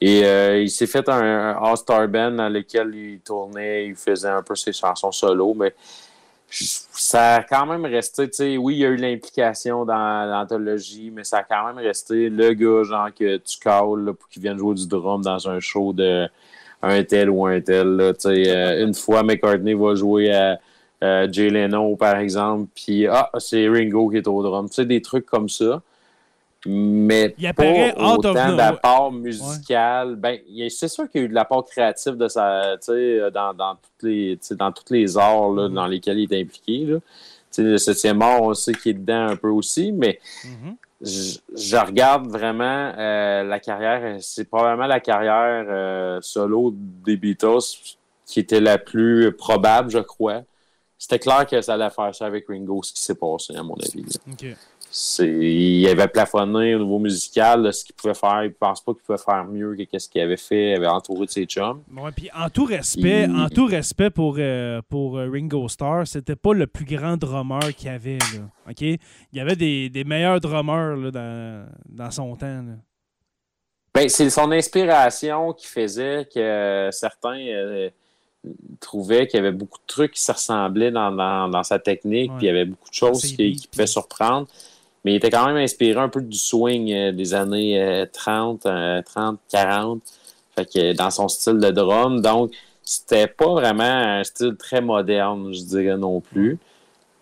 Et 0.00 0.24
euh, 0.24 0.60
il 0.60 0.70
s'est 0.70 0.86
fait 0.86 1.08
un, 1.08 1.56
All-Star 1.62 2.08
Band 2.08 2.32
dans 2.32 2.48
lequel 2.48 2.94
il 2.94 3.20
tournait, 3.20 3.86
il 3.86 3.94
faisait 3.94 4.28
un 4.28 4.42
peu 4.42 4.54
ses 4.54 4.72
chansons 4.72 5.12
solo, 5.12 5.54
mais 5.54 5.74
ça 6.50 7.36
a 7.36 7.42
quand 7.42 7.66
même 7.66 7.84
resté, 7.84 8.28
tu 8.28 8.36
sais, 8.36 8.56
oui, 8.56 8.74
il 8.74 8.78
y 8.80 8.84
a 8.84 8.88
eu 8.88 8.96
l'implication 8.96 9.84
dans 9.84 10.30
l'anthologie, 10.30 11.10
mais 11.12 11.24
ça 11.24 11.38
a 11.38 11.42
quand 11.42 11.66
même 11.66 11.78
resté 11.78 12.28
le 12.28 12.52
gars, 12.52 12.82
genre, 12.84 13.08
que 13.12 13.38
tu 13.38 13.58
calls 13.58 14.12
pour 14.18 14.28
qu'il 14.28 14.42
vienne 14.42 14.58
jouer 14.58 14.74
du 14.74 14.86
drum 14.86 15.22
dans 15.22 15.48
un 15.48 15.58
show 15.58 15.92
de 15.92 16.28
un 16.82 17.02
tel 17.02 17.30
ou 17.30 17.46
un 17.46 17.60
tel. 17.60 18.14
Tu 18.20 18.28
sais, 18.28 18.54
euh, 18.54 18.84
une 18.84 18.94
fois, 18.94 19.22
McCartney 19.22 19.74
va 19.74 19.94
jouer 19.94 20.32
à 20.32 20.58
Jay 21.30 21.50
Leno, 21.50 21.96
par 21.96 22.16
exemple, 22.16 22.70
puis 22.74 23.06
ah, 23.06 23.30
c'est 23.38 23.68
Ringo 23.68 24.08
qui 24.10 24.18
est 24.18 24.28
au 24.28 24.42
drum. 24.42 24.68
Tu 24.68 24.76
sais, 24.76 24.84
des 24.84 25.02
trucs 25.02 25.26
comme 25.26 25.48
ça. 25.48 25.82
Mais 26.66 27.34
Il 27.38 27.52
pas 27.52 27.64
autant 28.14 28.56
d'apport 28.56 29.12
musical. 29.12 30.16
Ben, 30.16 30.38
c'est 30.70 30.88
sûr 30.88 31.08
qu'il 31.10 31.20
y 31.20 31.24
a 31.24 31.26
eu 31.26 31.28
de 31.28 31.34
l'apport 31.34 31.64
créatif 31.66 32.14
de 32.16 32.28
sa, 32.28 32.76
tu 32.78 32.86
sais, 32.92 33.30
dans, 33.32 33.52
dans, 33.52 33.74
toutes 33.74 34.02
les, 34.02 34.38
dans 34.52 34.72
tous 34.72 34.90
les 34.92 35.18
arts 35.18 35.50
là, 35.50 35.68
Mhm. 35.68 35.74
dans 35.74 35.86
lesquels 35.86 36.18
il 36.18 36.32
est 36.32 36.40
impliqué. 36.40 36.84
Là. 36.86 36.98
Le 37.58 37.76
septième 37.76 38.20
art, 38.22 38.42
on 38.42 38.54
sait 38.54 38.72
qu'il 38.72 38.90
est 38.90 38.98
dedans 38.98 39.28
un 39.28 39.36
peu 39.36 39.48
aussi, 39.48 39.92
mais 39.92 40.18
Mhm. 40.44 40.76
je, 41.02 41.38
je 41.54 41.76
regarde 41.76 42.26
vraiment 42.28 42.92
euh, 42.98 43.44
la 43.44 43.60
carrière, 43.60 44.16
c'est 44.20 44.44
probablement 44.48 44.86
la 44.88 45.00
carrière 45.00 45.66
euh, 45.68 46.18
solo 46.22 46.72
des 46.74 47.16
Beatles 47.16 47.58
qui 48.26 48.40
était 48.40 48.60
la 48.60 48.78
plus 48.78 49.32
probable, 49.32 49.90
je 49.90 49.98
crois. 49.98 50.42
C'était 50.98 51.18
clair 51.18 51.46
que 51.46 51.60
ça 51.60 51.74
allait 51.74 51.90
faire 51.90 52.14
ça 52.14 52.24
avec 52.24 52.46
Ringo, 52.48 52.82
ce 52.82 52.92
qui 52.94 53.02
s'est 53.02 53.14
passé, 53.16 53.54
à 53.54 53.62
mon 53.62 53.74
avis. 53.74 54.02
là. 54.04 54.32
OK. 54.32 54.56
Il 55.18 55.88
avait 55.88 56.06
plafonné 56.06 56.76
au 56.76 56.78
niveau 56.78 57.00
musical 57.00 57.72
ce 57.74 57.84
qu'il 57.84 57.96
pouvait 57.96 58.14
faire. 58.14 58.44
Il 58.44 58.48
ne 58.50 58.52
pense 58.54 58.80
pas 58.80 58.92
qu'il 58.94 59.02
pouvait 59.02 59.18
faire 59.18 59.44
mieux 59.44 59.74
que 59.90 59.98
ce 59.98 60.08
qu'il 60.08 60.20
avait 60.20 60.36
fait. 60.36 60.70
Il 60.70 60.74
avait 60.76 60.86
entouré 60.86 61.26
de 61.26 61.30
ses 61.32 61.46
chums. 61.46 61.82
Ouais, 61.96 62.12
puis 62.12 62.30
en 62.32 62.48
tout 62.48 62.64
respect, 62.64 63.24
Il- 63.24 63.34
en 63.36 63.48
tout 63.48 63.66
respect 63.66 64.10
pour, 64.10 64.36
euh, 64.38 64.80
pour 64.88 65.18
euh, 65.18 65.28
Ringo 65.28 65.68
Starr, 65.68 66.06
c'était 66.06 66.36
pas 66.36 66.52
le 66.54 66.68
plus 66.68 66.84
grand 66.84 67.16
drummer 67.16 67.74
qu'il 67.76 67.88
y 67.88 67.90
avait. 67.90 68.18
Là? 68.18 68.72
Il 68.78 68.98
y 69.32 69.40
avait 69.40 69.56
des, 69.56 69.90
des 69.90 70.04
meilleurs 70.04 70.38
drummers 70.38 70.96
là, 70.96 71.10
dans, 71.10 71.66
dans 71.88 72.10
son 72.12 72.36
temps. 72.36 72.62
Ben, 73.92 74.08
c'est 74.08 74.30
son 74.30 74.52
inspiration 74.52 75.52
qui 75.54 75.66
faisait 75.66 76.28
que 76.32 76.88
certains 76.92 77.38
euh, 77.38 77.90
trouvaient 78.80 79.26
qu'il 79.26 79.38
y 79.38 79.40
avait 79.40 79.52
beaucoup 79.56 79.78
de 79.78 79.86
trucs 79.86 80.12
qui 80.12 80.22
se 80.22 80.30
ressemblaient 80.32 80.90
dans, 80.92 81.10
dans- 81.10 81.48
dans 81.48 81.62
sa 81.64 81.78
technique, 81.80 82.30
Ouais. 82.32 82.36
puis 82.38 82.46
il 82.46 82.48
y 82.48 82.50
avait 82.50 82.64
beaucoup 82.64 82.88
de 82.90 82.94
choses 82.94 83.20
ses 83.22 83.34
qui, 83.36 83.52
qui 83.56 83.66
pouvaient 83.68 83.86
surprendre. 83.88 84.46
Mais 85.04 85.12
il 85.12 85.16
était 85.16 85.30
quand 85.30 85.46
même 85.46 85.56
inspiré 85.56 86.00
un 86.00 86.08
peu 86.08 86.22
du 86.22 86.38
swing 86.38 86.92
euh, 86.92 87.12
des 87.12 87.34
années 87.34 87.80
euh, 87.82 88.06
30, 88.10 88.64
euh, 88.66 89.02
30, 89.02 89.38
40. 89.50 90.00
Fait 90.56 90.64
que 90.72 90.92
dans 90.94 91.10
son 91.10 91.28
style 91.28 91.58
de 91.58 91.70
drum. 91.70 92.20
Donc, 92.22 92.52
c'était 92.82 93.26
pas 93.26 93.52
vraiment 93.52 93.82
un 93.84 94.24
style 94.24 94.56
très 94.58 94.80
moderne, 94.80 95.52
je 95.52 95.62
dirais 95.62 95.96
non 95.96 96.20
plus. 96.20 96.58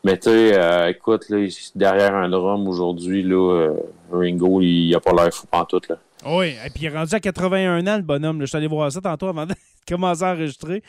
Mais 0.05 0.16
tu 0.18 0.30
sais, 0.30 0.53
euh, 0.59 0.89
écoute, 0.89 1.28
là, 1.28 1.47
derrière 1.76 2.14
un 2.14 2.28
drum 2.28 2.66
aujourd'hui, 2.66 3.22
là, 3.22 3.53
euh, 3.53 3.76
Ringo, 4.12 4.61
il 4.61 4.93
a 4.95 5.01
pas 5.01 5.12
l'air 5.12 5.33
fou 5.33 5.47
pantoute, 5.47 5.89
là. 5.89 5.97
Oui, 6.26 6.55
et 6.64 6.70
puis 6.70 6.83
il 6.83 6.87
est 6.87 6.97
rendu 6.97 7.14
à 7.14 7.20
81 7.20 7.85
ans, 7.87 7.97
le 7.97 8.03
bonhomme. 8.03 8.39
là. 8.39 8.45
Je 8.45 8.49
suis 8.49 8.57
allé 8.57 8.68
voir 8.68 8.91
ça 8.93 9.01
tantôt 9.01 9.26
avant 9.26 9.47
de 9.47 9.55
commencer 9.89 10.22
à 10.22 10.33
enregistrer. 10.33 10.83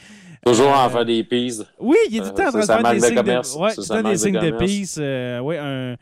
Toujours 0.45 0.67
Euh, 0.67 0.85
en 0.85 0.89
faire 0.89 1.05
des 1.05 1.23
pises. 1.23 1.65
Oui, 1.79 1.97
il 2.09 2.17
est 2.17 2.19
tout 2.19 2.27
le 2.27 2.33
temps 2.33 2.47
en 2.47 2.51
train 2.51 2.59
de 2.61 2.65
faire 2.65 2.83
des 2.83 2.99
de 2.99 3.05
signes 3.05 3.15
de, 3.15 3.59
ouais, 3.59 4.03
des 4.03 4.11
de 4.11 4.15
signes 4.15 4.33
de 4.33 5.01
euh, 5.01 5.39
ouais, 5.39 5.57
un, 5.57 5.95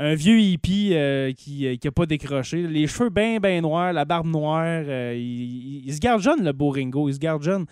un 0.00 0.14
vieux 0.14 0.38
hippie 0.40 0.90
euh, 0.94 1.32
qui 1.32 1.78
n'a 1.84 1.90
pas 1.90 2.06
décroché. 2.06 2.62
Les 2.62 2.86
cheveux 2.86 3.10
bien, 3.10 3.38
bien 3.40 3.60
noirs, 3.60 3.92
la 3.92 4.04
barbe 4.04 4.28
noire. 4.28 4.64
euh, 4.64 5.14
il, 5.16 5.92
se 5.92 5.98
garde 5.98 6.22
jeune, 6.22 6.44
le 6.44 6.52
beau 6.52 6.70
Ringo. 6.70 7.08
Il 7.08 7.14
se 7.14 7.18
garde 7.18 7.42
jeune. 7.42 7.66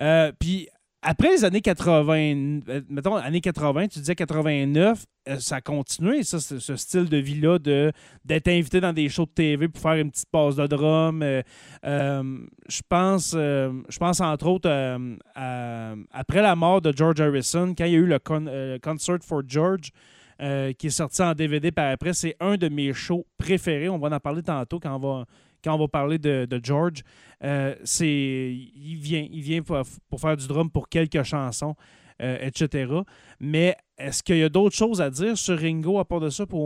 Euh, 0.00 0.30
Puis 0.38 0.68
après 1.02 1.30
les 1.30 1.44
années 1.46 1.62
80, 1.62 2.60
euh, 2.68 2.82
mettons, 2.90 3.16
années 3.16 3.40
80, 3.40 3.88
tu 3.88 3.98
disais 4.00 4.14
89, 4.14 5.04
euh, 5.28 5.38
ça 5.38 5.56
a 5.56 5.60
continué, 5.62 6.22
ça, 6.22 6.38
ce, 6.40 6.76
style 6.76 7.08
de 7.08 7.16
vie-là, 7.16 7.58
d'être 7.58 8.48
invité 8.48 8.80
dans 8.82 8.92
des 8.92 9.08
shows 9.08 9.24
de 9.24 9.30
TV 9.30 9.68
pour 9.68 9.80
faire 9.80 9.94
une 9.94 10.10
petite 10.10 10.28
passe 10.30 10.56
de 10.56 10.66
drum. 10.66 11.22
euh, 11.22 11.40
euh, 11.86 12.22
je 12.68 12.80
pense, 12.86 13.32
euh, 13.34 13.72
je 13.88 13.96
pense 13.98 14.20
entre 14.20 14.46
autres 14.48 14.68
euh, 14.68 15.16
à- 15.34 15.94
après 16.10 16.42
la 16.42 16.54
mort 16.54 16.82
de 16.82 16.92
George 16.94 17.18
Harrison, 17.22 17.74
quand 17.76 17.84
il 17.86 17.92
y 17.92 17.96
a 17.96 17.98
eu 17.98 18.04
le 18.06 18.18
con- 18.18 18.46
euh, 18.46 18.78
Concert 18.82 19.20
for 19.22 19.40
George, 19.46 19.92
euh, 20.40 20.72
qui 20.72 20.86
est 20.88 20.90
sorti 20.90 21.22
en 21.22 21.34
DVD 21.34 21.70
par 21.70 21.90
après, 21.90 22.12
c'est 22.12 22.36
un 22.40 22.56
de 22.56 22.68
mes 22.68 22.92
shows 22.92 23.26
préférés. 23.38 23.88
On 23.88 23.98
va 23.98 24.08
en 24.14 24.20
parler 24.20 24.42
tantôt 24.42 24.78
quand 24.80 24.94
on 24.96 24.98
va, 24.98 25.24
quand 25.62 25.74
on 25.74 25.78
va 25.78 25.88
parler 25.88 26.18
de, 26.18 26.46
de 26.46 26.60
George. 26.62 27.02
Euh, 27.44 27.74
c'est, 27.84 28.06
il 28.08 28.96
vient, 29.00 29.26
il 29.30 29.40
vient 29.42 29.62
pour, 29.62 29.80
pour 30.08 30.20
faire 30.20 30.36
du 30.36 30.46
drum 30.46 30.70
pour 30.70 30.88
quelques 30.88 31.22
chansons. 31.22 31.74
euh, 32.22 32.36
etc. 32.42 32.92
Mais 33.40 33.74
est-ce 33.96 34.22
qu'il 34.22 34.36
y 34.36 34.42
a 34.42 34.50
d'autres 34.50 34.76
choses 34.76 35.00
à 35.00 35.08
dire 35.08 35.38
sur 35.38 35.58
Ringo 35.58 35.98
à 35.98 36.04
part 36.04 36.20
de 36.20 36.28
ça 36.28 36.44
pour 36.44 36.60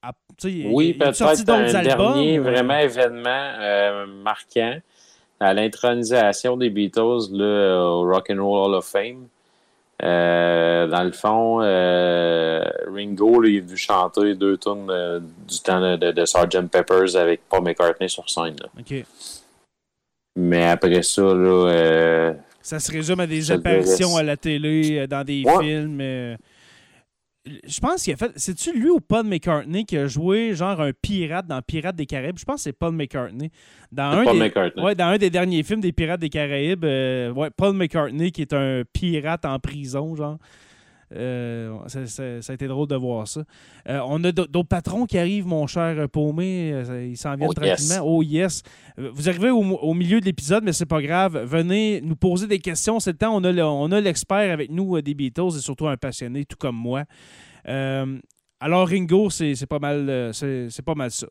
à- 0.00 0.12
il- 0.44 0.68
Oui, 0.68 0.92
peut-être 0.94 1.16
un 1.74 1.74
albums? 1.74 2.12
dernier 2.14 2.38
vraiment 2.38 2.78
événement 2.78 3.52
marquant 4.22 4.78
à 5.40 5.54
l'intronisation 5.54 6.56
des 6.56 6.70
Beatles 6.70 7.32
là, 7.32 7.80
au 7.90 8.02
Rock 8.04 8.30
and 8.30 8.40
Roll 8.44 8.70
Hall 8.70 8.74
of 8.76 8.84
Fame. 8.86 9.26
Euh, 10.04 10.86
dans 10.86 11.02
le 11.02 11.10
fond, 11.12 11.58
euh, 11.60 12.62
Ringo 12.94 13.40
là, 13.40 13.48
il 13.48 13.56
est 13.56 13.60
venu 13.60 13.76
chanter 13.76 14.34
deux 14.36 14.56
tunes 14.56 14.86
euh, 14.90 15.18
du 15.48 15.58
temps 15.60 15.80
de, 15.80 15.96
de, 15.96 16.12
de 16.12 16.24
Sgt. 16.24 16.68
Peppers 16.70 17.16
avec 17.16 17.40
Paul 17.48 17.62
McCartney 17.64 18.08
sur 18.08 18.28
scène. 18.30 18.54
là. 18.62 18.68
OK. 18.78 19.04
Mais 20.36 20.68
après 20.68 21.02
ça, 21.02 21.22
là, 21.22 22.32
Ça 22.62 22.78
se 22.78 22.92
résume 22.92 23.18
à 23.20 23.26
des 23.26 23.50
apparitions 23.50 24.16
à 24.16 24.22
la 24.22 24.36
télé, 24.36 25.06
dans 25.08 25.24
des 25.24 25.42
Ouais. 25.44 25.58
films. 25.64 26.36
Je 27.64 27.80
pense 27.80 28.02
qu'il 28.02 28.12
a 28.12 28.16
fait. 28.16 28.32
C'est-tu 28.36 28.78
lui 28.78 28.90
ou 28.90 29.00
Paul 29.00 29.26
McCartney 29.26 29.84
qui 29.84 29.96
a 29.96 30.06
joué 30.06 30.54
genre 30.54 30.80
un 30.80 30.92
pirate 30.92 31.46
dans 31.46 31.60
Pirates 31.62 31.96
des 31.96 32.06
Caraïbes? 32.06 32.38
Je 32.38 32.44
pense 32.44 32.56
que 32.56 32.62
c'est 32.62 32.72
Paul 32.72 32.92
McCartney. 32.94 33.50
Dans 33.90 34.10
un, 34.18 34.24
Paul 34.24 34.34
des, 34.34 34.38
McCartney. 34.40 34.82
ouais, 34.84 34.94
dans 34.94 35.06
un 35.06 35.18
des 35.18 35.30
derniers 35.30 35.62
films 35.62 35.80
des 35.80 35.92
Pirates 35.92 36.20
des 36.20 36.28
Caraïbes, 36.28 36.84
euh, 36.84 37.32
ouais, 37.32 37.50
Paul 37.56 37.74
McCartney 37.74 38.32
qui 38.32 38.42
est 38.42 38.52
un 38.52 38.82
pirate 38.92 39.44
en 39.44 39.58
prison, 39.58 40.14
genre. 40.14 40.38
Euh, 41.14 41.76
ça, 41.86 42.06
ça- 42.06 42.42
ça 42.42 42.52
a 42.52 42.54
été 42.54 42.66
drôle 42.66 42.86
de 42.88 42.94
voir 42.96 43.26
ça. 43.26 43.42
Euh, 43.88 44.00
on 44.06 44.22
a 44.24 44.32
d'autres 44.32 44.62
patrons 44.68 45.06
qui 45.06 45.16
arrivent, 45.18 45.46
mon 45.46 45.66
cher 45.66 46.08
Paumé. 46.10 46.72
Euh, 46.72 46.84
ça- 46.84 47.00
Ils 47.02 47.16
s'en 47.16 47.34
viennent 47.36 47.48
Oh, 47.56 47.62
yes. 47.62 47.88
tranquillement. 47.88 48.06
Oh 48.16 48.22
yes. 48.22 48.62
Vous 48.98 49.28
arrivez 49.28 49.50
au, 49.50 49.60
au 49.62 49.94
milieu 49.94 50.20
de 50.20 50.26
l'épisode, 50.26 50.64
mais 50.64 50.72
c'est 50.72 50.86
pas 50.86 51.00
grave. 51.00 51.38
Venez 51.44 52.00
nous 52.02 52.16
poser 52.16 52.46
des 52.46 52.58
questions. 52.58 53.00
C'est 53.00 53.12
le 53.12 53.18
temps. 53.18 53.34
On 53.36 53.42
a 53.44 53.52
le- 53.52 54.00
l'expert 54.00 54.52
avec 54.52 54.70
nous 54.70 55.00
des 55.00 55.14
Beatles 55.14 55.56
et 55.56 55.60
surtout 55.60 55.88
un 55.88 55.96
passionné, 55.96 56.44
tout 56.44 56.56
comme 56.58 56.76
moi. 56.76 57.04
Euh, 57.66 58.18
alors, 58.60 58.88
Ringo, 58.88 59.30
c'est 59.30 59.54
pas 59.66 59.78
mal 59.78 60.30
c'est 60.34 60.82
pas 60.84 60.94
mal 60.94 61.10
ça. 61.10 61.26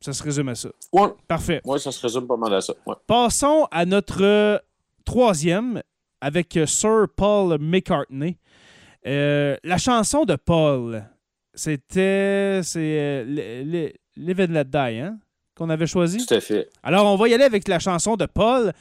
Ça 0.00 0.14
se 0.14 0.22
résume 0.22 0.48
à 0.48 0.54
ça. 0.54 0.70
Ouais, 0.94 1.08
Parfait. 1.28 1.60
ouais, 1.64 1.78
ça 1.78 1.92
se 1.92 2.00
résume 2.00 2.26
pas 2.26 2.36
mal 2.38 2.54
à 2.54 2.60
ça. 2.62 2.72
Ouais. 2.86 2.94
Passons 3.06 3.66
à 3.70 3.84
notre 3.84 4.62
troisième 5.04 5.82
avec 6.22 6.58
Sir 6.66 7.06
Paul 7.16 7.58
McCartney. 7.60 8.38
Euh, 9.06 9.56
la 9.64 9.78
chanson 9.78 10.24
de 10.24 10.36
Paul, 10.36 11.04
c'était 11.54 12.60
c'est 12.62 12.78
euh, 13.00 13.24
Li- 13.24 13.64
Li- 13.64 13.92
Live 14.16 14.40
and 14.40 14.52
Let 14.52 14.64
Die, 14.64 14.98
hein, 15.00 15.18
qu'on 15.56 15.70
avait 15.70 15.86
choisi? 15.86 16.24
Tout 16.26 16.34
à 16.34 16.40
fait. 16.40 16.68
Alors, 16.82 17.06
on 17.06 17.16
va 17.16 17.28
y 17.28 17.34
aller 17.34 17.44
avec 17.44 17.66
la 17.68 17.78
chanson 17.78 18.16
de 18.16 18.26
Paul, 18.26 18.72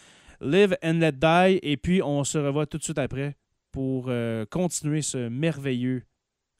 Live 0.42 0.76
and 0.84 1.00
Let 1.00 1.14
Die, 1.14 1.60
et 1.62 1.78
puis 1.78 2.02
on 2.04 2.24
se 2.24 2.38
revoit 2.38 2.66
tout 2.66 2.78
de 2.78 2.84
suite 2.84 2.98
après 3.00 3.36
pour 3.72 4.06
euh, 4.10 4.46
continuer 4.50 5.02
ce 5.02 5.30
merveilleux, 5.30 6.04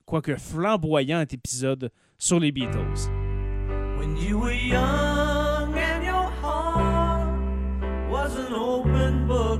quoique 0.06 0.36
flamboyant 0.36 1.22
épisode 1.22 1.92
sur 2.18 2.40
les 2.40 2.52
Beatles. 2.52 3.10
When 3.98 4.16
you 4.18 4.40
were 4.40 4.54
young 4.54 5.74
and 5.76 6.04
your 6.06 6.30
heart 6.42 7.28
was 8.10 8.38
an 8.38 8.54
open 8.54 9.28
book, 9.28 9.60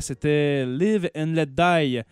C'était 0.00 0.66
Live 0.66 1.08
and 1.16 1.32
Let 1.34 1.46
Die 1.46 2.02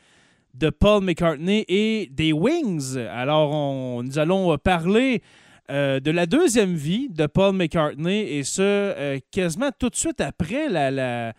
de 0.55 0.71
Paul 0.71 1.05
McCartney 1.05 1.65
et 1.69 2.09
des 2.11 2.33
Wings. 2.33 2.97
Alors 2.97 4.03
nous 4.03 4.19
allons 4.19 4.53
euh, 4.53 4.57
parler 4.57 5.23
euh, 5.71 6.01
de 6.01 6.11
la 6.11 6.27
deuxième 6.27 6.75
vie 6.75 7.09
de 7.09 7.27
Paul 7.27 7.55
McCartney 7.55 8.21
et 8.21 8.43
ce, 8.45 8.63
euh, 8.63 9.19
quasiment 9.31 9.71
tout 9.79 9.91
de 9.91 9.97
suite 9.97 10.21
après 10.21 10.69
la, 10.69 11.35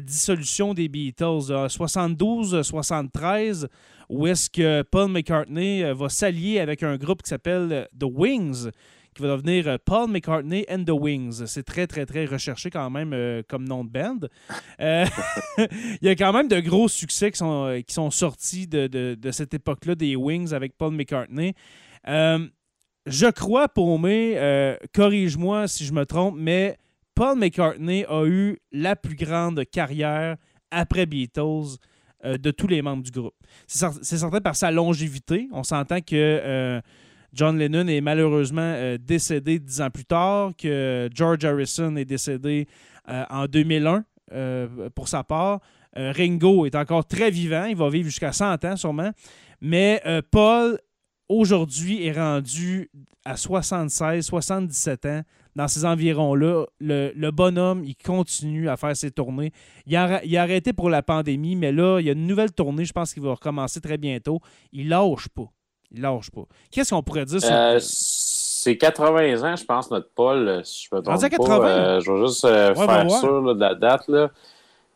dissolution 0.00 0.74
des 0.74 0.88
Beatles, 0.88 1.52
72-73, 1.68 3.66
où 4.10 4.26
est-ce 4.26 4.50
que 4.50 4.82
Paul 4.82 5.10
McCartney 5.10 5.84
euh, 5.84 5.94
va 5.94 6.08
s'allier 6.08 6.58
avec 6.58 6.82
un 6.82 6.96
groupe 6.96 7.22
qui 7.22 7.28
s'appelle 7.30 7.68
euh, 7.70 7.84
The 7.98 8.06
Wings, 8.12 8.70
qui 9.14 9.22
va 9.22 9.28
devenir 9.36 9.66
euh, 9.68 9.76
Paul 9.84 10.10
McCartney 10.10 10.64
and 10.70 10.84
the 10.84 10.90
Wings. 10.90 11.44
C'est 11.46 11.62
très, 11.64 11.86
très, 11.86 12.06
très 12.06 12.24
recherché 12.26 12.70
quand 12.70 12.88
même 12.90 13.12
euh, 13.12 13.42
comme 13.48 13.66
nom 13.66 13.84
de 13.84 13.90
band. 13.90 14.20
Euh, 14.80 15.04
Il 15.58 16.06
y 16.06 16.08
a 16.08 16.14
quand 16.14 16.32
même 16.32 16.48
de 16.48 16.60
gros 16.60 16.88
succès 16.88 17.30
qui 17.30 17.38
sont, 17.38 18.10
sortis 18.10 18.66
de, 18.66 18.86
de- 18.86 19.30
cette 19.30 19.54
époque-là 19.54 19.94
des 19.94 20.16
Wings 20.16 20.52
avec 20.52 20.76
Paul 20.76 20.92
McCartney. 20.94 21.54
Je 22.06 23.30
crois, 23.30 23.68
Paumé, 23.68 24.34
euh, 24.36 24.76
corrige-moi 24.94 25.66
si 25.68 25.84
je 25.84 25.92
me 25.92 26.04
trompe, 26.04 26.34
mais 26.38 26.76
Paul 27.14 27.38
McCartney 27.38 28.04
a 28.08 28.24
eu 28.26 28.58
la 28.72 28.94
plus 28.94 29.16
grande 29.16 29.64
carrière 29.70 30.36
après 30.70 31.06
Beatles 31.06 31.76
de 32.22 32.50
tous 32.50 32.66
les 32.66 32.82
membres 32.82 33.02
du 33.02 33.10
groupe. 33.10 33.34
C'est 33.66 33.84
cer- 33.86 33.98
c'est 34.02 34.18
certain 34.18 34.40
par 34.42 34.54
sa 34.54 34.70
longévité. 34.70 35.48
On 35.52 35.62
s'entend 35.62 36.00
que 36.02 36.80
John 37.32 37.58
Lennon 37.58 37.86
est 37.86 38.00
malheureusement 38.00 38.60
euh, 38.62 38.98
décédé 38.98 39.58
dix 39.58 39.80
ans 39.80 39.90
plus 39.90 40.04
tard, 40.04 40.50
que 40.56 41.08
George 41.14 41.44
Harrison 41.44 41.96
est 41.96 42.04
décédé 42.04 42.66
euh, 43.08 43.24
en 43.30 43.46
2001 43.46 44.04
euh, 44.32 44.90
pour 44.94 45.08
sa 45.08 45.24
part. 45.24 45.60
Ringo 45.96 46.66
est 46.66 46.76
encore 46.76 47.04
très 47.04 47.32
vivant, 47.32 47.64
il 47.64 47.74
va 47.74 47.88
vivre 47.88 48.08
jusqu'à 48.08 48.32
100 48.32 48.64
ans 48.64 48.76
sûrement. 48.76 49.10
Mais 49.60 50.00
Paul, 50.30 50.78
aujourd'hui, 51.28 52.06
est 52.06 52.12
rendu 52.12 52.90
à 53.24 53.36
76, 53.36 54.24
77 54.24 55.06
ans. 55.06 55.22
Dans 55.56 55.66
ces 55.66 55.84
environs-là, 55.84 56.64
le, 56.78 57.30
bonhomme, 57.32 57.82
il 57.84 57.96
continue 57.96 58.68
à 58.68 58.76
faire 58.76 58.96
ses 58.96 59.10
tournées. 59.10 59.50
Il 59.84 59.96
a, 59.96 60.20
a 60.22 60.40
arrêté 60.40 60.72
pour 60.72 60.90
la 60.90 61.02
pandémie, 61.02 61.56
mais 61.56 61.72
là, 61.72 61.98
il 61.98 62.06
y 62.06 62.08
a 62.08 62.12
une 62.12 62.28
nouvelle 62.28 62.52
tournée, 62.52 62.84
je 62.84 62.92
pense 62.92 63.12
qu'il 63.12 63.24
va 63.24 63.32
recommencer 63.32 63.80
très 63.80 63.98
bientôt. 63.98 64.38
Il 64.70 64.90
lâche 64.90 65.28
pas. 65.28 65.50
Il 65.92 66.02
lâche 66.02 66.30
pas. 66.30 66.42
Qu'est-ce 66.70 66.90
qu'on 66.94 67.02
pourrait 67.02 67.24
dire 67.24 67.40
sur... 67.40 67.50
Euh, 67.52 67.78
c'est 67.80 68.76
80 68.76 69.42
ans, 69.42 69.56
je 69.56 69.64
pense, 69.64 69.90
notre 69.90 70.10
Paul, 70.14 70.46
euh, 70.48 70.62
si 70.62 70.86
je 70.90 70.94
me 70.94 71.00
trompe 71.00 71.14
Rendu 71.14 71.24
à 71.24 71.30
pas. 71.30 71.36
80? 71.36 71.66
Euh, 71.66 72.00
je 72.00 72.12
vais 72.12 72.26
juste 72.26 72.44
euh, 72.44 72.74
Ouais, 72.74 72.86
faire 72.86 73.10
sûr 73.10 73.40
là, 73.42 73.54
de 73.54 73.60
la 73.60 73.74
date. 73.74 74.08
Là. 74.08 74.30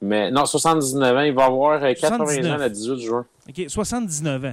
Mais 0.02 0.30
non, 0.30 0.44
79 0.44 1.16
ans, 1.16 1.20
il 1.22 1.32
va 1.32 1.44
avoir 1.46 1.82
euh, 1.82 1.94
80 1.94 2.16
79. 2.18 2.52
ans 2.52 2.62
le 2.62 2.70
18 2.70 2.98
juin. 3.00 3.26
OK, 3.48 3.64
79 3.68 4.44
ans. 4.44 4.52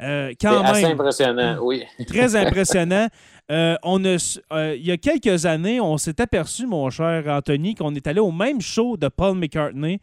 Euh, 0.00 0.28
C'est 0.30 0.48
quand 0.48 0.62
assez 0.62 0.82
même, 0.82 0.92
impressionnant, 0.92 1.56
oui. 1.62 1.84
très 2.06 2.36
impressionnant. 2.36 3.08
Euh, 3.50 3.76
on 3.82 4.04
a, 4.04 4.16
euh, 4.52 4.74
il 4.76 4.86
y 4.86 4.90
a 4.90 4.96
quelques 4.96 5.46
années, 5.46 5.80
on 5.80 5.96
s'est 5.98 6.20
aperçu, 6.20 6.66
mon 6.66 6.90
cher 6.90 7.24
Anthony, 7.28 7.74
qu'on 7.74 7.94
est 7.94 8.06
allé 8.06 8.20
au 8.20 8.32
même 8.32 8.60
show 8.60 8.96
de 8.96 9.08
Paul 9.08 9.36
McCartney. 9.36 10.00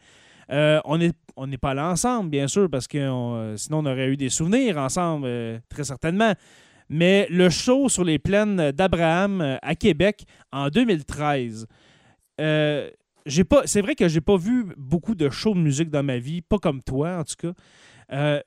On 0.48 0.98
n'est 0.98 1.12
on 1.40 1.46
n'est 1.46 1.58
pas 1.58 1.70
allé 1.70 1.80
ensemble, 1.80 2.28
bien 2.28 2.46
sûr, 2.46 2.68
parce 2.68 2.86
que 2.86 2.98
euh, 2.98 3.56
sinon 3.56 3.78
on 3.78 3.86
aurait 3.86 4.08
eu 4.08 4.16
des 4.18 4.28
souvenirs 4.28 4.76
ensemble, 4.76 5.24
euh, 5.26 5.58
très 5.70 5.84
certainement. 5.84 6.34
Mais 6.90 7.26
le 7.30 7.48
show 7.48 7.88
sur 7.88 8.04
les 8.04 8.18
plaines 8.18 8.72
d'Abraham 8.72 9.40
euh, 9.40 9.56
à 9.62 9.74
Québec 9.74 10.26
en 10.52 10.68
2013, 10.68 11.66
euh, 12.42 12.90
j'ai 13.24 13.44
pas, 13.44 13.62
c'est 13.64 13.80
vrai 13.80 13.94
que 13.94 14.06
j'ai 14.06 14.20
pas 14.20 14.36
vu 14.36 14.66
beaucoup 14.76 15.14
de 15.14 15.30
shows 15.30 15.54
de 15.54 15.60
musique 15.60 15.88
dans 15.88 16.02
ma 16.02 16.18
vie, 16.18 16.42
pas 16.42 16.58
comme 16.58 16.82
toi 16.82 17.16
en 17.16 17.24
tout 17.24 17.36
cas. 17.38 17.54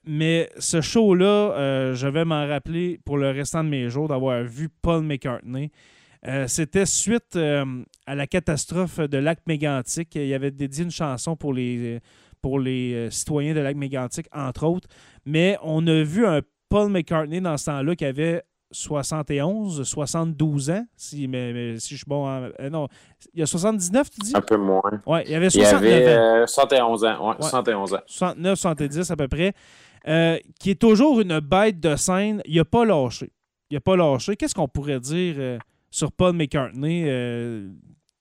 Mais 0.06 0.50
ce 0.60 0.82
show-là, 0.82 1.94
je 1.94 2.08
vais 2.08 2.26
m'en 2.26 2.46
rappeler 2.46 3.00
pour 3.06 3.18
le 3.18 3.32
restant 3.32 3.64
de 3.64 3.70
mes 3.70 3.89
jours 3.89 4.10
d'avoir 4.10 4.44
vu 4.44 4.68
Paul 4.82 5.04
McCartney. 5.04 5.72
C'était 6.48 6.86
suite 6.86 7.38
à 7.38 8.16
la 8.16 8.28
catastrophe 8.28 9.00
de 9.00 9.18
Lac 9.18 9.39
Mégantic. 9.48 10.16
Il 10.16 10.28
y 10.28 10.34
avait 10.34 10.52
dédié 10.52 10.84
une 10.84 10.91
chanson 10.91 11.38
pour 11.38 11.54
les, 11.54 12.02
pour 12.44 12.60
les 12.60 12.94
euh, 12.94 13.10
citoyens 13.10 13.56
de 13.56 13.60
Lac 13.62 13.76
Mégantic, 13.76 14.28
entre 14.32 14.68
autres. 14.68 14.88
Mais 15.26 15.58
on 15.64 15.88
a 15.88 16.04
vu 16.04 16.28
un 16.28 16.41
Paul 16.70 16.91
McCartney 16.91 17.41
dans 17.41 17.58
ce 17.58 17.66
temps-là 17.66 17.96
qui 17.96 18.06
avait 18.06 18.44
71, 18.72 19.84
72 19.84 20.70
ans, 20.72 20.86
si, 20.96 21.28
mais, 21.28 21.54
mais 21.54 21.80
si 21.80 21.89
je 21.94 21.98
suis 21.98 22.06
bon. 22.08 22.28
euh, 22.28 22.70
non, 22.70 22.88
il 23.34 23.39
y 23.39 23.44
a 23.44 23.46
79, 23.46 24.10
tu 24.10 24.20
dis? 24.22 24.34
Un 24.36 24.41
peu 24.41 24.58
moins. 24.58 24.82
Ouais, 25.06 25.24
il 25.26 25.32
y 25.32 25.36
avait 25.36 25.48
Il 25.48 25.52
69 25.52 25.76
avait 25.84 26.06
ans. 26.18 26.41
euh, 26.41 26.48
71 26.48 27.04
ans. 27.06 27.08
Ouais, 27.30 27.36
Ouais. 27.36 27.41
71 27.41 27.94
ans. 27.94 28.00
69, 28.06 28.60
70 28.60 29.12
à 29.12 29.16
peu 29.16 29.28
près, 29.28 29.54
euh, 30.08 30.38
qui 30.60 30.72
est 30.72 30.80
toujours 30.82 31.22
une 31.22 31.39
bête 31.39 31.80
de 31.80 31.96
scène. 31.96 32.41
Il 32.46 32.56
n'a 32.58 32.66
pas 32.66 32.86
lâché. 32.86 33.32
Il 33.70 33.76
n'a 33.76 33.82
pas 33.82 33.96
lâché. 33.96 34.36
Qu'est-ce 34.36 34.56
qu'on 34.56 34.68
pourrait 34.68 35.00
dire 35.00 35.36
euh, 35.38 35.58
sur 35.91 36.12
Paul 36.12 36.34
McCartney? 36.36 37.04
Euh, 37.08 37.70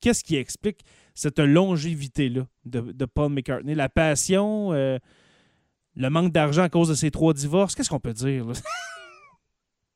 Qu'est-ce 0.01 0.25
qui 0.25 0.37
explique 0.37 0.81
cette 1.15 1.39
longévité-là 1.39 2.43
de, 2.65 2.81
de 2.81 3.05
Paul 3.05 3.31
McCartney? 3.31 3.75
La 3.75 3.89
passion, 3.89 4.73
euh, 4.73 4.99
le 5.97 6.11
manque 6.11 6.33
d'argent 6.33 6.63
à 6.63 6.69
cause 6.69 6.89
de 6.89 6.95
ses 6.95 7.11
trois 7.11 7.33
divorces? 7.33 7.75
Qu'est-ce 7.75 7.91
qu'on 7.91 8.01
peut 8.01 8.13
dire? 8.13 8.47
là? 8.47 8.55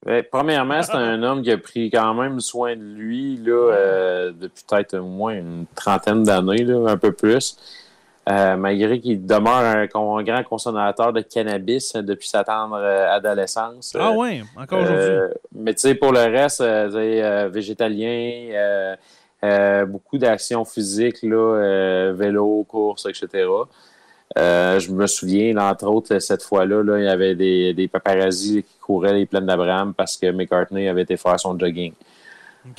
Ouais, 0.06 0.22
premièrement, 0.30 0.82
c'est 0.82 0.94
un 0.94 1.22
homme 1.22 1.42
qui 1.42 1.50
a 1.50 1.58
pris 1.58 1.90
quand 1.90 2.14
même 2.14 2.40
soin 2.40 2.76
de 2.76 2.82
lui 2.82 3.36
là, 3.38 3.52
euh, 3.52 4.32
depuis 4.32 4.64
peut-être 4.68 4.98
au 4.98 5.06
moins 5.06 5.34
une 5.34 5.66
trentaine 5.74 6.22
d'années, 6.22 6.66
un 6.70 6.96
peu 6.96 7.12
plus. 7.12 7.56
Euh, 8.28 8.56
malgré 8.56 8.98
qu'il 8.98 9.24
demeure 9.24 9.54
un, 9.54 9.86
grand 9.86 10.42
consommateur 10.42 11.12
de 11.12 11.20
cannabis 11.20 11.92
depuis 11.94 12.26
sa 12.26 12.42
tendre 12.42 12.74
euh, 12.74 13.08
adolescence. 13.14 13.96
Ah 13.96 14.10
ouais, 14.10 14.42
encore 14.56 14.80
aujourd'hui. 14.80 15.36
mais 15.54 15.74
tu 15.74 15.82
sais, 15.82 15.94
pour 15.94 16.10
le 16.10 16.24
reste, 16.24 16.60
végétalien, 17.52 18.96
beaucoup 19.86 20.18
d'actions 20.18 20.64
physiques, 20.64 21.22
là, 21.22 21.36
euh, 21.36 22.14
vélo, 22.16 22.64
course, 22.68 23.06
etc. 23.06 23.48
Euh, 24.38 24.78
je 24.80 24.90
me 24.90 25.06
souviens, 25.06 25.56
entre 25.56 25.86
autres, 25.86 26.18
cette 26.18 26.42
fois-là, 26.42 26.82
là, 26.82 26.98
il 26.98 27.04
y 27.04 27.08
avait 27.08 27.34
des, 27.34 27.72
des 27.74 27.88
paparazzis 27.88 28.62
qui 28.64 28.78
couraient 28.80 29.14
les 29.14 29.26
plaines 29.26 29.46
d'Abraham 29.46 29.94
parce 29.94 30.16
que 30.16 30.30
McCartney 30.30 30.88
avait 30.88 31.02
été 31.02 31.16
faire 31.16 31.38
son 31.38 31.58
jogging. 31.58 31.92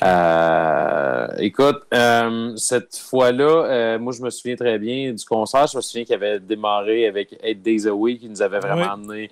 Euh, 0.02 1.26
écoute, 1.38 1.82
euh, 1.94 2.54
cette 2.56 2.96
fois-là, 2.96 3.44
euh, 3.64 3.98
moi, 3.98 4.12
je 4.12 4.22
me 4.22 4.30
souviens 4.30 4.56
très 4.56 4.78
bien 4.78 5.12
du 5.12 5.24
concert. 5.24 5.66
Je 5.66 5.76
me 5.78 5.82
souviens 5.82 6.04
qu'il 6.04 6.14
avait 6.14 6.40
démarré 6.40 7.06
avec 7.06 7.36
Eight 7.42 7.62
Days 7.62 7.86
a 7.86 7.94
Week, 7.94 8.20
qui 8.20 8.28
nous 8.28 8.42
avait 8.42 8.60
vraiment 8.60 8.82
Oui. 8.82 8.88
amené 8.90 9.30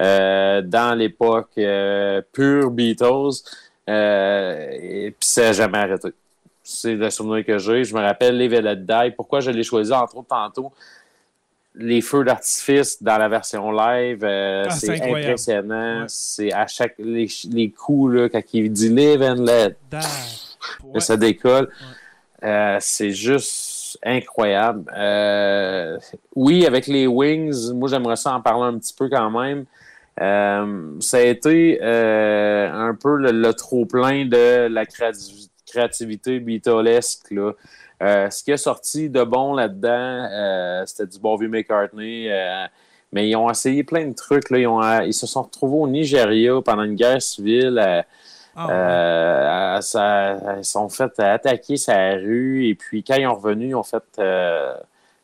euh, 0.00 0.62
dans 0.62 0.96
l'époque 0.96 1.50
euh, 1.58 2.22
pure 2.32 2.70
Beatles. 2.70 3.42
Euh, 3.88 4.68
et 4.72 5.10
puis 5.10 5.28
ça 5.28 5.42
n'a 5.42 5.52
jamais 5.52 5.78
arrêté. 5.78 6.08
C'est 6.70 6.96
le 6.96 7.08
souvenir 7.08 7.46
que 7.46 7.56
j'ai. 7.56 7.82
Je 7.84 7.94
me 7.94 8.00
rappelle 8.00 8.36
les 8.36 8.44
It 8.44 8.84
Die. 8.84 9.10
Pourquoi 9.16 9.40
je 9.40 9.50
l'ai 9.50 9.62
choisi, 9.62 9.90
entre 9.90 10.18
autres, 10.18 10.28
tantôt? 10.28 10.70
Les 11.74 12.02
feux 12.02 12.24
d'artifice 12.24 13.02
dans 13.02 13.16
la 13.16 13.26
version 13.28 13.70
live, 13.72 14.18
euh, 14.22 14.64
Ah, 14.68 14.70
c'est 14.70 15.00
impressionnant. 15.02 16.00
Ouais. 16.00 16.04
C'est 16.08 16.52
à 16.52 16.66
chaque 16.66 16.94
les, 16.98 17.26
les 17.50 17.70
coups 17.70 18.14
là, 18.14 18.28
quand 18.28 18.42
il 18.52 18.70
dit 18.70 18.90
live 18.90 19.22
and 19.22 19.44
let, 19.44 19.76
Ouais. 20.84 21.00
ça 21.00 21.16
décolle. 21.16 21.70
Euh, 22.44 22.76
c'est 22.80 23.12
juste 23.12 23.98
incroyable. 24.04 24.84
Euh, 24.94 25.96
oui, 26.36 26.66
avec 26.66 26.86
les 26.86 27.06
Wings, 27.06 27.72
moi 27.72 27.88
j'aimerais 27.88 28.16
ça 28.16 28.34
en 28.34 28.42
parler 28.42 28.64
un 28.74 28.78
petit 28.78 28.92
peu 28.92 29.08
quand 29.08 29.30
même. 29.30 29.64
Ça 31.00 31.16
a 31.16 31.20
été 31.20 31.80
un 31.82 32.94
peu 33.00 33.16
le, 33.16 33.30
le 33.30 33.54
trop-plein 33.54 34.26
de 34.26 34.66
la 34.66 34.84
créati- 34.84 35.47
créativité 35.68 36.40
beatlesque. 36.40 37.30
Là. 37.30 37.52
Euh, 38.02 38.30
ce 38.30 38.42
qui 38.44 38.50
est 38.52 38.56
sorti 38.56 39.10
de 39.10 39.24
bon 39.24 39.54
là-dedans, 39.54 40.28
euh, 40.30 40.82
c'était 40.86 41.06
du 41.06 41.18
bon 41.18 41.36
vieux 41.36 41.48
McCartney. 41.48 42.30
euh, 42.30 42.66
mais 43.12 43.28
ils 43.28 43.36
ont 43.36 43.50
essayé 43.50 43.84
plein 43.84 44.06
de 44.06 44.14
trucs. 44.14 44.50
Là. 44.50 44.58
Ils, 44.58 44.66
ont, 44.66 45.00
ils 45.00 45.14
se 45.14 45.26
sont 45.26 45.42
retrouvés 45.42 45.78
au 45.78 45.88
Nigeria 45.88 46.52
pendant 46.64 46.82
une 46.82 46.94
guerre 46.94 47.22
civile. 47.22 48.04
Ah 48.60 49.76
ouais. 49.76 49.82
ça- 49.82 50.56
ils 50.58 50.64
sont 50.64 50.88
fait 50.88 51.18
attaquer 51.20 51.76
sa 51.76 52.10
rue 52.14 52.66
et 52.68 52.74
puis 52.74 53.02
quand 53.04 53.14
ils 53.16 53.26
ont 53.26 53.34
revenu, 53.36 53.68
ils 53.68 53.74
ont 53.74 53.82
fait 53.84 54.02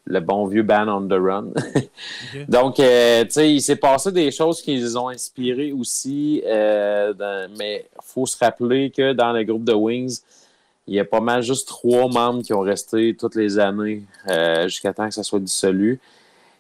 le 0.07 0.21
bon 0.21 0.47
vieux 0.47 0.63
Ban 0.63 0.87
on 0.89 1.07
the 1.09 1.13
Run. 1.21 1.49
Donc, 2.49 2.77
tu 2.77 2.83
sais, 2.83 3.53
il 3.53 3.61
s'est 3.61 3.77
passé 3.77 4.13
des 4.13 4.31
choses 4.31 4.61
qui 4.63 4.77
les 4.77 4.97
ont 4.97 5.09
inspirés 5.09 5.73
aussi, 5.73 6.43
dans- 6.47 7.51
mais 7.59 7.87
faut 8.05 8.27
se 8.27 8.37
rappeler 8.39 8.91
que 8.91 9.13
dans 9.13 9.33
le 9.33 9.45
groupe 9.45 9.65
de 9.65 9.73
Wings, 9.73 10.21
il 10.87 10.95
y 10.95 11.01
a 11.01 11.05
pas 11.05 11.21
mal 11.21 11.43
juste 11.43 11.67
trois 11.69 12.09
membres 12.09 12.43
qui 12.43 12.53
ont 12.53 12.61
resté 12.61 13.17
toutes 13.19 13.35
les 13.35 13.59
années 13.59 14.03
euh, 14.29 14.69
jusqu'à 14.69 14.93
temps 14.93 15.09
que 15.09 15.15
ça 15.15 15.23
soit 15.23 15.41
dissolu. 15.41 16.01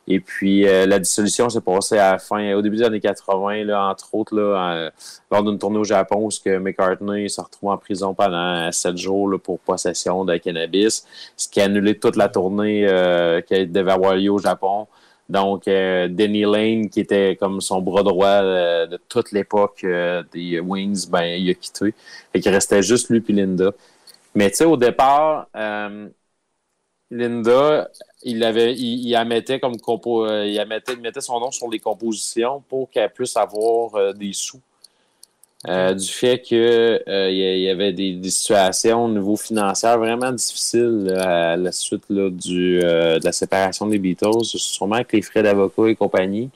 Et 0.06 0.20
puis, 0.20 0.66
euh, 0.66 0.86
la 0.86 0.98
dissolution 0.98 1.48
s'est 1.48 1.62
passée 1.62 1.96
à 1.96 2.12
la 2.12 2.18
fin, 2.18 2.54
au 2.54 2.60
début 2.60 2.76
des 2.76 2.82
années 2.82 3.00
80, 3.00 3.64
là, 3.64 3.88
entre 3.88 4.14
autres, 4.14 4.36
euh, 4.36 4.90
lors 5.30 5.42
d'une 5.42 5.58
tournée 5.58 5.78
au 5.78 5.84
Japon, 5.84 6.26
où 6.26 6.30
ce 6.30 6.40
que 6.40 6.58
McCartney 6.58 7.30
se 7.30 7.40
retrouve 7.40 7.70
en 7.70 7.78
prison 7.78 8.12
pendant 8.12 8.70
sept 8.70 8.98
jours 8.98 9.40
pour 9.42 9.58
possession 9.60 10.24
de 10.26 10.36
cannabis, 10.36 11.06
ce 11.36 11.48
qui 11.48 11.60
a 11.60 11.64
annulé 11.64 11.98
toute 11.98 12.16
la 12.16 12.28
tournée 12.28 12.86
euh, 12.86 13.40
qui 13.40 13.66
devait 13.66 13.92
avoir 13.92 14.14
lieu 14.14 14.30
au 14.30 14.38
Japon. 14.38 14.86
Donc, 15.28 15.68
euh, 15.68 16.08
Denny 16.08 16.42
Lane, 16.42 16.90
qui 16.90 17.00
était 17.00 17.36
comme 17.36 17.60
son 17.60 17.80
bras 17.80 18.02
droit 18.02 18.42
euh, 18.42 18.86
de 18.86 18.98
toute 19.08 19.32
l'époque 19.32 19.82
euh, 19.84 20.22
des 20.32 20.60
Wings, 20.60 21.08
ben, 21.08 21.24
il 21.24 21.50
a 21.50 21.54
quitté. 21.54 21.94
Qu'il 22.34 22.52
restait 22.52 22.82
juste 22.82 23.08
lui 23.08 23.24
et 23.26 23.32
Linda. 23.32 23.72
Mais 24.34 24.50
tu 24.50 24.56
sais, 24.56 24.64
au 24.64 24.76
départ, 24.76 25.46
euh, 25.56 26.08
Linda, 27.10 27.88
comme 29.60 29.80
compo, 29.80 30.26
il, 30.26 30.52
il 30.52 31.00
mettait 31.00 31.20
son 31.20 31.40
nom 31.40 31.50
sur 31.50 31.68
les 31.70 31.78
compositions 31.78 32.62
pour 32.68 32.90
qu'elle 32.90 33.12
puisse 33.12 33.36
avoir 33.36 34.14
des 34.14 34.32
sous. 34.32 34.60
Euh, 35.66 35.94
du 35.94 36.06
fait 36.06 36.40
que 36.40 37.02
euh, 37.08 37.30
il 37.30 37.60
y 37.60 37.70
avait 37.70 37.92
des, 37.94 38.12
des 38.12 38.28
situations 38.30 39.06
au 39.06 39.08
niveau 39.08 39.34
financier 39.34 39.96
vraiment 39.96 40.30
difficiles 40.30 41.04
là, 41.06 41.52
à 41.52 41.56
la 41.56 41.72
suite 41.72 42.04
là, 42.10 42.28
du, 42.28 42.80
euh, 42.82 43.18
de 43.18 43.24
la 43.24 43.32
séparation 43.32 43.86
des 43.86 43.98
Beatles, 43.98 44.44
sûrement 44.44 44.96
avec 44.96 45.12
les 45.14 45.22
frais 45.22 45.42
d'avocat 45.42 45.88
et 45.88 45.96
compagnie. 45.96 46.50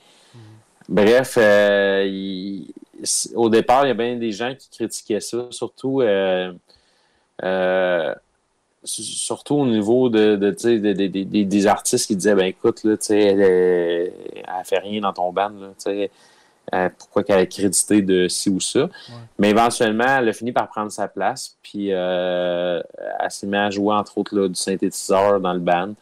Bref, 0.90 1.38
euh, 1.38 2.04
il- 2.06 2.66
c- 3.02 3.30
au 3.34 3.48
départ, 3.48 3.86
il 3.86 3.88
y 3.88 3.92
a 3.92 3.94
bien 3.94 4.16
des 4.16 4.32
gens 4.32 4.54
qui 4.54 4.68
critiquaient 4.68 5.20
ça, 5.20 5.46
surtout 5.50 6.02
euh, 6.02 6.52
euh, 7.42 8.14
surtout 8.84 9.54
au 9.56 9.66
niveau 9.66 10.10
de, 10.10 10.36
des- 10.36 11.66
artistes 11.66 12.06
qui 12.06 12.16
disaient 12.16 12.34
ben 12.34 12.46
écoute, 12.46 12.84
là, 12.84 12.96
elle, 13.08 13.40
est- 13.40 14.12
elle 14.36 14.64
fait 14.64 14.78
rien 14.80 15.00
dans 15.00 15.12
ton 15.14 15.32
band, 15.32 15.50
là, 15.50 15.68
euh, 16.74 16.88
pourquoi 16.98 17.22
qu'elle 17.24 17.38
a 17.38 17.46
crédité 17.46 18.02
de 18.02 18.28
ci 18.28 18.50
ou 18.50 18.60
ça. 18.60 18.88
Mais 19.38 19.50
éventuellement, 19.50 20.18
elle 20.18 20.28
a 20.28 20.32
fini 20.32 20.52
par 20.52 20.68
prendre 20.68 20.90
sa 20.92 21.08
place, 21.08 21.56
puis 21.62 21.88
euh, 21.92 22.80
elle 23.20 23.30
s'est 23.30 23.46
mise 23.46 23.56
à 23.56 23.70
jouer, 23.70 23.94
entre 23.94 24.18
autres, 24.18 24.36
là, 24.36 24.48
du 24.48 24.54
synthétiseur 24.54 25.40
dans 25.40 25.52
le 25.52 25.60
band, 25.60 25.94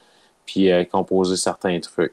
puis 0.44 0.70
euh, 0.70 0.84
composer 0.84 1.36
certains 1.36 1.78
trucs. 1.80 2.12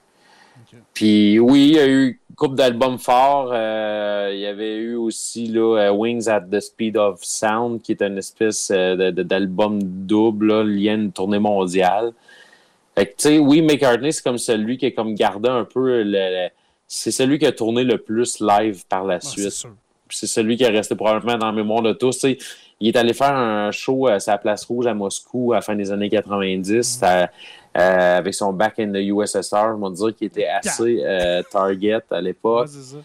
Puis 0.94 1.40
oui, 1.40 1.70
il 1.70 1.76
y 1.76 1.80
a 1.80 1.88
eu 1.88 2.20
une 2.30 2.36
couple 2.36 2.56
d'albums 2.56 2.98
forts. 2.98 3.52
euh, 3.54 4.32
il 4.34 4.40
y 4.40 4.46
avait 4.46 4.78
eu 4.78 4.96
aussi 4.96 5.48
là, 5.48 5.92
Wings 5.92 6.28
at 6.30 6.42
the 6.42 6.60
Speed 6.60 6.98
of 6.98 7.24
Sound, 7.24 7.82
qui 7.82 7.92
est 7.94 8.02
une 8.02 8.18
espèce 8.18 8.70
d'album 8.72 9.80
double 9.82 10.48
là, 10.48 10.64
lié 10.64 10.90
à 10.90 10.94
une 10.94 11.12
tournée 11.12 11.40
mondiale. 11.40 12.12
Fait 12.96 13.08
que, 13.08 13.12
tu 13.12 13.16
sais, 13.18 13.38
oui, 13.40 13.62
McCartney, 13.62 14.12
c'est 14.12 14.24
comme 14.24 14.38
celui 14.38 14.78
qui 14.78 14.86
a 14.88 14.92
comme 14.92 15.16
gardé 15.16 15.50
un 15.50 15.64
peu 15.66 16.04
le- 16.04 16.04
le- 16.04 16.50
c'est 16.96 17.12
celui 17.12 17.40
qui 17.40 17.46
a 17.48 17.52
tourné 17.52 17.84
le 17.84 17.98
plus 17.98 18.40
live 18.40 18.84
par 18.88 19.04
la 19.04 19.16
Ah, 19.16 19.20
c'est 19.20 19.50
suite. 19.50 19.68
c'est 20.10 20.28
celui 20.28 20.58
qui 20.58 20.64
est 20.64 20.70
resté 20.70 20.96
probablement 20.96 21.38
dans 21.38 21.48
la 21.48 21.52
mémoire 21.52 21.82
de 21.82 21.94
tous. 21.94 22.24
Il 22.80 22.88
est 22.90 22.96
allé 22.98 23.14
faire 23.14 23.36
un 23.36 23.72
show 23.72 24.08
à 24.08 24.20
sa 24.20 24.38
place 24.38 24.66
rouge 24.66 24.86
à 24.88 24.94
Moscou 24.94 25.54
à 25.54 25.56
la 25.56 25.62
fin 25.62 25.76
des 25.76 25.92
années 25.92 26.10
90 26.10 26.84
ça- 27.00 27.30
euh, 27.76 28.18
avec 28.20 28.34
son 28.36 28.54
Back 28.54 28.78
in 28.80 28.92
the 28.92 28.98
USSR. 28.98 29.76
Je 29.76 29.84
vais 29.90 29.96
dire 29.96 30.16
qu'il 30.16 30.28
était 30.28 30.48
assez 30.48 31.02
euh, 31.04 31.42
target 31.52 32.02
à 32.12 32.22
l'époque. 32.22 32.68
Ouais. 32.68 33.00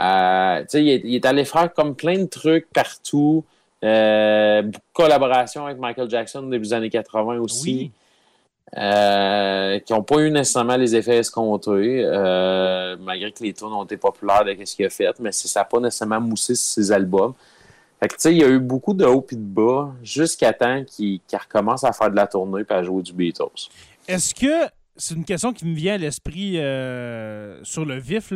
Euh, 0.00 0.64
il, 0.74 0.88
est, 0.88 1.00
il 1.04 1.14
est 1.14 1.26
allé 1.26 1.44
faire 1.44 1.72
comme 1.72 1.94
plein 1.94 2.18
de 2.18 2.26
trucs 2.26 2.68
partout. 2.72 3.44
Euh, 3.84 4.62
collaborations 4.92 5.66
avec 5.66 5.78
Michael 5.78 6.10
Jackson 6.10 6.40
au 6.44 6.50
début 6.50 6.64
des 6.66 6.72
années 6.72 6.90
80 6.90 7.38
aussi. 7.38 7.70
Oui. 7.70 7.90
Euh, 8.76 9.78
qui 9.78 9.94
n'ont 9.94 10.02
pas 10.02 10.18
eu 10.18 10.30
nécessairement 10.30 10.76
les 10.76 10.94
effets 10.94 11.16
escomptés, 11.16 12.02
euh, 12.04 12.96
malgré 13.00 13.32
que 13.32 13.42
les 13.42 13.54
tunes 13.54 13.68
ont 13.68 13.84
été 13.84 13.96
populaires 13.96 14.44
de 14.44 14.62
ce 14.62 14.76
qu'il 14.76 14.84
a 14.84 14.90
fait, 14.90 15.18
mais 15.20 15.32
ça 15.32 15.60
n'a 15.60 15.64
pas 15.64 15.80
nécessairement 15.80 16.20
moussé 16.20 16.54
ses 16.54 16.92
albums. 16.92 17.32
Fait 17.98 18.08
que, 18.08 18.14
tu 18.14 18.20
sais, 18.20 18.32
il 18.32 18.38
y 18.38 18.44
a 18.44 18.48
eu 18.48 18.58
beaucoup 18.58 18.92
de 18.92 19.06
hauts 19.06 19.26
et 19.30 19.36
de 19.36 19.40
bas 19.40 19.92
jusqu'à 20.02 20.52
temps 20.52 20.84
qu'il 20.84 21.20
recommence 21.32 21.82
à 21.82 21.92
faire 21.92 22.10
de 22.10 22.16
la 22.16 22.26
tournée 22.26 22.62
et 22.68 22.72
à 22.72 22.82
jouer 22.82 23.02
du 23.02 23.14
Beatles. 23.14 23.70
Est-ce 24.06 24.34
que, 24.34 24.70
c'est 24.96 25.14
une 25.14 25.24
question 25.24 25.52
qui 25.54 25.64
me 25.64 25.74
vient 25.74 25.94
à 25.94 25.98
l'esprit 25.98 26.58
euh, 26.58 27.64
sur 27.64 27.86
le 27.86 27.98
vif. 27.98 28.32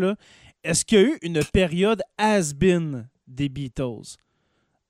Est-ce 0.64 0.84
qu'il 0.84 0.98
y 0.98 1.02
a 1.02 1.04
eu 1.08 1.18
une 1.20 1.44
période 1.44 2.02
has-been 2.16 3.06
des 3.28 3.50
Beatles? 3.50 4.16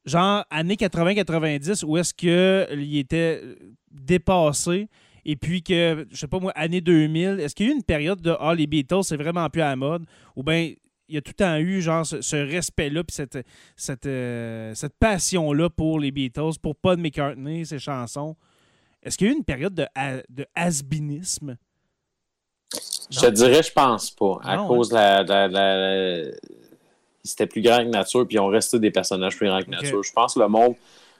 Genre 0.05 0.45
années 0.51 0.77
80-90, 0.77 1.85
où 1.85 1.97
est-ce 1.97 2.15
qu'il 2.15 2.97
était 2.97 3.43
dépassé 3.91 4.89
et 5.25 5.37
puis 5.37 5.63
que, 5.63 6.07
je 6.11 6.17
sais 6.17 6.27
pas 6.27 6.41
moi, 6.41 6.53
année 6.55 6.81
2000, 6.81 7.41
est-ce 7.41 7.55
qu'il 7.55 7.67
y 7.67 7.69
a 7.71 7.73
eu 7.73 7.77
une 7.77 7.85
période 7.85 8.21
de 8.21 8.35
Ah, 8.41 8.55
les 8.55 8.67
Beatles, 8.67 9.05
c'est 9.05 9.17
vraiment 9.17 9.49
plus 9.51 9.63
à 9.63 9.69
la 9.69 9.77
mode? 9.77 10.05
Ou 10.37 10.43
bien 10.43 10.73
il 11.09 11.15
y 11.15 11.19
a 11.19 11.21
tout 11.21 11.33
le 11.39 11.45
temps 11.45 11.57
eu 11.59 11.83
genre 11.83 12.07
ce, 12.07 12.23
ce 12.23 12.37
respect-là 12.37 13.05
puis 13.05 13.15
cette, 13.15 13.39
cette, 13.77 14.07
euh, 14.07 14.75
cette 14.75 14.95
passion-là 14.99 15.69
pour 15.69 16.01
les 16.01 16.11
Beatles, 16.11 16.59
pour 16.61 16.75
Paul 16.75 16.97
McCartney, 16.97 17.67
ses 17.67 17.79
chansons? 17.79 18.37
Est-ce 19.03 19.19
qu'il 19.19 19.27
y 19.27 19.31
a 19.31 19.33
eu 19.33 19.37
une 19.37 19.45
période 19.45 19.75
de, 19.75 19.87
de 20.29 20.47
has-beenisme? 20.55 21.57
Je 23.11 23.21
te 23.21 23.27
dirais, 23.27 23.63
je 23.63 23.73
pense 23.73 24.11
pas, 24.11 24.39
à 24.43 24.57
Non, 24.57 24.67
cause 24.67 24.89
de 24.89 24.95
la. 24.95 26.33
C'était 27.25 27.47
plus 27.47 27.61
grand 27.63 27.79
que 27.79 27.91
nature, 27.91 28.27
puis 28.27 28.37
ils 28.37 28.41
ont 28.41 28.49
resté 28.49 28.81
des 28.81 28.91
personnages 28.91 29.37
plus 29.37 29.47
grands 29.47 29.63
que 29.63 29.71
nature. 29.71 30.03
Je 30.03 30.13
pense 30.13 30.35
que 30.35 30.41
le 30.41 30.49
monde, 30.49 30.75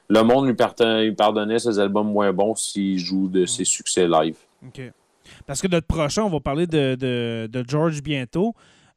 le 0.09 0.21
monde 0.21 0.47
lui, 0.47 1.11
pardonnait 1.15 1.59
ses 1.59 1.79
albums 1.79 2.11
moins 2.11 2.31
bons 2.33 2.55
s'il 2.55 2.97
joue 2.99 3.27
de 3.29 3.45
ses 3.45 3.65
succès 3.65 4.07
live. 4.07 4.37
OK. 4.65 4.81
Parce 5.45 5.61
que 5.61 5.67
notre 5.67 5.87
prochain, 5.87 6.23
on 6.23 6.29
va 6.29 6.39
parler 6.39 6.67
de, 6.67 6.95
de- 6.95 7.47
de 7.51 7.65
George 7.67 8.01
bientôt, 8.03 8.53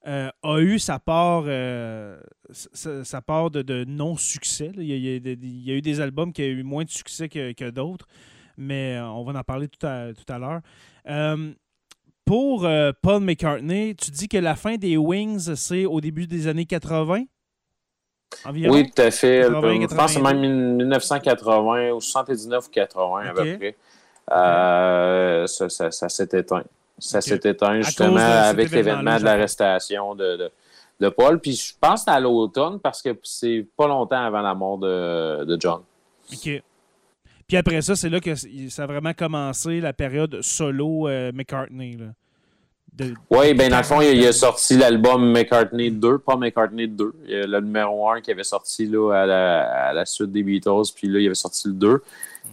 euh, 0.07 0.29
a 0.43 0.59
eu 0.61 0.79
sa 0.79 0.99
part, 0.99 1.45
euh, 1.47 2.21
sa, 2.51 3.05
sa 3.05 3.23
part 3.23 3.51
de, 3.51 3.63
de 3.63 3.85
non-succès. 3.85 4.73
Il 4.77 4.85
y, 4.85 4.93
a, 4.93 4.97
il 4.97 5.05
y 5.05 5.17
a 5.17 5.19
des- 5.21 5.39
il 5.43 5.63
y 5.65 5.71
a 5.71 5.75
eu 5.75 5.83
des 5.83 6.01
albums 6.01 6.33
qui 6.33 6.43
ont 6.43 6.47
eu 6.47 6.63
moins 6.63 6.85
de 6.85 6.91
succès 6.91 7.29
que, 7.29 7.53
que 7.53 7.71
d'autres, 7.71 8.07
mais 8.57 8.97
euh, 8.97 9.09
on 9.09 9.25
va 9.25 9.39
en 9.39 9.43
parler 9.43 9.69
tout 9.69 9.85
à, 9.87 10.13
tout 10.13 10.31
à 10.33 10.39
l'heure. 10.39 10.61
Euh, 11.09 11.53
pour 12.25 12.69
Paul 13.03 13.23
McCartney, 13.23 13.95
tu 13.95 14.11
dis 14.11 14.27
que 14.29 14.37
la 14.39 14.57
fin 14.57 14.77
des 14.77 14.97
Wings, 14.97 15.55
c'est 15.55 15.85
au 15.85 16.01
début 16.01 16.27
des 16.27 16.49
années 16.49 16.67
80? 16.67 17.25
Environ? 18.45 18.75
Oui, 18.75 18.91
tout 18.91 19.03
à 19.03 19.11
fait. 19.11 19.43
80, 19.43 19.81
je 19.81 19.87
pense 19.95 20.07
que 20.07 20.11
c'est 20.13 20.21
même 20.35 20.77
1980 20.77 21.91
ou 21.93 22.01
79 22.01 22.67
ou 22.67 22.71
80 22.71 23.19
à 23.29 23.33
peu 23.33 23.45
près. 23.57 23.77
Euh, 24.33 25.47
ça 25.47 25.69
ça- 25.69 25.91
ça 25.91 26.09
s'est 26.09 26.29
éteint. 26.33 26.65
Ça 26.99 27.21
s'est 27.21 27.41
éteint 27.45 27.81
justement 27.83 28.17
avec 28.49 28.71
l'événement 28.77 29.19
de 29.19 29.25
l'arrestation 29.25 30.15
de, 30.15 30.37
de, 30.37 30.51
de 31.01 31.09
Paul. 31.11 31.39
Puis 31.41 31.53
je 31.55 31.75
pense 31.81 32.01
que 32.05 32.11
c'est 32.11 32.17
à 32.17 32.21
l'automne 32.21 32.81
parce 32.81 33.03
que 33.03 33.11
c'est 33.23 33.67
pas 33.77 33.87
longtemps 33.87 34.25
avant 34.25 34.41
la 34.43 34.55
mort 34.55 34.79
de, 34.79 35.45
de 35.45 35.57
John. 35.61 35.83
OK. 36.33 36.63
Puis 37.47 37.57
après 37.57 37.81
ça, 37.83 37.95
c'est 37.95 38.09
là 38.09 38.19
que 38.19 38.35
ça 38.35 38.83
a 38.83 38.87
vraiment 38.87 39.13
commencé 39.13 39.81
la 39.81 39.93
période 39.93 40.41
solo 40.43 41.07
euh, 41.09 41.31
McCartney. 41.33 41.97
Là. 41.97 42.07
De- 42.97 43.15
Oui, 43.31 43.53
ben 43.53 43.71
dans 43.71 43.77
le 43.79 43.83
fond, 43.83 44.01
il, 44.01 44.17
il 44.17 44.27
a 44.27 44.33
sorti 44.33 44.77
l'album 44.77 45.31
McCartney 45.31 45.91
2, 45.91 46.19
pas 46.19 46.37
McCartney 46.37 46.89
2. 46.89 47.13
Il 47.27 47.31
y 47.31 47.35
a 47.43 47.47
le 47.47 47.61
numéro 47.61 48.09
1 48.11 48.21
qui 48.23 48.31
avait 48.31 48.43
sorti 48.45 48.87
là, 48.87 49.13
à, 49.13 49.27
la, 49.27 49.89
à 49.89 49.93
la 49.93 50.07
suite 50.07 50.33
des 50.33 50.43
Beatles, 50.43 50.91
puis 50.95 51.09
là, 51.09 51.21
il 51.21 51.27
avait 51.27 51.35
sorti 51.35 51.69
le 51.69 51.75
2. 51.75 52.03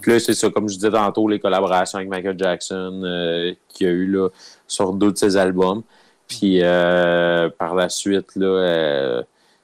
Puis 0.01 0.11
là, 0.11 0.19
c'est 0.19 0.33
ça, 0.33 0.49
comme 0.49 0.67
je 0.67 0.75
disais 0.75 0.91
tantôt, 0.91 1.29
les 1.29 1.39
collaborations 1.39 1.97
avec 1.97 2.09
Michael 2.09 2.37
Jackson 2.37 3.01
euh, 3.05 3.53
qu'il 3.69 3.87
y 3.87 3.89
a 3.89 3.93
eu 3.93 4.05
là, 4.07 4.27
sur 4.67 4.91
deux 4.93 5.11
de 5.13 5.17
ses 5.17 5.37
albums. 5.37 5.81
Puis 6.27 6.59
euh, 6.61 7.49
par 7.57 7.73
la 7.75 7.87
suite, 7.87 8.35
là, 8.35 8.45
euh, 8.47 9.23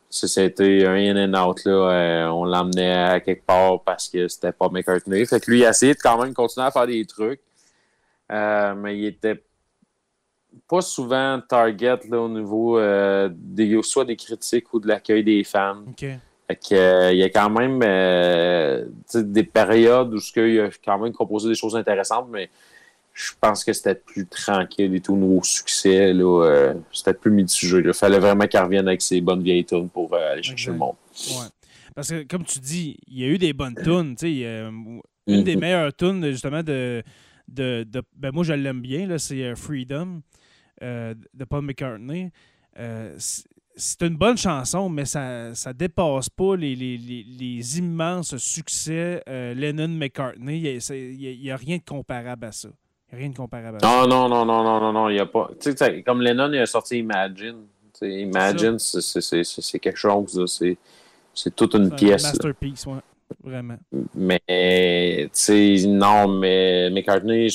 c'était 0.10 0.86
un 0.86 0.94
in 0.94 1.34
and 1.34 1.50
out. 1.50 1.66
Là, 1.66 1.72
euh, 1.72 2.28
on 2.28 2.46
l'emmenait 2.46 2.94
à 2.94 3.20
quelque 3.20 3.46
part 3.46 3.82
parce 3.82 4.08
que 4.08 4.28
c'était 4.30 4.52
pas 4.54 4.70
McCartney. 4.70 5.26
Fait 5.26 5.40
que 5.42 5.52
lui, 5.52 5.60
il 5.60 5.66
a 5.66 5.72
essayé 5.72 5.94
de 5.94 6.00
quand 6.02 6.22
même 6.22 6.34
continuer 6.34 6.68
à 6.68 6.72
faire 6.72 6.88
des 6.88 7.04
trucs. 7.06 7.42
Mais 8.30 8.98
il 8.98 9.06
était 9.06 9.42
pas 10.68 10.82
souvent 10.82 11.42
target 11.48 12.00
là, 12.10 12.20
au 12.22 12.30
niveau 12.30 12.78
euh, 12.80 13.30
des, 13.34 13.80
soit 13.84 14.06
des 14.06 14.16
critiques 14.16 14.74
ou 14.74 14.80
de 14.80 14.88
l'accueil 14.88 15.24
des 15.24 15.44
fans. 15.44 15.84
OK. 15.88 16.06
Fait 16.48 16.56
que, 16.56 16.74
euh, 16.76 17.12
il 17.12 17.18
y 17.20 17.24
a 17.24 17.30
quand 17.30 17.50
même 17.50 17.80
euh, 17.84 18.86
des 19.16 19.44
périodes 19.44 20.14
où 20.14 20.20
ce 20.20 20.32
qu'il 20.34 20.60
a 20.60 20.70
quand 20.84 20.98
même 21.00 21.14
composé 21.14 21.48
des 21.50 21.56
choses 21.56 21.76
intéressantes, 21.76 22.28
mais 22.32 22.50
je 23.14 23.32
pense 23.40 23.64
que 23.64 23.74
c'était 23.74 23.96
plus 23.96 24.26
tranquille 24.28 24.94
et 24.96 25.02
tout, 25.02 25.16
nouveau 25.16 25.44
succès. 25.44 26.14
Là, 26.14 26.74
c'était 26.92 27.14
plus 27.14 27.32
mitigé. 27.32 27.82
Il 27.84 27.94
fallait 27.94 28.20
vraiment 28.20 28.48
qu'il 28.48 28.60
revienne 28.60 28.88
avec 28.88 29.02
ses 29.02 29.22
bonnes 29.22 29.44
vieilles 29.44 29.66
tunes 29.66 29.90
pour 29.90 30.16
aller 30.16 30.42
chercher 30.42 30.72
le 30.72 30.78
monde. 30.78 30.96
Ouais. 31.30 31.48
Parce 31.96 32.10
que, 32.10 32.24
comme 32.24 32.46
tu 32.46 32.60
dis, 32.60 32.98
il 33.08 33.20
y 33.20 33.24
a 33.26 33.28
eu 33.28 33.38
des 33.38 33.52
bonnes 33.54 33.76
tunes. 33.76 34.16
une 34.24 35.44
des 35.44 35.56
Mhm. 35.56 35.60
meilleures 35.60 35.96
tunes, 35.96 36.26
justement, 36.32 36.64
de. 36.64 37.04
de, 37.48 37.84
de- 37.84 38.02
ben 38.16 38.32
moi, 38.32 38.44
je 38.44 38.54
l'aime 38.54 38.80
bien, 38.82 39.18
c'est 39.18 39.56
Freedom 39.56 40.22
euh, 40.82 41.14
de 41.34 41.46
Paul 41.46 41.64
McCartney. 41.64 42.32
Euh, 42.80 43.14
c'est- 43.18 43.46
une 44.02 44.18
bonne 44.18 44.38
chanson, 44.38 44.90
mais 44.90 45.06
ça 45.06 45.54
ça 45.56 45.72
dépasse 45.74 46.30
pas 46.30 46.56
les, 46.58 46.76
les- 46.76 46.98
les- 46.98 47.24
les 47.24 47.78
immenses 47.80 48.36
succès 48.38 49.24
euh, 49.30 49.54
Lennon-McCartney. 49.54 50.58
Il 50.90 51.40
n'y 51.42 51.52
a, 51.52 51.56
rien 51.56 51.78
de 51.78 51.84
comparable 51.84 52.46
à 52.46 52.52
ça. 52.52 52.70
Il 53.08 53.14
y 53.14 53.16
a 53.16 53.20
rien 53.20 53.30
de 53.30 53.36
comparable 53.38 53.78
à 53.78 53.80
ça. 53.80 53.88
Non, 53.88 54.08
non, 54.08 54.28
non, 54.30 54.46
non, 54.46 54.64
non, 54.64 54.80
non, 54.82 54.92
non, 54.94 55.10
il 55.10 55.16
y 55.16 55.20
a 55.20 55.26
pas. 55.26 55.50
Tu 55.60 55.70
sais, 55.70 55.76
t'sais, 55.76 56.04
comme 56.04 56.22
Lennon, 56.22 56.52
il 56.52 56.60
a 56.60 56.66
sorti 56.66 56.98
Imagine. 57.00 57.66
Imagine, 58.02 58.80
c'est- 58.80 59.80
quelque 59.80 59.98
chose. 59.98 60.46
C'est 61.34 61.56
toute 61.56 61.74
une 61.76 61.88
C'est 61.88 61.94
un 61.94 61.96
pièce. 61.96 62.24
masterpiece, 62.24 62.86
ouais. 62.86 63.00
Vraiment. 63.44 63.78
Mais, 64.16 64.42
tu 65.26 65.30
sais, 65.34 65.76
non, 65.88 66.28
mais 66.28 66.90
McCartney, 66.90 67.48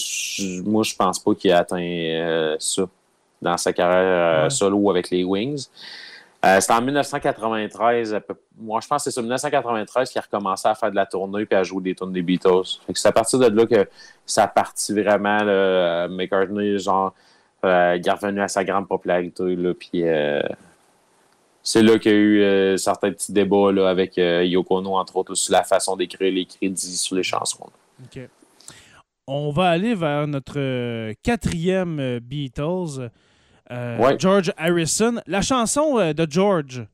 moi, 0.64 0.82
je 0.84 0.94
pense 0.94 1.18
pas 1.18 1.34
qu'il 1.34 1.50
a 1.50 1.58
atteint 1.58 1.80
euh, 1.82 2.56
ça 2.58 2.84
dans 3.42 3.56
sa 3.56 3.72
carrière 3.72 3.98
euh, 4.40 4.44
Ouais. 4.44 4.50
solo 4.50 4.90
avec 4.90 5.10
les 5.10 5.24
Wings. 5.24 5.66
Euh, 6.44 6.60
C'était 6.60 6.74
en 6.74 6.82
1993. 6.82 8.12
à 8.14 8.20
peu- 8.20 8.34
Moi, 8.58 8.78
je 8.82 8.86
pense 8.86 9.02
que 9.04 9.10
c'est 9.10 9.14
ça, 9.14 9.22
1993 9.22 10.10
qu'il 10.10 10.18
a 10.18 10.22
recommencé 10.22 10.68
à 10.68 10.74
faire 10.74 10.90
de 10.90 10.96
la 10.96 11.06
tournée 11.06 11.46
puis 11.46 11.56
à 11.56 11.62
jouer 11.62 11.82
des 11.82 11.94
tunes 11.94 12.12
des 12.12 12.20
Beatles. 12.22 12.78
C'est 12.94 13.08
à 13.08 13.12
partir 13.12 13.38
de 13.38 13.46
là 13.46 13.64
que 13.66 13.88
ça 14.26 14.44
a 14.44 14.48
parti 14.48 14.92
vraiment. 14.92 15.42
là, 15.42 16.06
McCartney, 16.08 16.78
genre, 16.78 17.14
euh, 17.64 17.96
il 17.98 18.06
est 18.06 18.10
revenu 18.10 18.42
à 18.42 18.48
sa 18.48 18.62
grande 18.62 18.86
popularité. 18.86 19.56
Là, 19.56 19.72
puis 19.72 20.06
euh, 20.06 20.42
c'est 21.62 21.82
là 21.82 21.98
qu'il 21.98 22.12
y 22.12 22.14
a 22.14 22.18
eu 22.18 22.42
euh, 22.42 22.76
certains 22.76 23.10
petits 23.10 23.32
débats 23.32 23.72
là, 23.72 23.88
avec 23.88 24.18
euh, 24.18 24.44
Yoko 24.44 24.76
Ono, 24.78 24.96
entre 24.96 25.16
autres, 25.16 25.34
sur 25.34 25.52
la 25.52 25.62
façon 25.64 25.96
d'écrire 25.96 26.30
les 26.30 26.44
crédits 26.44 26.96
sur 26.98 27.16
les 27.16 27.22
chansons. 27.22 27.70
OK. 28.04 28.20
On 29.26 29.50
va 29.50 29.70
aller 29.70 29.94
vers 29.94 30.26
notre 30.26 30.58
euh, 30.58 31.14
quatrième 31.22 31.98
euh, 31.98 32.20
Beatles, 32.20 33.10
euh, 33.70 33.98
Ouais. 33.98 34.16
George 34.18 34.52
Harrison. 34.58 35.14
La 35.26 35.40
chanson 35.40 35.96
de 36.12 36.26
George. 36.28 36.86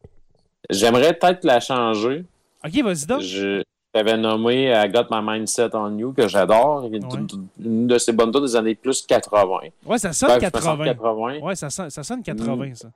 J'aimerais 0.70 1.14
peut-être 1.14 1.44
la 1.44 1.58
changer. 1.58 2.24
OK, 2.64 2.82
vas-y 2.84 3.06
donc. 3.06 3.20
Je 3.22 3.62
t'avais 3.92 4.16
nommé 4.16 4.66
I 4.72 4.88
Got 4.88 5.06
My 5.10 5.20
Mindset 5.20 5.70
on 5.74 5.98
You, 5.98 6.12
que 6.12 6.28
j'adore. 6.28 6.84
Une, 6.92 7.04
Ouais. 7.04 7.20
une 7.64 7.86
de 7.88 7.98
ces 7.98 8.12
bonnes 8.12 8.30
tunes 8.30 8.42
des 8.44 8.54
années 8.54 8.76
plus 8.76 9.02
80. 9.02 9.58
Ouais, 9.84 9.98
ça 9.98 10.12
sonne 10.12 10.30
Ouais, 10.30 10.38
je 10.40 10.46
me 10.46 10.50
sens 10.52 10.62
80. 10.78 10.84
80. 10.84 11.38
Ouais, 11.40 11.54
ça, 11.56 11.70
sonne- 11.70 11.90
ça 11.90 12.04
sonne 12.04 12.22
80, 12.22 12.74
ça. 12.76 12.88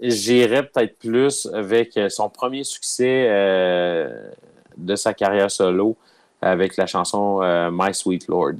J'irais 0.00 0.64
peut-être 0.66 0.98
plus 0.98 1.46
avec 1.54 1.96
son 2.08 2.28
premier 2.28 2.64
succès 2.64 3.26
euh, 3.28 4.28
de 4.76 4.96
sa 4.96 5.14
carrière 5.14 5.52
solo, 5.52 5.96
avec 6.44 6.76
la 6.76 6.86
chanson 6.86 7.40
euh, 7.42 7.70
My 7.72 7.92
Sweet 7.94 8.28
Lord. 8.28 8.54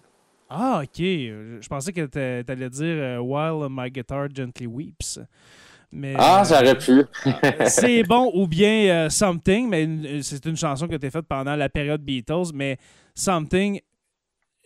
Ah, 0.48 0.80
OK. 0.82 0.98
Je 0.98 1.66
pensais 1.68 1.92
que 1.92 2.06
t'a- 2.06 2.44
t'allais 2.44 2.70
dire 2.70 2.84
euh, 2.98 3.18
While 3.18 3.68
My 3.70 3.90
Guitar 3.90 4.28
Gently 4.34 4.66
Weeps. 4.66 5.18
Mais, 5.90 6.14
Ah, 6.18 6.40
euh, 6.40 6.44
ça 6.44 6.60
aurait 6.60 6.76
pu. 6.78 7.04
c'est 7.66 8.02
bon 8.02 8.30
ou 8.34 8.46
bien 8.48 8.86
euh, 9.06 9.10
Something, 9.10 9.68
mais 9.68 10.22
c'est 10.22 10.44
une 10.46 10.56
chanson 10.56 10.88
que 10.88 10.96
tu 10.96 11.06
as 11.06 11.10
faite 11.10 11.26
pendant 11.28 11.54
la 11.56 11.68
période 11.68 12.00
Beatles, 12.02 12.50
mais 12.52 12.78
Something, 13.14 13.80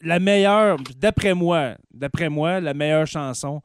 la 0.03 0.19
meilleure, 0.19 0.79
d'après 0.97 1.35
moi, 1.35 1.75
d'après 1.93 2.29
moi, 2.29 2.61
la 2.61 2.73
meilleure 2.73 3.07
chanson 3.07 3.61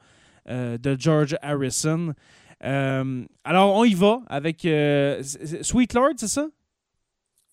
euh, 0.50 0.78
de 0.78 0.96
George 1.00 1.38
Harrison. 1.42 2.14
Euh, 2.66 3.24
alors, 3.44 3.76
on 3.76 3.84
y 3.86 3.94
va 3.94 4.20
avec 4.28 4.66
euh, 4.66 5.22
Sweet 5.62 5.94
Lord, 5.94 6.14
c'est 6.18 6.28
ça? 6.28 6.48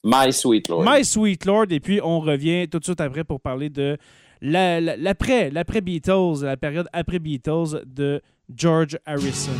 My 0.04 0.32
Sweet 0.32 0.68
Lord. 0.68 0.86
My 0.88 1.04
Sweet 1.04 1.44
Lord, 1.44 1.66
et 1.70 1.80
puis 1.80 2.00
on 2.02 2.20
revient 2.20 2.66
tout 2.68 2.78
de 2.78 2.84
suite 2.84 3.00
après 3.00 3.24
pour 3.24 3.40
parler 3.40 3.68
de 3.68 3.98
la- 4.40 4.80
la- 4.80 4.96
Beatles, 5.82 6.42
la 6.42 6.56
période 6.56 6.88
après 6.92 7.18
Beatles 7.18 7.82
de 7.86 8.22
George 8.54 8.98
Harrison. 9.04 9.52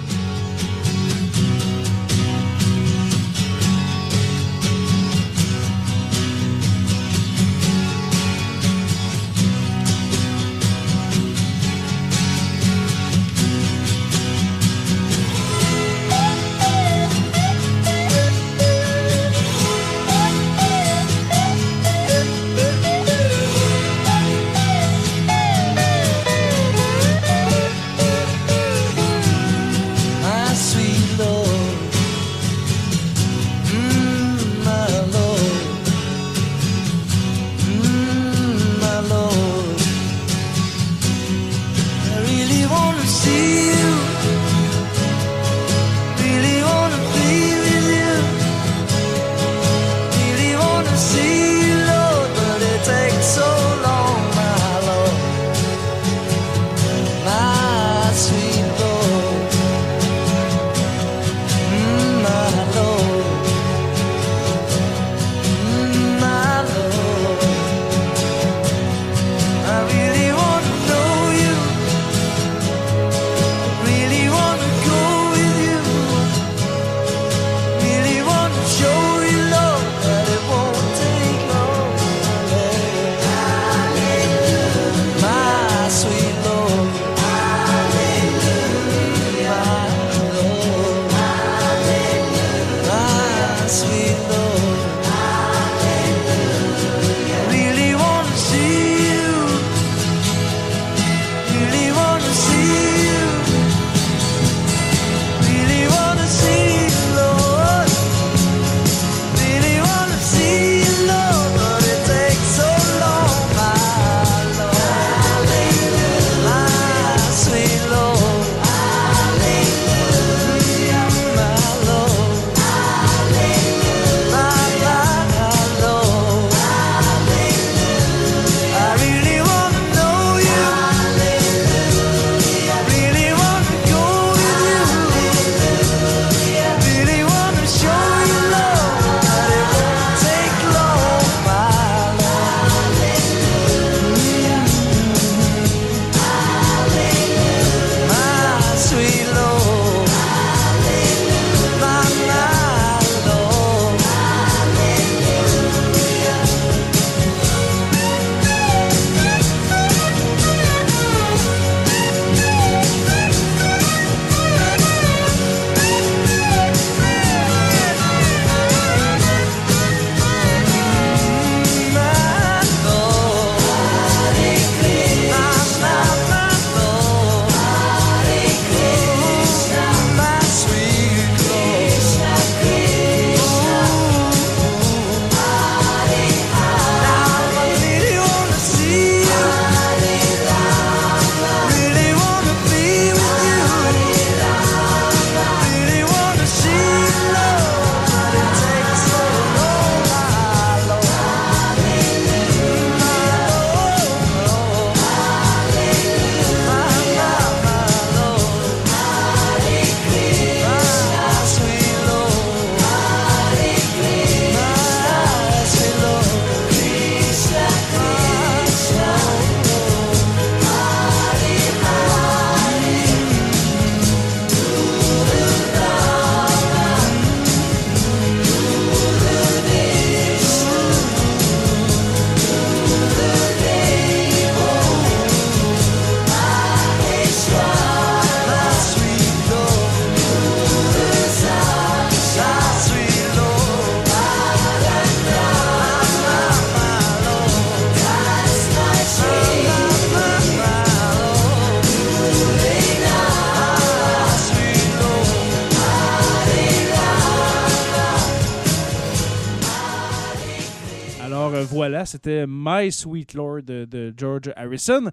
Voilà, 261.62 262.06
c'était 262.06 262.44
My 262.48 262.90
Sweet 262.92 263.34
Lord 263.34 263.62
de, 263.62 264.14
George 264.16 264.52
Harrison. 264.56 265.10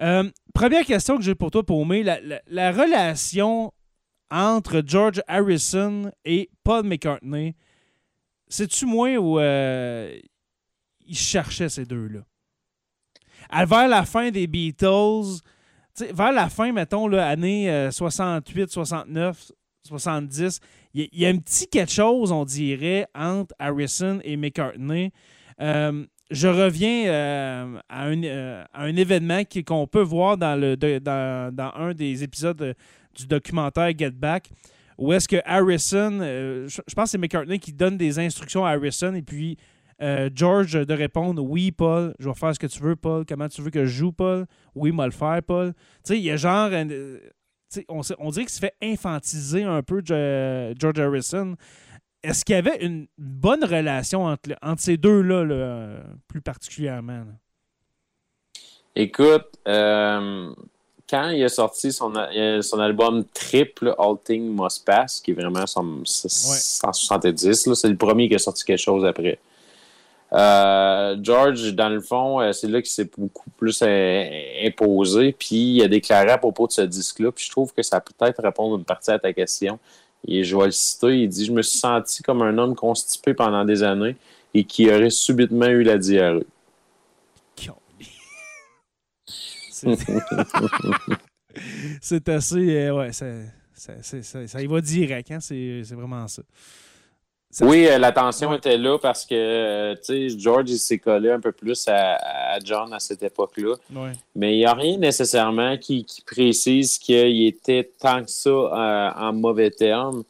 Euh, 0.00 0.30
première 0.54 0.84
question 0.84 1.16
que 1.16 1.22
j'ai 1.22 1.34
pour 1.34 1.50
toi, 1.50 1.64
Paumé. 1.64 2.02
La, 2.02 2.20
la- 2.20 2.40
la 2.46 2.72
relation 2.72 3.72
entre 4.30 4.82
George 4.86 5.22
Harrison 5.26 6.10
et 6.24 6.48
Paul 6.62 6.84
McCartney, 6.86 7.54
sais-tu 8.48 8.86
moins 8.86 9.16
où 9.16 9.38
euh, 9.40 10.16
ils 11.06 11.16
cherchaient 11.18 11.68
ces 11.68 11.84
deux-là? 11.84 12.20
Vers 13.66 13.88
la 13.88 14.04
fin 14.04 14.30
des 14.30 14.46
Beatles, 14.46 15.40
vers 16.12 16.32
la 16.32 16.48
fin, 16.48 16.72
mettons, 16.72 17.08
là, 17.08 17.26
année 17.28 17.70
euh, 17.70 17.90
68, 17.90 18.70
69, 18.70 19.50
70, 19.84 20.60
il 20.94 21.08
y, 21.12 21.20
y 21.22 21.26
a 21.26 21.30
un 21.30 21.38
petit 21.38 21.66
quelque 21.68 21.90
chose, 21.90 22.30
on 22.32 22.44
dirait, 22.44 23.06
entre 23.14 23.54
Harrison 23.58 24.20
et 24.22 24.36
McCartney. 24.36 25.10
Euh, 25.60 26.04
je 26.30 26.48
reviens 26.48 27.06
euh, 27.06 27.78
à, 27.88 28.06
un, 28.06 28.22
euh, 28.22 28.64
à 28.72 28.84
un 28.84 28.96
événement 28.96 29.42
qu'on 29.66 29.86
peut 29.86 30.02
voir 30.02 30.36
dans, 30.36 30.58
le, 30.58 30.76
dans, 30.76 31.54
dans 31.54 31.72
un 31.74 31.92
des 31.92 32.22
épisodes 32.22 32.74
du 33.16 33.26
documentaire 33.26 33.90
Get 33.96 34.12
Back, 34.12 34.50
où 34.96 35.12
est-ce 35.12 35.26
que 35.26 35.36
Harrison, 35.44 36.18
je, 36.20 36.94
pense 36.94 37.04
que 37.04 37.10
c'est 37.10 37.18
McCartney 37.18 37.58
qui 37.58 37.72
donne 37.72 37.96
des 37.96 38.18
instructions 38.18 38.64
à 38.64 38.70
Harrison 38.70 39.14
et 39.14 39.22
puis 39.22 39.56
George 40.34 40.72
de 40.72 40.94
répondre 40.94 41.42
Oui, 41.42 41.72
Paul, 41.72 42.14
je 42.20 42.28
vais 42.28 42.34
faire 42.34 42.54
ce 42.54 42.60
que 42.60 42.66
tu 42.66 42.80
veux, 42.80 42.96
Paul. 42.96 43.24
Comment 43.26 43.48
tu 43.48 43.62
veux 43.62 43.70
que 43.70 43.84
je 43.84 43.98
joue, 43.98 44.12
Paul? 44.12 44.46
Oui, 44.74 44.92
moi 44.92 45.06
le 45.06 45.12
faire, 45.12 45.42
Paul. 45.42 45.72
Tu 45.72 45.80
sais, 46.04 46.18
il 46.18 46.22
y 46.22 46.30
a 46.30 46.36
genre. 46.36 46.70
on, 47.88 48.00
on 48.18 48.30
dirait 48.30 48.44
qu'il 48.44 48.54
se 48.54 48.60
fait 48.60 48.74
infantiliser 48.82 49.64
un 49.64 49.82
peu 49.82 50.02
George 50.04 51.00
Harrison. 51.00 51.56
Est-ce 52.22 52.44
qu'il 52.44 52.54
y 52.54 52.58
avait 52.58 52.84
une 52.84 53.06
bonne 53.16 53.64
relation 53.64 54.24
entre, 54.24 54.50
entre 54.62 54.82
ces 54.82 54.96
deux-là, 54.96 55.44
là, 55.44 55.54
euh, 55.54 56.00
plus 56.28 56.40
particulièrement? 56.42 57.18
là? 57.18 57.32
Écoute, 58.94 59.46
euh, 59.68 60.52
quand 61.08 61.30
il 61.30 61.42
a 61.44 61.48
sorti 61.48 61.92
son, 61.92 62.14
a- 62.16 62.60
son 62.60 62.78
album 62.80 63.24
Triple 63.32 63.94
All 63.98 64.16
Things 64.22 64.50
Must 64.50 64.84
Pass, 64.84 65.20
qui 65.20 65.30
est 65.30 65.34
vraiment 65.34 65.66
son, 65.66 66.02
170, 66.04 67.66
là, 67.66 67.74
c'est 67.74 67.88
le 67.88 67.96
premier 67.96 68.28
qui 68.28 68.34
a 68.34 68.38
sorti 68.38 68.64
quelque 68.64 68.78
chose 68.78 69.04
après. 69.04 69.38
Euh, 70.32 71.16
George, 71.20 71.74
dans 71.74 71.88
le 71.88 72.00
fond, 72.00 72.40
euh, 72.40 72.52
c'est 72.52 72.68
là 72.68 72.80
qu'il 72.80 72.90
s'est 72.90 73.10
beaucoup 73.16 73.50
plus 73.50 73.80
euh, 73.82 74.24
imposé, 74.64 75.32
puis 75.32 75.76
il 75.76 75.82
a 75.82 75.88
déclaré 75.88 76.30
à 76.30 76.38
propos 76.38 76.66
de 76.68 76.72
ce 76.72 76.82
disque-là, 76.82 77.32
puis 77.32 77.44
je 77.44 77.50
trouve 77.50 77.72
que 77.72 77.82
ça 77.82 78.00
peut 78.00 78.12
peut-être 78.16 78.40
répondre 78.42 78.76
une 78.76 78.84
partie 78.84 79.10
à 79.10 79.18
ta 79.18 79.32
question. 79.32 79.78
Et 80.26 80.44
je 80.44 80.56
vais 80.56 80.66
le 80.66 80.70
citer, 80.70 81.22
il 81.22 81.28
dit 81.28 81.44
«Je 81.46 81.52
me 81.52 81.62
suis 81.62 81.78
senti 81.78 82.22
comme 82.22 82.42
un 82.42 82.56
homme 82.58 82.74
constipé 82.74 83.34
pendant 83.34 83.64
des 83.64 83.82
années 83.82 84.16
et 84.54 84.64
qui 84.64 84.88
aurait 84.90 85.10
subitement 85.10 85.66
eu 85.66 85.82
la 85.82 85.98
diarrhée.» 85.98 86.46
C'est 92.00 92.28
assez. 92.28 92.76
euh, 92.76 92.94
ouais, 92.94 93.12
ça, 93.12 93.26
ça, 93.74 93.92
ça- 94.02 94.46
ça 94.46 94.62
y 94.62 94.66
va 94.66 94.80
direct, 94.80 95.30
hein? 95.30 95.40
C'est 95.40 95.82
vraiment 95.92 96.28
ça. 96.28 96.42
Oui, 97.62 97.88
euh, 97.88 97.98
la 97.98 98.12
tension 98.12 98.50
Ouais. 98.50 98.58
était 98.58 98.78
là 98.78 98.96
parce 98.98 99.24
que 99.26 99.34
euh, 99.34 99.94
tu 99.96 100.30
sais, 100.30 100.38
George 100.38 100.68
s'est 100.74 100.98
collé 100.98 101.30
un 101.30 101.40
peu 101.40 101.50
plus 101.50 101.86
à, 101.88 102.14
à 102.54 102.58
John 102.62 102.92
à 102.92 103.00
cette 103.00 103.22
époque-là. 103.24 103.74
Ouais. 103.92 104.12
Mais 104.36 104.54
il 104.54 104.58
n'y 104.58 104.66
a 104.66 104.72
rien 104.74 104.96
nécessairement 104.98 105.76
qui, 105.76 106.04
qui 106.04 106.22
précise 106.22 106.96
qu'il 106.98 107.46
était 107.46 107.90
tant 107.98 108.22
que 108.22 108.30
ça 108.30 108.50
euh, 108.50 109.10
en 109.16 109.32
mauvais 109.32 109.70
termes. 109.70 110.22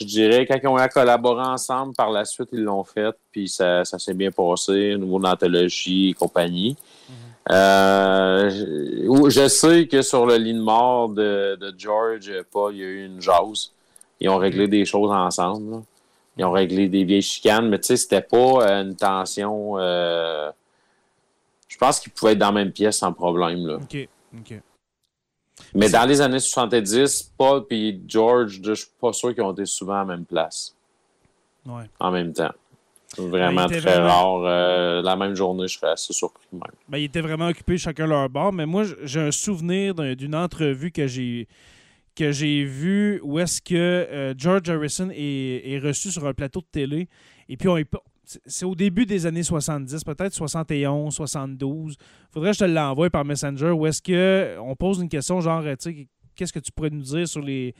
Je 0.00 0.06
dirais, 0.06 0.46
quand 0.46 0.58
ils 0.60 0.66
ont 0.66 0.88
collaboré 0.92 1.42
ensemble, 1.44 1.94
par 1.94 2.10
la 2.10 2.24
suite, 2.24 2.48
ils 2.52 2.62
l'ont 2.64 2.82
fait, 2.82 3.14
puis 3.30 3.46
ça, 3.46 3.84
ça 3.84 3.98
s'est 3.98 4.14
bien 4.14 4.30
passé 4.32 4.94
au 4.94 4.98
niveau 4.98 5.18
de 5.18 5.24
l'anthologie 5.24 6.10
et 6.10 6.12
compagnie. 6.14 6.76
Euh, 7.50 8.48
je, 8.50 9.30
je 9.30 9.48
sais 9.48 9.86
que 9.86 10.00
sur 10.02 10.24
le 10.26 10.36
lit 10.36 10.54
de 10.54 10.60
mort 10.60 11.10
de, 11.10 11.56
de 11.60 11.74
George, 11.76 12.32
Paul, 12.50 12.74
il 12.74 12.80
y 12.80 12.82
a 12.84 12.86
eu 12.86 13.04
une 13.06 13.20
jase. 13.20 13.70
Ils 14.18 14.28
ont 14.30 14.38
réglé 14.38 14.66
des 14.66 14.84
choses 14.84 15.10
ensemble. 15.10 15.70
là. 15.70 15.82
Ils 16.36 16.44
ont 16.44 16.50
réglé 16.52 16.88
des 16.88 17.04
vieilles 17.04 17.22
chicanes, 17.22 17.68
mais 17.68 17.78
tu 17.78 17.86
sais, 17.88 17.96
c'était 17.96 18.20
pas 18.22 18.36
euh, 18.68 18.82
une 18.82 18.96
tension. 18.96 19.78
euh, 19.78 20.50
Je 21.68 21.76
pense 21.78 22.00
qu'ils 22.00 22.12
pouvaient 22.12 22.32
être 22.32 22.38
dans 22.38 22.46
la 22.46 22.52
même 22.64 22.72
pièce 22.72 22.98
sans 22.98 23.12
problème. 23.12 23.66
Là. 23.66 23.76
OK. 23.76 24.08
OK. 24.38 24.60
Mais 25.74 25.88
dans 25.88 26.04
les 26.08 26.20
années 26.20 26.40
70, 26.40 27.32
Paul 27.38 27.64
et 27.70 28.00
George, 28.08 28.60
je 28.64 28.72
suis 28.74 28.88
pas 29.00 29.12
sûr 29.12 29.32
qu'ils 29.34 29.42
ont 29.44 29.52
été 29.52 29.66
souvent 29.66 29.94
à 29.94 29.98
la 29.98 30.04
même 30.04 30.24
place 30.24 30.74
Ouais. 31.66 31.84
en 32.00 32.10
même 32.10 32.32
temps. 32.32 32.52
Vraiment 33.16 33.66
Ben, 33.66 33.70
était 33.70 33.80
très 33.80 34.00
vraiment- 34.00 34.40
rare. 34.40 34.44
Euh, 34.44 35.02
la 35.02 35.14
même 35.14 35.36
journée, 35.36 35.68
je 35.68 35.78
serais 35.78 35.92
assez 35.92 36.12
surpris 36.12 36.46
même. 36.50 36.62
Ben, 36.88 36.98
ils 36.98 37.04
étaient 37.04 37.20
vraiment 37.20 37.46
occupés 37.46 37.78
chacun 37.78 38.06
leur 38.08 38.28
bord, 38.28 38.52
mais 38.52 38.66
moi, 38.66 38.82
j'ai 39.04 39.20
un 39.20 39.30
souvenir 39.30 39.94
d'un- 39.94 40.14
d'une 40.14 40.34
entrevue 40.34 40.90
que 40.90 41.06
j'ai 41.06 41.46
que 42.14 42.32
j'ai 42.32 42.64
vue 42.64 43.20
où 43.22 43.38
est-ce 43.38 43.60
que 43.60 43.74
euh, 43.74 44.34
George 44.36 44.68
Harrison 44.70 45.10
est, 45.12 45.62
est 45.72 45.78
reçu 45.78 46.10
sur 46.10 46.26
un 46.26 46.34
plateau 46.34 46.60
de 46.60 46.66
télé. 46.70 47.08
Et 47.48 47.56
puis, 47.56 47.68
c'est- 48.46 48.64
au 48.64 48.74
début 48.74 49.04
des 49.06 49.26
années 49.26 49.42
70, 49.42 50.02
peut-être 50.04 50.32
71, 50.32 51.12
72. 51.14 51.96
Faudrait 52.30 52.50
que 52.52 52.54
je 52.58 52.64
te 52.64 52.70
l'envoie 52.70 53.10
par 53.10 53.24
Messenger. 53.24 53.70
Où 53.70 53.86
est-ce 53.86 54.00
que 54.00 54.56
on 54.60 54.74
pose 54.76 55.00
une 55.00 55.08
question 55.08 55.40
genre, 55.40 55.62
tu 55.62 55.74
sais, 55.78 56.08
qu'est-ce 56.34 56.52
que 56.52 56.58
tu 56.60 56.70
pourrais 56.72 56.90
nous 56.90 57.02
dire 57.02 57.26
sur 57.28 57.42
les 57.42 57.74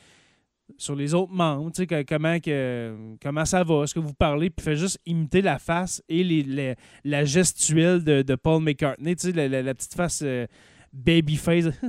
sur 0.79 0.97
les 0.97 1.13
autres 1.13 1.31
membres, 1.33 1.71
tu 1.73 1.85
sais, 1.87 2.05
comment, 2.07 2.41
que, 2.41 2.97
comment 3.23 3.45
ça 3.45 3.63
va, 3.65 3.83
est-ce 3.85 3.93
que 3.93 4.01
vous 4.01 4.15
parlez, 4.15 4.49
puis 4.49 4.65
fait 4.65 4.77
juste 4.77 4.99
imiter 5.05 5.43
la 5.43 5.59
face 5.59 6.03
et 6.09 6.25
les, 6.25 6.43
les- 6.43 6.75
la 7.05 7.27
gestuelle 7.27 8.03
de, 8.03 8.35
Paul 8.35 8.63
McCartney, 8.63 9.15
tu 9.15 9.27
sais, 9.27 9.33
la, 9.33 9.47
la- 9.47 9.61
la 9.63 9.75
petite 9.75 9.93
face 9.95 10.23
euh, 10.25 10.47
baby 10.95 11.37
face, 11.37 11.65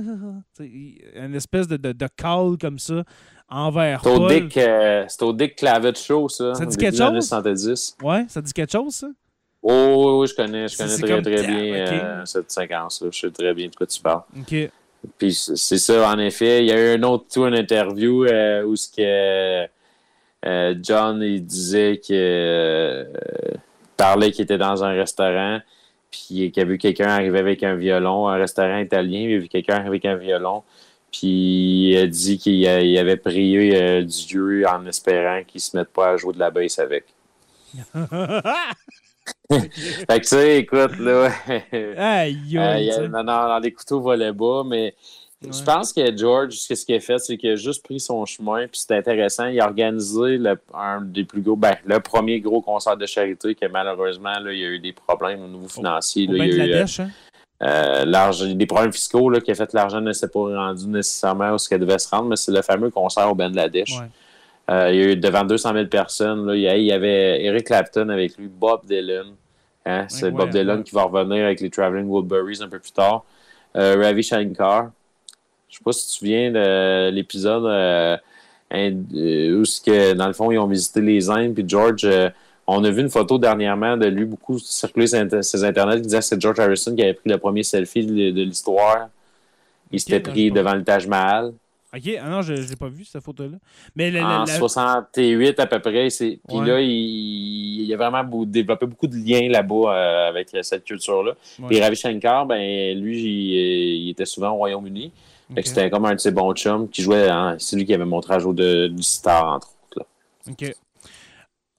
Tu 0.56 0.64
sais, 0.64 1.18
une 1.24 1.34
espèce 1.34 1.68
de, 1.68 1.76
de, 1.76 1.92
de 1.92 2.08
call 2.16 2.56
comme 2.60 2.78
ça 2.78 3.04
envers 3.48 4.00
C'est 4.02 4.10
au. 4.10 4.28
Dick, 4.28 4.56
euh, 4.56 5.04
c'est 5.08 5.22
au 5.22 5.32
Dick 5.32 5.58
Show, 5.96 6.28
ça. 6.28 6.54
Ça 6.54 6.66
dit 6.66 6.76
quelque 6.76 6.96
chose? 6.96 7.26
70. 7.28 7.96
Ouais, 8.02 8.24
ça 8.28 8.42
dit 8.42 8.52
quelque 8.52 8.72
chose, 8.72 8.94
ça? 8.94 9.08
Oh, 9.62 9.70
oui, 9.72 10.20
oui, 10.20 10.26
je 10.28 10.34
connais, 10.34 10.68
je 10.68 10.76
connais 10.76 10.96
très, 10.96 11.08
comme- 11.08 11.22
très 11.22 11.46
bien 11.46 11.74
euh, 11.74 12.24
cette 12.24 12.50
séquence-là. 12.50 13.08
Je 13.12 13.18
sais 13.18 13.30
très 13.30 13.52
bien 13.54 13.68
de 13.68 13.74
quoi 13.74 13.86
tu 13.86 14.00
parles. 14.00 14.22
OK. 14.38 14.70
Puis 15.18 15.34
c'est 15.34 15.78
ça, 15.78 16.10
en 16.10 16.18
effet. 16.18 16.64
Il 16.64 16.68
y 16.68 16.72
a 16.72 16.78
eu 16.94 16.98
un 16.98 17.02
autre 17.04 17.26
tour, 17.32 17.46
une 17.46 17.54
interview 17.54 18.24
euh, 18.24 18.64
où 18.64 18.74
ce 18.76 18.88
que 18.88 19.68
euh, 20.46 20.74
John 20.82 21.22
il 21.22 21.44
disait 21.44 22.00
que 22.06 23.06
parlait 23.96 24.30
qu'il 24.30 24.44
était 24.44 24.58
dans 24.58 24.84
un 24.84 24.90
restaurant, 24.92 25.60
puis 26.10 26.50
qu'il 26.52 26.62
a 26.62 26.64
vu 26.64 26.78
quelqu'un 26.78 27.08
arriver 27.08 27.38
avec 27.38 27.62
un 27.62 27.74
violon, 27.76 28.28
un 28.28 28.36
restaurant 28.36 28.78
italien, 28.78 29.20
il 29.20 29.34
a 29.36 29.38
vu 29.38 29.48
quelqu'un 29.48 29.74
arriver 29.74 29.88
avec 29.88 30.04
un 30.06 30.16
violon, 30.16 30.62
puis 31.12 31.90
il 31.92 31.96
a 31.98 32.06
dit 32.06 32.38
qu'il 32.38 32.66
avait 32.98 33.16
prié 33.16 33.80
euh, 33.80 34.02
Dieu 34.02 34.64
en 34.68 34.86
espérant 34.86 35.42
qu'il 35.46 35.60
se 35.60 35.76
mette 35.76 35.88
pas 35.90 36.10
à 36.12 36.16
jouer 36.16 36.32
de 36.34 36.38
la 36.38 36.50
basse 36.50 36.78
avec. 36.78 37.04
Fait 39.50 39.60
que 40.06 40.16
tu 40.18 40.24
sais, 40.24 40.58
écoute, 40.58 40.98
là. 40.98 41.30
Aïe, 41.48 41.68
Euh, 41.74 41.94
aïe, 42.60 42.84
il 42.84 42.86
y 42.86 42.90
a- 42.90 43.08
non, 43.08 43.24
non, 43.24 43.58
les 43.58 43.72
couteaux 43.72 44.00
volaient 44.00 44.32
bas, 44.32 44.62
mais 44.66 44.94
Ouais. 45.42 45.50
je 45.52 45.62
pense 45.62 45.92
que 45.92 46.16
George, 46.16 46.54
ce 46.54 46.72
qu'il 46.84 46.94
a 46.94 47.00
fait, 47.00 47.18
c'est 47.18 47.36
qu'il 47.36 47.50
a 47.50 47.56
juste 47.56 47.84
pris 47.84 48.00
son 48.00 48.24
chemin, 48.24 48.66
puis 48.68 48.80
c'est 48.80 48.96
intéressant. 48.96 49.46
Il 49.46 49.60
a 49.60 49.66
organisé 49.66 50.38
le, 50.38 50.58
un 50.72 51.02
des 51.02 51.24
plus 51.24 51.42
gros, 51.42 51.56
ben, 51.56 51.76
le 51.84 52.00
premier 52.00 52.40
gros 52.40 52.62
concert 52.62 52.96
de 52.96 53.04
charité 53.04 53.54
que 53.54 53.66
malheureusement, 53.66 54.38
là, 54.38 54.52
il 54.52 54.58
y 54.58 54.64
a 54.64 54.68
eu 54.68 54.78
des 54.78 54.92
problèmes 54.92 55.42
au 55.42 55.48
niveau 55.48 55.68
financier. 55.68 56.26
Au 56.28 56.32
là. 56.32 56.44
il 56.46 56.54
y 56.54 56.54
a 56.54 56.56
eu 56.56 56.60
euh, 56.60 56.72
Bangladesh, 56.72 57.00
hein? 57.00 57.10
euh, 57.62 58.54
des 58.54 58.66
problèmes 58.66 58.92
fiscaux 58.92 59.28
là, 59.28 59.40
qui 59.40 59.50
a 59.50 59.54
fait 59.54 59.66
que 59.66 59.76
l'argent 59.76 60.00
ne 60.00 60.12
s'est 60.12 60.28
pas 60.28 60.40
rendu 60.40 60.86
nécessairement 60.86 61.52
où 61.52 61.58
ce 61.58 61.68
qu'elle 61.68 61.80
devait 61.80 61.98
se 61.98 62.08
rendre, 62.08 62.28
mais 62.28 62.36
c'est 62.36 62.52
le 62.52 62.62
fameux 62.62 62.90
concert 62.90 63.30
au 63.30 63.34
Bangladesh. 63.34 63.98
Ouais. 63.98 64.06
Euh, 64.68 64.90
il 64.92 64.96
y 64.98 65.02
a 65.02 65.12
eu 65.12 65.16
devant 65.16 65.44
200 65.44 65.72
000 65.72 65.86
personnes. 65.86 66.46
Là, 66.46 66.54
il, 66.54 66.84
y 66.84 66.92
avait 66.92 67.44
Eric 67.44 67.66
Clapton 67.66 68.08
avec 68.08 68.36
lui, 68.36 68.48
Bob 68.48 68.80
Dylan. 68.84 69.34
Hein, 69.84 70.06
c'est 70.08 70.32
Bob 70.32 70.50
Dylan 70.50 70.82
qui 70.82 70.94
va 70.94 71.04
revenir 71.04 71.44
avec 71.44 71.60
les 71.60 71.70
Traveling 71.70 72.08
Wilburys 72.08 72.60
un 72.62 72.68
peu 72.68 72.80
plus 72.80 72.92
tard. 72.92 73.24
Euh, 73.76 73.96
Ravi 73.96 74.22
Shankar. 74.22 74.90
Je 75.68 75.76
sais 75.78 75.84
pas 75.84 75.92
si 75.92 76.00
tu 76.06 76.06
te 76.12 76.18
souviens 76.18 76.50
de 76.52 77.10
l'épisode 77.10 77.64
euh, 77.66 78.16
euh, 78.72 79.60
où 79.60 79.62
que, 79.84 80.12
dans 80.14 80.26
le 80.26 80.32
fond, 80.32 80.50
ils 80.50 80.58
ont 80.58 80.66
visité 80.66 81.00
les 81.00 81.28
Indes. 81.30 81.54
Puis 81.54 81.64
George, 81.66 82.04
euh, 82.04 82.30
on 82.66 82.82
a 82.84 82.90
vu 82.90 83.00
une 83.02 83.10
photo 83.10 83.38
dernièrement 83.38 83.96
de 83.96 84.06
lui, 84.06 84.24
beaucoup 84.24 84.58
circuler 84.58 85.06
sur 85.06 85.18
inter- 85.18 85.42
ses 85.42 85.64
internets, 85.64 85.96
qui 85.96 86.02
disait 86.02 86.18
que 86.18 86.24
c'est 86.24 86.40
George 86.40 86.58
Harrison 86.58 86.94
qui 86.94 87.02
avait 87.02 87.14
pris 87.14 87.30
le 87.30 87.38
premier 87.38 87.62
selfie 87.62 88.04
de, 88.06 88.30
de 88.30 88.42
l'histoire. 88.42 89.08
Il 89.92 90.00
s'était 90.00 90.20
pris 90.20 90.50
devant 90.50 90.74
le 90.74 90.82
Taj 90.82 91.06
Mahal. 91.06 91.52
OK, 91.96 92.02
ah 92.20 92.28
non, 92.28 92.42
je 92.42 92.52
ne 92.54 92.58
l'ai 92.58 92.76
pas 92.76 92.88
vu, 92.88 93.04
cette 93.04 93.22
photo-là. 93.22 93.56
Mais 93.94 94.10
la- 94.10 94.20
la- 94.20 94.26
en 94.40 94.44
la- 94.44 94.46
68 94.58 95.60
à 95.60 95.66
peu 95.66 95.78
près. 95.78 96.10
c'est- 96.10 96.38
Puis 96.46 96.58
Ouais. 96.58 96.66
là, 96.66 96.80
il, 96.80 97.82
il 97.84 97.94
a 97.94 97.96
vraiment 97.96 98.24
développé 98.44 98.86
beaucoup 98.86 99.06
de 99.06 99.16
liens 99.16 99.48
là-bas 99.48 99.94
euh, 99.94 100.28
avec 100.28 100.48
cette 100.62 100.84
culture-là. 100.84 101.32
Puis 101.68 101.80
Ravi 101.80 101.94
Shankar, 101.96 102.44
ben, 102.46 102.98
lui, 102.98 103.22
il, 103.22 104.02
il 104.06 104.10
était 104.10 104.26
souvent 104.26 104.50
au 104.50 104.56
Royaume-Uni. 104.56 105.12
C'était 105.62 105.90
comme 105.90 106.04
un 106.06 106.14
de 106.14 106.20
ses 106.20 106.32
bons 106.32 106.52
chums 106.54 106.88
qui 106.88 107.02
jouait. 107.02 107.28
hein, 107.28 107.56
c'est 107.58 107.76
lui 107.76 107.84
qui 107.84 107.94
avait 107.94 108.04
montré 108.04 108.34
à 108.34 108.38
jouer 108.38 108.54
de, 108.54 108.88
du 108.88 109.02
star, 109.02 109.46
entre 109.54 109.68
autres. 109.92 109.98
là. 110.46 110.52
OK. 110.52 110.74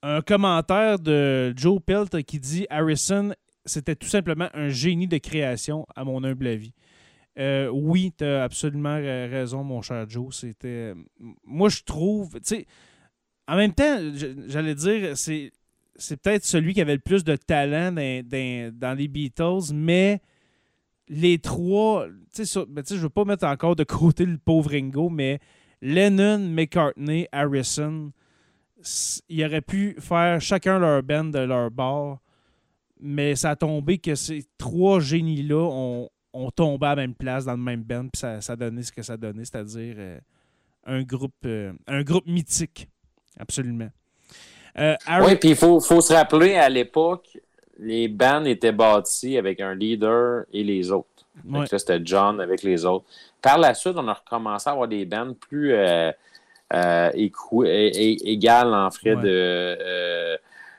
Un 0.04 0.22
commentaire 0.22 1.00
de 1.00 1.54
Joe 1.58 1.82
Pelt 1.86 2.24
qui 2.24 2.40
dit 2.40 2.66
Harrison, 2.70 3.34
c'était 3.66 3.96
tout 3.96 4.08
simplement 4.08 4.48
un 4.54 4.70
génie 4.70 5.08
de 5.08 5.18
création, 5.18 5.86
à 5.96 6.04
mon 6.06 6.24
humble 6.24 6.48
avis. 6.48 6.72
Euh, 7.40 7.70
oui, 7.72 8.14
tu 8.18 8.24
as 8.24 8.44
absolument 8.44 8.96
ra- 8.96 9.28
raison, 9.28 9.64
mon 9.64 9.82
cher 9.82 10.06
Joe. 10.10 10.34
C'était. 10.36 10.94
Moi, 11.44 11.70
je 11.70 11.84
trouve. 11.84 12.34
Tu 12.36 12.40
sais, 12.44 12.66
en 13.48 13.58
même 13.58 13.74
temps, 13.74 14.00
j'allais 14.48 14.76
dire, 14.76 15.18
c'est. 15.18 15.52
C'est 16.00 16.18
peut-être 16.22 16.46
celui 16.46 16.76
qui 16.76 16.82
avait 16.82 16.94
le 16.94 17.00
plus 17.02 17.24
de 17.24 17.36
talent 17.36 17.92
dans, 17.92 18.24
dans- 18.24 18.72
dans 18.72 18.94
les 18.96 19.08
Beatles, 19.08 19.74
mais 19.74 20.22
les 21.10 21.40
trois. 21.40 22.08
Tu 22.08 22.14
sais, 22.34 22.46
sur- 22.46 22.68
ben, 22.68 22.84
tu 22.84 22.90
sais, 22.90 22.96
je 22.98 23.02
veux 23.04 23.10
pas 23.10 23.26
mettre 23.26 23.46
encore 23.46 23.76
de 23.76 23.84
côté 23.84 24.26
le 24.26 24.38
pauvre 24.38 24.72
Ringo, 24.72 25.10
mais 25.10 25.40
Lennon, 25.82 26.40
McCartney, 26.40 27.28
Harrison, 27.32 28.12
ils 29.30 29.46
auraient 29.46 29.62
pu 29.62 29.96
faire 30.00 30.40
chacun 30.42 30.80
leur 30.80 31.04
band 31.04 31.26
de 31.26 31.40
leur 31.40 31.72
bord, 31.72 32.20
mais 33.00 33.36
ça 33.36 33.52
a 33.52 33.56
tombé 33.56 33.98
que 33.98 34.16
ces 34.16 34.44
trois 34.58 35.00
génies-là 35.00 35.64
ont, 35.72 36.10
ont 36.34 36.52
tombé 36.52 36.88
à 36.88 36.90
la 36.90 36.96
même 37.04 37.16
place 37.16 37.46
dans 37.46 37.54
le 37.54 37.62
même 37.62 37.84
band, 37.84 38.08
puis 38.12 38.20
ça, 38.20 38.42
ça 38.42 38.54
a 38.54 38.56
donné 38.56 38.84
ce 38.84 38.92
que 38.92 39.02
ça 39.02 39.18
donnait, 39.18 39.46
c'est-à-dire 39.46 39.96
euh, 39.98 40.20
un, 40.86 41.04
groupe, 41.04 41.34
euh, 41.46 41.74
un 41.88 42.02
groupe 42.04 42.28
mythique. 42.28 42.88
Absolument. 43.40 43.90
Euh, 44.80 44.96
Oui, 45.24 45.36
puis 45.36 45.50
il 45.50 45.56
faut 45.56 45.80
se 45.80 46.14
rappeler, 46.14 46.56
à 46.56 46.70
l'époque, 46.70 47.38
les 47.80 48.08
bands 48.08 48.46
étaient 48.46 48.72
bâtis 48.72 49.38
avec 49.38 49.62
un 49.62 49.76
leader 49.76 50.46
et 50.54 50.64
les 50.64 50.92
autres. 50.92 51.08
Ouais. 51.48 51.68
que 51.68 51.76
là, 51.76 51.80
c'était 51.80 52.00
John 52.04 52.42
avec 52.42 52.64
les 52.64 52.86
autres. 52.86 53.06
Par 53.42 53.58
la 53.60 53.74
suite, 53.74 53.94
on 53.96 54.08
a 54.08 54.14
recommencé 54.14 54.70
à 54.70 54.74
avoir 54.74 54.88
des 54.88 55.06
bands 55.06 55.34
plus 55.40 55.74
euh, 55.74 56.12
euh, 56.74 57.12
égales 57.14 58.74
en 58.74 58.90
frais, 58.90 59.14
Ouais. 59.16 59.22
de, 59.22 59.30
euh, 59.30 60.38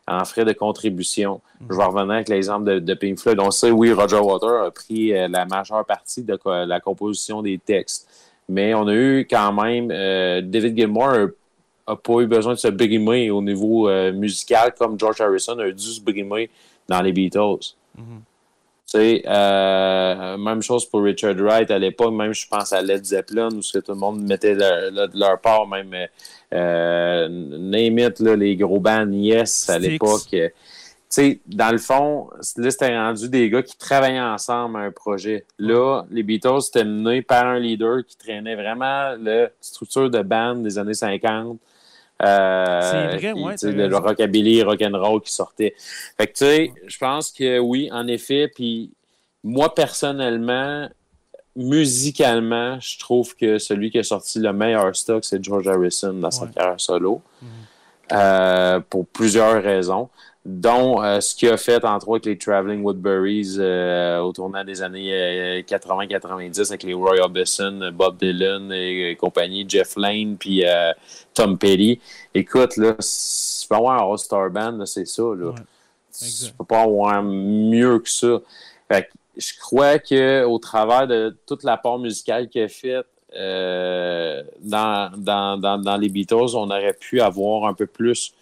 en 0.09 0.25
frais 0.25 0.45
de 0.45 0.53
contribution. 0.53 1.41
Mhm. 1.61 1.67
Je 1.71 1.77
vais 1.77 1.85
revenir 1.85 2.15
avec 2.15 2.29
l'exemple 2.29 2.65
de, 2.65 2.79
de 2.81 2.95
Pink 2.95 3.19
Floyd. 3.19 3.39
On 3.41 3.51
sait, 3.51 3.71
oui, 3.71 3.93
Roger 3.93 4.19
Waters 4.19 4.65
a 4.67 4.71
pris 4.71 5.11
la 5.11 5.45
majeure 5.45 5.85
partie 5.85 6.25
de 6.25 6.37
la 6.45 6.81
composition 6.81 7.43
des 7.43 7.59
textes. 7.59 8.09
Mais 8.49 8.75
on 8.75 8.89
a 8.89 8.95
eu 8.95 9.27
quand 9.31 9.53
même 9.53 9.89
David 10.43 10.77
Gilmour 10.77 11.13
n'a 11.87 11.97
pas 11.97 12.21
eu 12.21 12.27
besoin 12.27 12.55
de 12.55 12.59
se 12.59 12.69
brimer 12.69 13.31
au 13.31 13.43
niveau 13.43 13.89
musical 14.13 14.73
comme 14.79 14.99
George 14.99 15.21
Harrison 15.21 15.59
a 15.59 15.71
dû 15.71 15.85
se 15.85 16.01
brimer 16.01 16.49
dans 16.89 17.01
les 17.03 17.13
Beatles. 17.13 17.75
Mhm. 17.97 18.23
Euh, 19.27 20.37
même 20.39 20.63
chose 20.63 20.87
pour 20.87 21.03
Richard 21.03 21.35
Wright 21.37 21.71
à 21.71 21.79
l'époque, 21.79 22.15
même 22.15 22.33
je 22.33 22.47
pense 22.49 22.73
à 22.73 22.81
Led 22.81 23.05
Zeppelin, 23.05 23.49
où 23.49 23.61
tout 23.61 23.83
le 23.87 23.95
monde 23.95 24.23
mettait 24.23 24.55
leur, 24.55 24.91
leur- 24.91 25.09
de 25.09 25.19
leur 25.19 25.39
part, 25.41 25.67
même 25.67 25.95
euh, 26.55 27.29
name 27.29 27.99
it, 27.99 28.19
là, 28.21 28.35
les 28.35 28.57
gros 28.57 28.81
bands 28.81 29.11
Yes 29.11 29.69
à 29.69 29.79
l'époque. 29.79 30.33
euh, 30.33 30.49
dans 31.47 31.71
le 31.71 31.79
fond, 31.79 32.29
là, 32.57 32.71
c'était 32.71 32.97
rendu 32.97 33.29
des 33.29 33.51
gars 33.51 33.63
qui 33.63 33.77
travaillaient 33.77 34.21
ensemble 34.21 34.77
à 34.79 34.81
un 34.81 34.91
projet. 34.91 35.45
Là, 35.59 36.05
les 36.11 36.23
Beatles, 36.23 36.63
c'était 36.63 36.85
mené 36.85 37.21
par 37.23 37.47
un 37.47 37.59
leader 37.59 38.05
qui 38.07 38.17
traînait 38.17 38.55
vraiment 38.57 39.15
la 39.21 39.49
structure 39.61 40.09
de 40.11 40.23
band 40.23 40.57
des 40.57 40.79
années 40.79 40.95
50. 40.95 41.59
Euh, 42.23 42.81
C'est 42.83 43.33
vrai, 43.33 43.53
tu 43.53 43.59
sais, 43.59 43.75
t'as 43.77 43.87
le, 43.87 43.97
rockabilly, 43.97 44.63
rock'n'roll 44.63 45.21
qui 45.23 45.33
sortait. 45.33 45.75
Fait 46.17 46.27
que, 46.27 46.33
tu 46.33 46.45
sais, 46.45 46.73
je 46.87 46.99
pense 46.99 47.31
que 47.31 47.59
oui, 47.59 47.89
en 47.93 48.07
effet. 48.09 48.49
Puis, 48.53 48.91
moi, 49.45 49.75
personnellement, 49.75 50.89
musicalement, 51.55 52.79
je 52.81 52.99
trouve 52.99 53.35
que 53.37 53.59
celui 53.59 53.91
qui 53.91 53.99
a 53.99 54.03
sorti 54.03 54.39
le 54.39 54.53
meilleur 54.53 54.95
stock, 54.97 55.25
c'est 55.25 55.43
George 55.43 55.69
Harrison 55.69 56.15
dans 56.15 56.31
sa 56.31 56.45
Ouais. 56.45 56.51
carrière 56.55 56.81
solo. 56.81 57.21
Mhm. 57.43 57.49
Euh, 58.13 58.81
pour 58.89 59.07
plusieurs 59.07 59.63
raisons, 59.63 60.09
dont 60.49 61.03
euh, 61.03 61.21
ce 61.21 61.35
qu'il 61.35 61.51
a 61.51 61.59
fait, 61.59 61.85
entre 61.85 62.09
autres, 62.09 62.27
avec 62.27 62.39
les 62.39 62.39
Traveling 62.39 62.83
Woodburys 62.83 63.57
euh, 63.59 64.19
au 64.21 64.33
tournant 64.33 64.65
des 64.65 64.81
années 64.81 65.13
euh, 65.13 65.61
80-90 65.61 66.69
avec 66.69 66.85
les 66.85 66.95
Roy 66.95 67.21
Orbison, 67.21 67.91
Bob 67.93 68.17
Dylan 68.17 68.73
et, 68.73 69.15
compagnie, 69.17 69.67
Jeff 69.69 69.95
Lane, 69.97 70.39
puis 70.39 70.65
euh, 70.65 70.93
Tom 71.35 71.59
Petty. 71.59 72.01
Écoute, 72.33 72.79
là, 72.79 72.95
si 72.99 73.63
tu 73.63 73.69
peux 73.69 73.75
avoir 73.75 74.03
un 74.03 74.11
All-Star 74.11 74.49
Band, 74.49 74.87
c'est 74.87 75.07
ça. 75.07 75.23
Là. 75.23 75.51
Ouais, 75.51 75.55
tu 76.19 76.53
peux 76.57 76.65
pas 76.65 76.81
avoir 76.81 77.23
mieux 77.23 77.99
que 77.99 78.09
ça. 78.09 78.39
Fait 78.91 79.03
que 79.03 79.09
je 79.37 79.53
crois 79.61 79.99
qu'au 79.99 80.59
travers 80.59 81.07
de 81.07 81.37
toute 81.47 81.63
la 81.63 81.77
part 81.77 81.99
musicale 81.99 82.49
qu'il 82.49 82.63
a 82.63 82.69
faite 82.69 83.07
euh, 83.37 84.43
dans, 84.61 85.13
dans, 85.15 85.59
dans, 85.59 85.79
dans 85.79 85.97
les 85.99 86.09
Beatles, 86.09 86.55
on 86.55 86.71
aurait 86.71 86.97
pu 86.99 87.21
avoir 87.21 87.69
un 87.69 87.75
peu 87.75 87.87
plus 87.87 88.33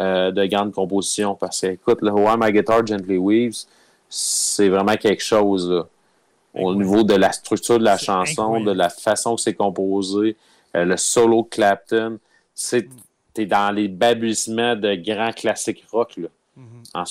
euh, 0.00 0.30
de 0.30 0.46
grandes 0.46 0.72
compositions. 0.72 1.34
Parce 1.34 1.60
que, 1.60 1.66
écoute, 1.68 1.98
le 2.02 2.10
Why 2.12 2.34
My 2.38 2.52
Guitar 2.52 2.86
Gently 2.86 3.18
Weaves, 3.18 3.64
c'est 4.08 4.68
vraiment 4.68 4.96
quelque 4.96 5.22
chose. 5.22 5.70
là. 5.70 5.86
Au 6.54 6.74
niveau 6.74 7.04
de 7.04 7.14
la 7.14 7.30
structure 7.30 7.78
de 7.78 7.84
la 7.84 7.96
chanson, 7.96 8.42
incroyable. 8.42 8.66
de 8.66 8.72
la 8.72 8.88
façon 8.88 9.36
que 9.36 9.40
c'est 9.40 9.54
composé, 9.54 10.36
euh, 10.76 10.84
le 10.84 10.96
solo 10.96 11.44
Clapton, 11.44 12.18
c'est 12.54 12.88
t'es 13.32 13.46
dans 13.46 13.70
les 13.72 13.86
balbutiements 13.86 14.74
de 14.74 14.96
grands 14.96 15.30
classiques 15.32 15.84
rock. 15.92 16.16
Là 16.16 16.26
Mhm. 16.56 16.82
en 16.94 17.04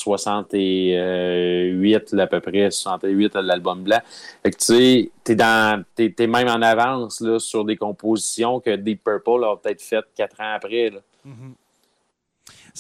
68, 0.94 2.12
là, 2.14 2.24
à 2.24 2.28
peu 2.28 2.40
près, 2.40 2.70
68, 2.70 3.36
l'album 3.36 3.84
blanc. 3.84 4.00
Fait 4.44 4.52
que 4.52 4.58
tu 4.58 4.66
sais, 4.66 5.12
t'es 5.24 5.36
dans, 5.36 5.84
t'es, 5.96 6.12
t'es 6.12 6.28
même 6.28 6.48
en 6.48 6.62
avance, 6.62 7.22
là, 7.22 7.40
sur 7.40 7.64
des 7.66 7.78
compositions 7.78 8.60
que 8.60 8.76
Deep 8.76 9.04
Purple 9.04 9.44
a 9.46 9.56
peut-être 9.56 9.82
faites 9.82 10.06
quatre 10.16 10.40
ans 10.42 10.54
après, 10.56 10.90
là. 10.90 11.00
Mhm. 11.26 11.54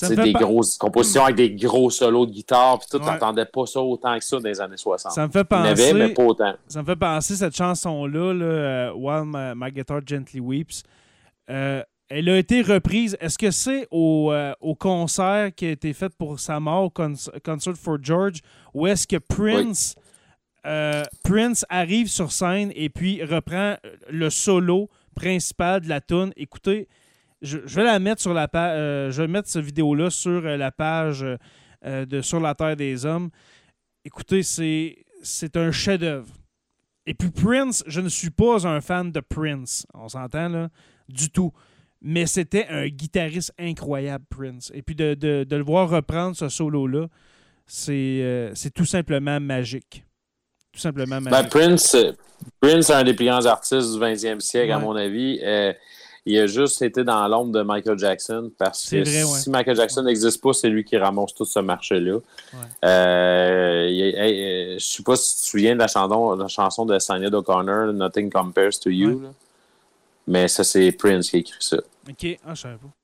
C'est 0.07 0.15
des 0.15 0.31
pa- 0.33 0.39
grosses 0.39 0.77
compositions 0.77 1.23
avec 1.23 1.35
des 1.35 1.51
gros 1.51 1.89
solos 1.89 2.25
de 2.25 2.31
guitare, 2.31 2.79
puis 2.79 2.87
tout, 2.91 2.97
Ouais. 2.97 3.05
t'entendais 3.19 3.45
pas 3.45 3.65
ça 3.65 3.79
autant 3.81 4.17
que 4.17 4.23
ça 4.23 4.37
dans 4.39 4.47
les 4.47 4.61
années 4.61 4.77
60. 4.77 5.11
Ça 5.11 5.27
me 5.27 5.31
fait 5.31 5.39
avait, 5.51 5.93
mais 5.93 6.01
penser, 6.03 6.13
pas 6.13 6.23
autant. 6.23 6.53
ça 6.67 6.81
me 6.81 6.85
fait 6.85 6.95
penser 6.95 7.35
cette 7.35 7.55
chanson-là, 7.55 8.33
là, 8.33 8.45
euh, 8.45 8.93
While 8.93 9.23
My, 9.25 9.53
My 9.55 9.71
Guitar 9.71 10.01
Gently 10.05 10.39
Weeps. 10.39 10.83
Euh, 11.49 11.81
elle 12.09 12.27
a 12.29 12.37
été 12.37 12.61
reprise. 12.61 13.15
Est-ce 13.19 13.37
que 13.37 13.51
c'est 13.51 13.87
au, 13.91 14.31
euh, 14.31 14.53
au 14.61 14.73
concert 14.75 15.51
qui 15.55 15.65
a 15.67 15.71
été 15.71 15.93
fait 15.93 16.11
pour 16.17 16.39
sa 16.39 16.59
mort, 16.59 16.91
Con- 16.91 17.13
Concert 17.43 17.75
for 17.75 17.97
George, 18.01 18.39
ou 18.73 18.87
est-ce 18.87 19.05
que 19.05 19.17
Prince, 19.17 19.95
euh, 20.65 21.03
Prince 21.23 21.65
arrive 21.69 22.07
sur 22.07 22.31
scène 22.31 22.71
et 22.75 22.89
puis 22.89 23.23
reprend 23.23 23.75
le 24.09 24.29
solo 24.29 24.89
principal 25.15 25.81
de 25.81 25.89
la 25.89 26.01
tune? 26.01 26.31
Écoutez, 26.35 26.87
je, 27.41 27.59
je 27.65 27.75
vais 27.75 27.83
la 27.83 27.99
mettre 27.99 28.21
sur 28.21 28.33
la 28.33 28.47
page. 28.47 29.11
je 29.13 29.21
vais 29.21 29.27
mettre 29.27 29.47
cette 29.49 29.63
vidéo-là 29.65 30.09
sur 30.09 30.45
euh, 30.45 30.57
la 30.57 30.71
page 30.71 31.25
euh, 31.85 32.05
de 32.05 32.21
Sur 32.21 32.39
la 32.39 32.55
Terre 32.55 32.75
des 32.75 33.05
Hommes. 33.05 33.29
Écoutez, 34.05 34.43
c'est, 34.43 34.97
c'est 35.21 35.55
un 35.57 35.71
chef-d'œuvre. 35.71 36.33
Et 37.05 37.13
puis 37.13 37.29
Prince, 37.29 37.83
je 37.87 38.01
ne 38.01 38.09
suis 38.09 38.29
pas 38.29 38.67
un 38.67 38.81
fan 38.81 39.11
de 39.11 39.19
Prince, 39.19 39.85
on 39.93 40.07
s'entend 40.09 40.49
là, 40.49 40.69
du 41.07 41.29
tout. 41.31 41.51
Mais 42.01 42.25
c'était 42.27 42.65
un 42.67 42.87
guitariste 42.87 43.53
incroyable, 43.59 44.23
Prince. 44.29 44.71
Et 44.73 44.81
puis 44.81 44.95
de, 44.95 45.15
de- 45.15 45.43
de 45.43 45.55
le 45.55 45.63
voir 45.63 45.89
reprendre 45.89 46.35
ce 46.35 46.47
solo-là, 46.47 47.07
c'est, 47.65 47.93
euh, 48.21 48.51
c'est 48.55 48.73
tout 48.73 48.85
simplement 48.85 49.39
magique. 49.39 50.05
Tout 50.71 50.79
simplement 50.79 51.19
Ben, 51.19 51.29
magique. 51.31 51.49
Prince, 51.49 51.95
euh, 51.95 52.11
Prince 52.61 52.89
est 52.89 52.93
un 52.93 53.03
des 53.03 53.13
plus 53.13 53.25
grands 53.25 53.45
artistes 53.45 53.91
du 53.93 53.99
20e 53.99 54.39
siècle, 54.39 54.71
à 54.71 54.79
mon 54.79 54.95
avis. 54.95 55.39
Euh, 55.43 55.73
il 56.25 56.37
a 56.39 56.47
juste 56.47 56.81
été 56.81 57.03
dans 57.03 57.27
l'ombre 57.27 57.51
de 57.51 57.61
Michael 57.61 57.97
Jackson 57.97 58.51
parce 58.57 58.89
que 58.89 58.97
vrai, 58.97 59.23
ouais. 59.23 59.39
si 59.39 59.49
Michael 59.49 59.75
Jackson 59.75 60.03
n'existe 60.03 60.41
pas, 60.41 60.53
c'est 60.53 60.69
lui 60.69 60.83
qui 60.83 60.97
ramasse 60.97 61.33
tout 61.33 61.45
ce 61.45 61.59
marché-là. 61.59 62.15
Ouais. 62.15 62.59
Euh, 62.85 63.85
hey, 63.87 64.15
euh, 64.15 64.67
je 64.69 64.73
ne 64.75 64.79
sais 64.79 65.03
pas 65.03 65.15
si 65.15 65.35
tu 65.35 65.41
te 65.41 65.45
souviens 65.49 65.73
de 65.73 65.79
la 65.79 65.87
chanson, 65.87 66.35
la 66.35 66.47
chanson 66.47 66.85
de 66.85 66.99
Sinead 66.99 67.33
O'Connor, 67.33 67.93
Nothing 67.93 68.29
Compares 68.29 68.79
to 68.81 68.89
You. 68.89 69.21
Ouais. 69.21 69.29
Mais 70.27 70.47
ça, 70.47 70.63
c'est 70.63 70.91
Prince 70.91 71.29
qui 71.29 71.37
a 71.37 71.39
écrit 71.39 71.57
ça. 71.59 71.77
OK. 72.07 72.39
Ah, 72.45 72.53
je 72.53 72.61
savais 72.61 72.75
pas. 72.75 72.98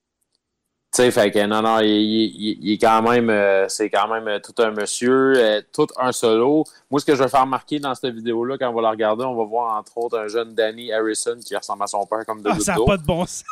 Tu 0.96 1.02
sais, 1.02 1.12
fait 1.12 1.30
que 1.30 1.46
non, 1.46 1.62
non, 1.62 1.80
il, 1.82 1.88
il- 1.90 2.58
il 2.62 2.74
est 2.74 2.78
quand 2.78 3.02
même, 3.02 3.30
euh, 3.30 3.68
c'est 3.68 3.90
quand 3.90 4.08
même 4.08 4.28
euh, 4.30 4.40
tout 4.40 4.54
un 4.62 4.72
monsieur, 4.72 5.34
euh, 5.36 5.62
tout 5.74 5.88
un 6.00 6.14
solo. 6.14 6.64
Moi, 6.90 7.02
ce 7.02 7.06
que 7.06 7.16
je 7.16 7.22
vais 7.24 7.28
faire 7.28 7.42
remarquer 7.42 7.80
dans 7.80 7.94
cette 7.96 8.14
vidéo-là, 8.16 8.58
quand 8.58 8.70
on 8.70 8.74
va 8.74 8.82
la 8.84 8.90
regarder, 8.92 9.26
on 9.26 9.36
va 9.36 9.44
voir 9.44 9.78
entre 9.78 9.98
autres 9.98 10.18
un 10.18 10.28
jeune 10.30 10.54
Danny 10.56 10.94
Harrison 10.94 11.38
qui 11.46 11.54
ressemble 11.56 11.84
à 11.84 11.88
son 11.88 12.06
père 12.06 12.26
comme 12.26 12.42
de 12.42 12.50
Ah, 12.50 12.60
ça 12.60 12.76
n'a 12.76 12.86
pas 12.86 12.96
de 12.98 13.04
bon 13.04 13.26
sens. 13.26 13.44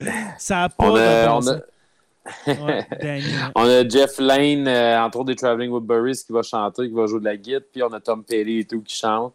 ça 0.38 0.54
n'a 0.56 0.68
pas 0.68 0.84
On 0.84 0.94
de 0.94 0.98
a, 1.00 1.26
bon 1.28 1.36
on, 1.36 1.40
sens. 1.42 1.50
a, 2.46 2.50
ouais. 2.50 3.22
on 3.54 3.62
a 3.68 3.88
Jeff 3.88 4.18
Lane, 4.18 4.66
euh, 4.66 5.00
entre 5.00 5.18
autres 5.18 5.26
des 5.26 5.36
Traveling 5.36 5.70
Woodburys, 5.70 6.24
qui 6.26 6.32
va 6.32 6.42
chanter, 6.42 6.88
qui 6.88 6.94
va 6.94 7.06
jouer 7.06 7.20
de 7.20 7.24
la 7.26 7.36
guitare, 7.36 7.60
puis 7.72 7.82
on 7.84 7.92
a 7.92 8.00
Tom 8.00 8.24
Petty 8.24 8.58
et 8.60 8.64
tout 8.64 8.82
qui 8.82 8.96
chante. 8.96 9.32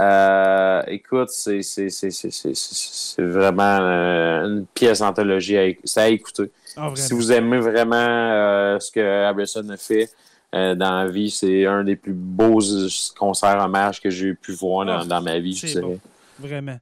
Euh, 0.00 0.82
écoute, 0.88 1.30
c'est 1.30 1.62
c'est- 1.62 1.88
c'est- 1.88 2.10
c'est- 2.10 2.30
c'est- 2.30 2.54
c'est- 2.54 3.14
c'est 3.16 3.22
vraiment 3.22 3.78
euh, 3.80 4.44
une 4.46 4.66
pièce 4.66 4.98
d'anthologie 4.98 5.56
à, 5.56 5.66
éc- 5.68 5.78
c'est 5.84 6.00
à 6.00 6.08
écouter. 6.08 6.50
Ah, 6.76 6.90
Si 6.94 7.14
vous 7.14 7.32
aimez 7.32 7.58
vraiment 7.58 7.96
euh, 7.96 8.78
ce 8.78 8.90
que 8.90 9.00
Harrison 9.24 9.66
a 9.70 9.76
fait 9.78 10.10
euh, 10.54 10.74
dans 10.74 10.98
la 11.04 11.06
vie, 11.08 11.30
c'est 11.30 11.64
un 11.66 11.82
des 11.82 11.96
plus 11.96 12.12
beaux 12.12 12.60
concerts 13.18 13.58
hommages 13.64 14.00
que 14.00 14.10
j'ai 14.10 14.34
pu 14.34 14.52
voir 14.52 14.84
dans, 14.86 15.00
Ah, 15.00 15.04
dans 15.04 15.20
ma 15.22 15.38
vie. 15.38 15.54
je. 15.54 15.80
Vraiment. 16.38 16.78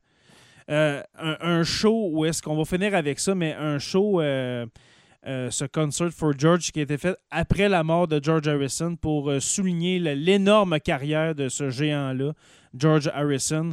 Un, 0.69 1.03
un 1.19 1.63
show 1.63 2.09
où 2.13 2.25
est-ce 2.25 2.43
qu'on 2.43 2.57
va 2.57 2.65
finir 2.65 2.95
avec 2.95 3.21
ça, 3.21 3.35
mais 3.35 3.55
un 3.55 3.79
show 3.79 4.21
euh, 5.27 5.51
ce 5.51 5.65
Concert 5.65 6.11
for 6.11 6.33
George 6.39 6.71
qui 6.71 6.81
a 6.81 6.83
été 6.83 6.99
fait 6.99 7.17
après 7.31 7.69
la 7.69 7.83
mort 7.83 8.07
de 8.09 8.21
George 8.23 8.47
Harrison 8.47 8.97
pour 8.97 9.31
euh, 9.31 9.41
souligner 9.41 9.99
l'énorme 9.99 10.79
carrière 10.81 11.35
de 11.35 11.49
ce 11.49 11.71
géant-là, 11.71 12.33
George 12.77 13.11
Harrison. 13.15 13.73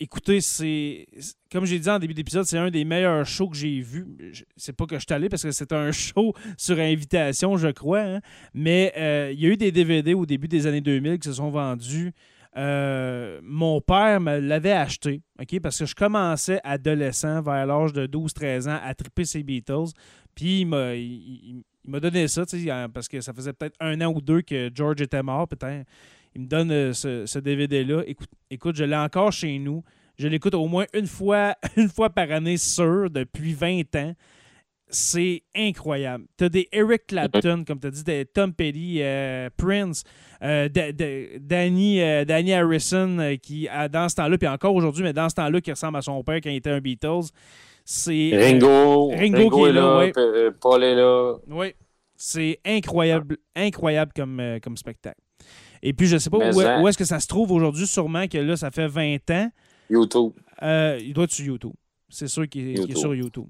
Écoutez, 0.00 0.40
c'est 0.40 1.06
comme 1.50 1.64
j'ai 1.64 1.80
dit 1.80 1.88
en 1.90 1.98
début 1.98 2.14
d'épisode, 2.14 2.44
c'est 2.44 2.58
un 2.58 2.70
des 2.70 2.84
meilleurs 2.84 3.26
shows 3.26 3.48
que 3.48 3.56
j'ai 3.56 3.80
vu. 3.80 4.06
C'est 4.56 4.72
pas 4.72 4.86
que 4.86 4.94
je 4.94 5.00
suis 5.00 5.12
allé 5.12 5.28
parce 5.28 5.42
que 5.42 5.50
c'est 5.50 5.72
un 5.72 5.90
show 5.92 6.32
sur 6.56 6.78
invitation, 6.78 7.56
je 7.56 7.68
crois. 7.68 8.02
hein. 8.02 8.20
Mais 8.54 8.92
euh, 8.96 9.32
il 9.32 9.40
y 9.40 9.46
a 9.46 9.48
eu 9.48 9.56
des 9.56 9.72
DVD 9.72 10.14
au 10.14 10.24
début 10.26 10.46
des 10.46 10.68
années 10.68 10.80
2000 10.80 11.18
qui 11.18 11.28
se 11.28 11.34
sont 11.34 11.50
vendus. 11.50 12.12
Euh, 12.56 13.40
mon 13.42 13.80
père 13.80 14.20
me 14.20 14.38
l'avait 14.38 14.72
acheté, 14.72 15.22
OK, 15.40 15.60
parce 15.60 15.78
que 15.78 15.86
je 15.86 15.94
commençais 15.94 16.60
adolescent 16.64 17.42
vers 17.42 17.66
l'âge 17.66 17.92
de 17.92 18.06
12-13 18.06 18.68
ans 18.68 18.80
à 18.82 18.94
triper 18.94 19.24
ses 19.24 19.42
Beatles. 19.42 19.92
Puis 20.34 20.60
il 20.60 20.66
m'a 20.66 22.00
donné 22.00 22.26
ça, 22.28 22.44
parce 22.92 23.08
que 23.08 23.20
ça 23.20 23.32
faisait 23.32 23.52
peut-être 23.52 23.76
un 23.80 24.00
an 24.00 24.12
ou 24.12 24.20
deux 24.20 24.42
que 24.42 24.70
George 24.74 25.00
était 25.00 25.22
mort. 25.22 25.46
Il 26.34 26.42
me 26.42 26.46
donne 26.46 26.70
euh, 26.70 26.92
ce, 26.92 27.26
ce 27.26 27.38
DVD-là. 27.38 28.02
Écoute, 28.06 28.30
écoute, 28.50 28.76
je 28.76 28.84
l'ai 28.84 28.96
encore 28.96 29.32
chez 29.32 29.58
nous. 29.58 29.82
Je 30.18 30.26
l'écoute 30.26 30.54
au 30.54 30.66
moins 30.66 30.86
une 30.94 31.06
fois, 31.06 31.54
une 31.76 31.88
fois 31.88 32.10
par 32.10 32.30
année 32.30 32.56
sûr 32.56 33.10
depuis 33.10 33.54
20 33.54 33.94
ans. 33.96 34.14
C'est 34.90 35.42
incroyable. 35.54 36.24
Tu 36.38 36.44
as 36.44 36.48
des 36.48 36.68
Eric 36.72 37.06
Clapton, 37.08 37.64
comme 37.66 37.78
tu 37.78 37.86
as 37.88 37.90
dit, 37.90 38.04
des 38.04 38.24
Tom 38.24 38.54
Petty, 38.54 39.02
euh, 39.02 39.50
Prince, 39.56 40.02
euh, 40.42 40.68
Danny, 41.40 42.00
euh, 42.00 42.24
Danny 42.24 42.52
Harrison, 42.54 43.36
qui, 43.42 43.68
a- 43.68 43.88
dans 43.88 44.08
ce 44.08 44.14
temps-là, 44.16 44.38
puis 44.38 44.48
encore 44.48 44.74
aujourd'hui, 44.74 45.02
mais 45.02 45.12
dans 45.12 45.28
ce 45.28 45.34
temps-là, 45.34 45.60
qui 45.60 45.70
ressemble 45.70 45.98
à 45.98 46.02
son 46.02 46.22
père 46.24 46.36
quand 46.42 46.48
il 46.50 46.56
était 46.56 46.70
un 46.70 46.80
Beatles. 46.80 47.28
C'est. 47.84 48.30
Ringo, 48.34 49.08
Ringo 49.08 49.50
qui 49.50 49.62
est 49.64 49.68
est 49.68 49.72
là, 49.72 49.80
là, 49.80 49.98
ouais. 49.98 50.12
P- 50.12 50.56
Paul 50.60 50.82
est 50.84 50.94
là. 50.94 51.34
Oui. 51.48 51.74
C'est 52.16 52.58
incroyable, 52.64 53.36
incroyable 53.54 54.12
comme, 54.14 54.42
comme 54.62 54.76
spectacle. 54.76 55.20
Et 55.82 55.92
puis, 55.92 56.06
je 56.06 56.18
sais 56.18 56.30
pas 56.30 56.38
Mais 56.38 56.80
où, 56.82 56.88
est-ce 56.88 56.98
que 56.98 57.04
ça 57.04 57.20
se 57.20 57.26
trouve 57.28 57.52
aujourd'hui. 57.52 57.86
Sûrement 57.86 58.26
que 58.26 58.38
là, 58.38 58.56
ça 58.56 58.70
fait 58.70 58.88
20 58.88 59.30
ans. 59.30 59.50
YouTube. 59.88 60.32
Il 60.62 61.12
doit 61.14 61.24
être 61.24 61.30
sur 61.32 61.44
YouTube. 61.44 61.72
C'est 62.08 62.26
sûr 62.26 62.48
qu'il 62.48 62.68
est, 62.70 62.96
sur 62.96 63.14
YouTube. 63.14 63.46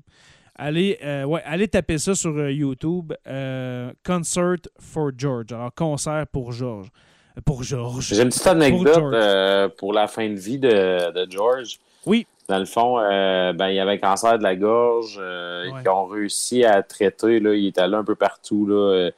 Allez, 0.59 0.99
euh, 1.05 1.23
ouais, 1.25 1.41
allez 1.45 1.69
taper 1.69 1.99
ça 1.99 2.15
sur 2.15 2.37
euh, 2.37 2.51
YouTube. 2.51 3.13
euh, 3.29 3.93
Concert 4.05 4.57
for 4.81 5.11
George. 5.17 5.53
Alors, 5.53 5.73
concert 5.75 6.27
pour 6.33 6.51
George. 6.53 6.89
Euh, 7.37 7.41
Pour 7.45 7.63
George. 7.63 8.09
J'ai 8.13 8.23
une 8.23 8.29
petite 8.31 8.47
anecdote 8.49 8.97
euh, 9.15 9.69
pour 9.79 9.93
la 9.93 10.09
fin 10.09 10.29
de 10.29 10.35
vie 10.35 10.59
de, 10.59 11.13
de 11.13 11.31
George. 11.31 11.79
Oui. 12.07 12.27
Dans 12.49 12.59
le 12.59 12.65
fond, 12.65 12.97
ben, 12.97 13.69
il 13.69 13.79
avait 13.79 13.93
un 13.93 13.99
cancer 13.99 14.39
de 14.39 14.43
la 14.43 14.57
gorge 14.57 15.19
Ouais. 15.19 15.81
qu'ils 15.83 15.91
ont 15.91 16.07
réussi 16.07 16.65
à 16.65 16.83
traiter. 16.83 17.39
Là, 17.41 17.55
il 17.55 17.67
était 17.69 17.83
allé 17.83 17.95
un 17.95 18.05
peu 18.05 18.15
partout, 18.17 18.67
là, 18.67 19.11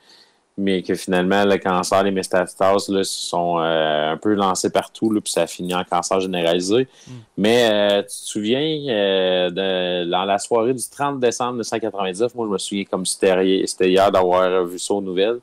mais 0.60 0.82
que 0.82 0.94
finalement, 0.94 1.44
le 1.44 1.56
cancer, 1.58 2.02
les 2.02 2.10
métastases 2.10 2.88
là, 2.88 3.02
se 3.02 3.28
sont 3.28 3.58
euh, 3.58 4.12
un 4.12 4.16
peu 4.16 4.34
lancés 4.34 4.70
partout, 4.70 5.10
là, 5.12 5.20
puis 5.20 5.32
ça 5.32 5.42
a 5.42 5.46
fini 5.46 5.74
en 5.74 5.82
cancer 5.84 6.20
généralisé. 6.20 6.86
Mm. 7.06 7.10
Mais 7.38 7.68
euh, 7.70 8.02
tu 8.02 8.08
te 8.08 8.12
souviens, 8.12 8.60
euh, 8.88 9.50
de, 9.50 10.10
dans 10.10 10.24
la 10.24 10.38
soirée 10.38 10.74
du 10.74 10.82
30 10.90 11.18
décembre 11.18 11.52
1999, 11.52 12.34
moi, 12.34 12.46
je 12.46 12.52
me 12.52 12.58
souviens 12.58 12.84
comme 12.84 13.06
c'était 13.06 13.64
c'était 13.66 13.90
hier 13.90 14.12
d'avoir 14.12 14.64
vu 14.66 14.78
ça 14.78 14.94
aux 14.94 15.00
nouvelles, 15.00 15.38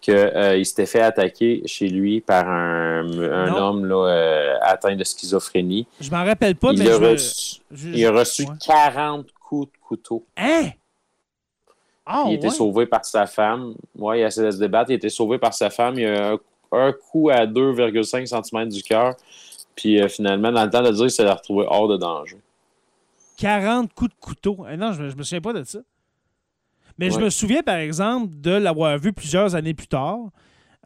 qu'il 0.00 0.64
s'était 0.66 0.86
fait 0.86 1.00
attaquer 1.02 1.62
chez 1.66 1.88
lui 1.88 2.20
par 2.20 2.48
un, 2.48 3.06
homme 3.54 3.84
là, 3.86 4.58
atteint 4.62 4.94
de 4.94 5.04
schizophrénie. 5.04 5.86
Je 6.00 6.10
m'en 6.10 6.24
rappelle 6.24 6.54
pas, 6.56 6.72
il, 6.72 6.78
mais 6.78 6.88
a 6.88 6.94
je 6.94 6.98
me- 7.00 7.08
reçu, 7.12 7.56
je- 7.72 7.88
il 7.88 8.06
a 8.06 8.12
reçu 8.12 8.42
ouais. 8.44 8.48
40 8.64 9.26
coups 9.48 9.66
de 9.72 9.78
couteau. 9.86 10.24
Hein? 10.36 10.70
Ah, 12.06 12.24
il 12.26 12.32
a 12.32 12.34
été 12.34 12.46
ouais? 12.48 12.52
sauvé 12.54 12.86
par 12.86 13.04
sa 13.04 13.26
femme. 13.26 13.74
Ouais, 13.98 14.20
il 14.20 14.24
a 14.24 14.28
essayé 14.28 14.46
de 14.46 14.52
se 14.52 14.58
débattre. 14.58 14.90
Il 14.90 14.94
a 14.94 14.96
été 14.96 15.08
sauvé 15.08 15.38
par 15.38 15.52
sa 15.52 15.70
femme. 15.70 15.98
Il 15.98 16.06
a 16.06 16.32
un, 16.32 16.38
un 16.72 16.92
coup 16.92 17.30
à 17.30 17.46
2,5 17.46 18.26
cm 18.26 18.68
du 18.68 18.82
cœur. 18.82 19.14
Puis 19.74 20.00
euh, 20.00 20.08
finalement, 20.08 20.52
dans 20.52 20.64
le 20.64 20.70
temps 20.70 20.82
de 20.82 20.90
dire, 20.92 21.04
il 21.06 21.10
s'est 21.10 21.28
retrouvé 21.28 21.66
hors 21.68 21.88
de 21.88 21.96
danger. 21.96 22.38
40 23.38 23.92
coups 23.92 24.10
de 24.10 24.16
couteau. 24.20 24.64
Eh 24.70 24.76
non, 24.76 24.92
je, 24.92 25.08
je 25.08 25.16
me 25.16 25.22
souviens 25.22 25.40
pas 25.40 25.52
de 25.52 25.64
ça. 25.64 25.80
Mais 26.98 27.10
je 27.10 27.18
me 27.18 27.28
souviens, 27.28 27.62
par 27.62 27.76
exemple, 27.76 28.32
de 28.38 28.52
l'avoir 28.52 28.96
vu 28.98 29.12
plusieurs 29.12 29.54
années 29.54 29.74
plus 29.74 29.86
tard, 29.88 30.18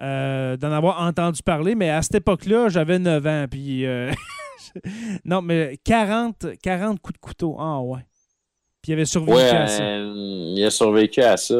euh, 0.01 0.57
d'en 0.57 0.73
avoir 0.73 1.01
entendu 1.03 1.41
parler, 1.43 1.77
mais 1.77 1.91
à 1.91 2.03
cette 2.03 2.17
époque-là, 2.17 2.69
j'avais 2.69 2.99
9 2.99 3.27
ans. 3.27 3.45
Puis, 3.49 3.87
euh, 3.87 4.11
non, 5.25 5.41
mais 5.41 5.79
40, 5.85 6.47
40 6.61 6.99
coups 7.01 7.15
de 7.15 7.21
couteau. 7.25 7.57
Ah, 7.61 7.81
ouais. 7.81 8.01
Puis 8.82 8.93
il 8.93 8.94
avait 8.94 9.05
survécu 9.05 9.36
Ouais, 9.36 9.51
à 9.51 9.66
ça. 9.66 9.82
euh, 9.82 10.52
il 10.57 10.65
a 10.65 10.70
survécu 10.70 11.20
à 11.23 11.36
ça. 11.36 11.55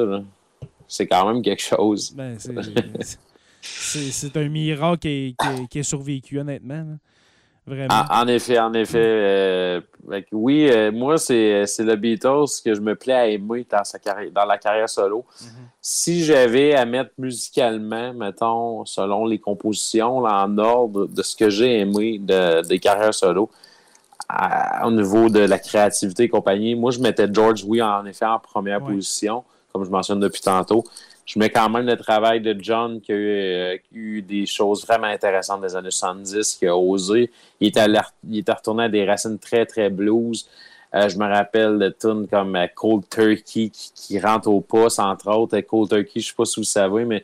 C'est 0.88 1.06
quand 1.06 1.30
même 1.32 1.42
quelque 1.42 1.62
chose. 1.62 2.12
Ben, 2.16 2.36
c'est, 2.38 4.36
un 4.36 4.48
miracle 4.48 4.98
qui, 4.98 5.36
qui 5.38 5.47
est- 5.62 5.66
qui 5.68 5.78
est 5.80 5.82
survécu, 5.84 6.38
honnêtement. 6.40 6.74
là. 6.76 6.97
Vraiment. 7.66 8.02
En, 8.10 8.22
en 8.22 8.26
effet, 8.26 8.59
en 8.59 8.72
effet. 8.72 8.98
euh, 8.98 9.80
oui, 10.32 10.68
euh, 10.70 10.90
moi, 10.90 11.18
c'est 11.18 11.66
c'est 11.66 11.84
le 11.84 11.94
Beatles 11.94 12.47
que 12.64 12.74
je 12.74 12.80
me 12.80 12.97
plais 12.97 13.12
à 13.12 13.28
aimer 13.28 13.64
dans, 13.70 13.84
sa 13.84 13.98
carrière, 13.98 14.30
dans 14.32 14.47
la 14.47 14.56
carrière 14.59 14.88
solo. 14.88 15.24
Mhm. 15.40 15.48
Si 15.80 16.24
j'avais 16.24 16.74
à 16.74 16.84
mettre 16.86 17.10
musicalement, 17.18 18.12
mettons, 18.14 18.84
selon 18.86 19.26
les 19.26 19.38
compositions, 19.38 20.20
là, 20.20 20.44
en 20.47 20.59
ordre 20.59 21.06
de 21.06 21.22
ce 21.22 21.36
que 21.36 21.51
j'ai 21.51 21.80
aimé 21.80 22.18
de, 22.18 22.66
des 22.66 22.78
carrières 22.80 23.14
solo, 23.14 23.51
à- 24.28 24.86
au 24.86 24.90
niveau 24.90 25.28
de 25.28 25.40
la 25.40 25.59
créativité 25.59 26.24
et 26.24 26.28
compagnie, 26.28 26.74
moi, 26.74 26.90
je 26.90 27.01
mettais 27.01 27.26
George, 27.32 27.64
oui, 27.66 27.82
en 27.82 28.05
effet, 28.06 28.26
en 28.26 28.38
première 28.38 28.80
position, 28.94 29.44
comme 29.72 29.84
je 29.84 29.90
mentionne 29.90 30.20
depuis 30.20 30.40
tantôt. 30.40 30.84
Je 31.26 31.38
mets 31.38 31.51
quand 31.51 31.68
même 31.68 31.86
le 31.86 31.97
travail 31.97 32.40
de 32.40 32.56
John 32.60 33.01
qui 33.01 33.12
a 33.12 33.14
eu, 33.14 33.28
euh, 33.28 33.76
qui 33.76 33.94
a 33.94 33.98
eu 33.98 34.22
des 34.22 34.47
choses 34.47 34.84
vraiment 34.84 35.06
intéressantes 35.06 35.60
des 35.62 35.76
années 35.76 35.90
70, 35.92 36.56
qui 36.56 36.66
a 36.66 36.76
osé. 36.76 37.30
Il 37.60 37.78
allé- 37.78 38.01
il 38.28 38.38
est 38.38 38.51
retourné 38.52 38.84
à 38.84 38.88
des 38.88 39.05
racines 39.05 39.38
très, 39.38 39.64
très 39.64 39.90
blues. 39.90 40.48
Euh, 40.92 41.09
je 41.09 41.16
me 41.16 41.26
rappelle 41.32 41.78
de 41.78 41.88
tunes 41.90 42.26
comme 42.26 42.56
euh, 42.56 42.66
Cold 42.74 43.05
Turkey 43.09 43.70
qui, 43.70 43.92
qui 43.94 44.18
rentre 44.18 44.48
au 44.48 44.60
poste, 44.60 44.98
entre 44.98 45.28
autres. 45.30 45.56
Euh, 45.56 45.62
Cold 45.62 45.88
Turkey, 45.88 46.18
je 46.18 46.26
sais 46.28 46.34
pas 46.36 46.44
si 46.44 46.56
vous 46.56 46.62
le 46.62 46.66
savez, 46.66 47.05
mais 47.05 47.22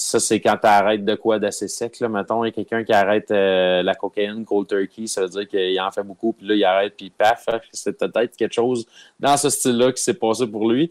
ça, 0.00 0.20
c'est 0.20 0.38
quand 0.38 0.56
tu 0.60 0.66
arrêtes 0.68 1.04
de 1.04 1.16
quoi 1.16 1.40
d'assez 1.40 1.66
sec. 1.66 1.98
Là. 1.98 2.08
Mettons, 2.08 2.44
il 2.44 2.48
y 2.48 2.50
a 2.50 2.52
quelqu'un 2.52 2.84
qui 2.84 2.92
arrête 2.92 3.32
euh, 3.32 3.82
la 3.82 3.96
cocaïne, 3.96 4.44
Cold 4.44 4.68
Turkey, 4.68 5.08
ça 5.08 5.22
veut 5.22 5.28
dire 5.28 5.48
qu'il 5.48 5.80
en 5.80 5.90
fait 5.90 6.04
beaucoup, 6.04 6.32
puis 6.32 6.46
là, 6.46 6.54
il 6.54 6.64
arrête, 6.64 6.94
puis 6.96 7.10
paf, 7.10 7.44
hein, 7.48 7.58
c'est 7.72 7.98
peut-être 7.98 8.36
quelque 8.36 8.52
chose 8.54 8.86
dans 9.18 9.36
ce 9.36 9.50
style-là 9.50 9.90
qui 9.92 10.00
s'est 10.00 10.14
passé 10.14 10.46
pour 10.46 10.70
lui. 10.70 10.88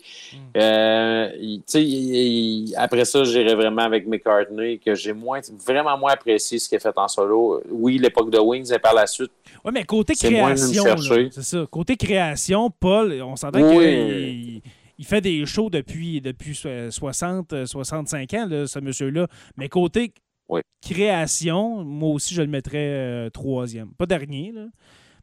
Euh, 0.58 1.30
il- 1.40 1.64
il- 1.76 2.16
il- 2.16 2.76
après 2.76 3.06
ça, 3.06 3.24
j'irai 3.24 3.56
vraiment 3.56 3.84
avec 3.84 4.08
McCartney, 4.08 4.80
que 4.80 4.94
j'ai 4.94 5.14
moins, 5.14 5.40
vraiment 5.66 5.98
moins 5.98 6.12
apprécié 6.12 6.60
ce 6.60 6.68
qu'il 6.68 6.76
a 6.76 6.80
fait 6.80 6.98
en 6.98 7.08
solo. 7.08 7.62
Oui, 7.70 7.98
l'époque 7.98 8.30
de 8.30 8.40
Wings, 8.40 8.74
et 8.74 8.80
par 8.80 8.94
la 8.94 9.08
suite, 9.08 9.32
Ouais, 9.64 9.72
mais 9.72 9.84
côté 9.86 10.16
création, 10.16 10.84
c'est 11.32 11.42
ça. 11.44 11.66
Côté 11.72 11.96
création, 11.96 12.70
Paul, 12.70 13.22
on 13.22 13.36
s'entend 13.36 13.62
Oui. 13.62 14.62
qu'il 14.62 14.62
il 14.98 15.06
fait 15.06 15.22
des 15.22 15.46
shows 15.46 15.70
depuis, 15.70 16.22
depuis 16.22 16.56
so- 16.56 16.90
60, 16.92 17.54
euh, 17.54 17.66
65 17.66 18.34
ans, 18.34 18.48
là, 18.50 18.68
ce 18.68 18.80
monsieur-là. 18.80 19.28
Mais 19.58 19.70
côté 19.70 20.14
Oui. 20.50 20.62
création, 20.82 21.84
moi 21.84 22.10
aussi, 22.10 22.34
je 22.34 22.42
le 22.42 22.48
mettrais 22.48 22.78
euh, 22.78 23.30
troisième. 23.30 23.90
Pas 23.92 24.06
dernier, 24.06 24.52
là. 24.52 24.66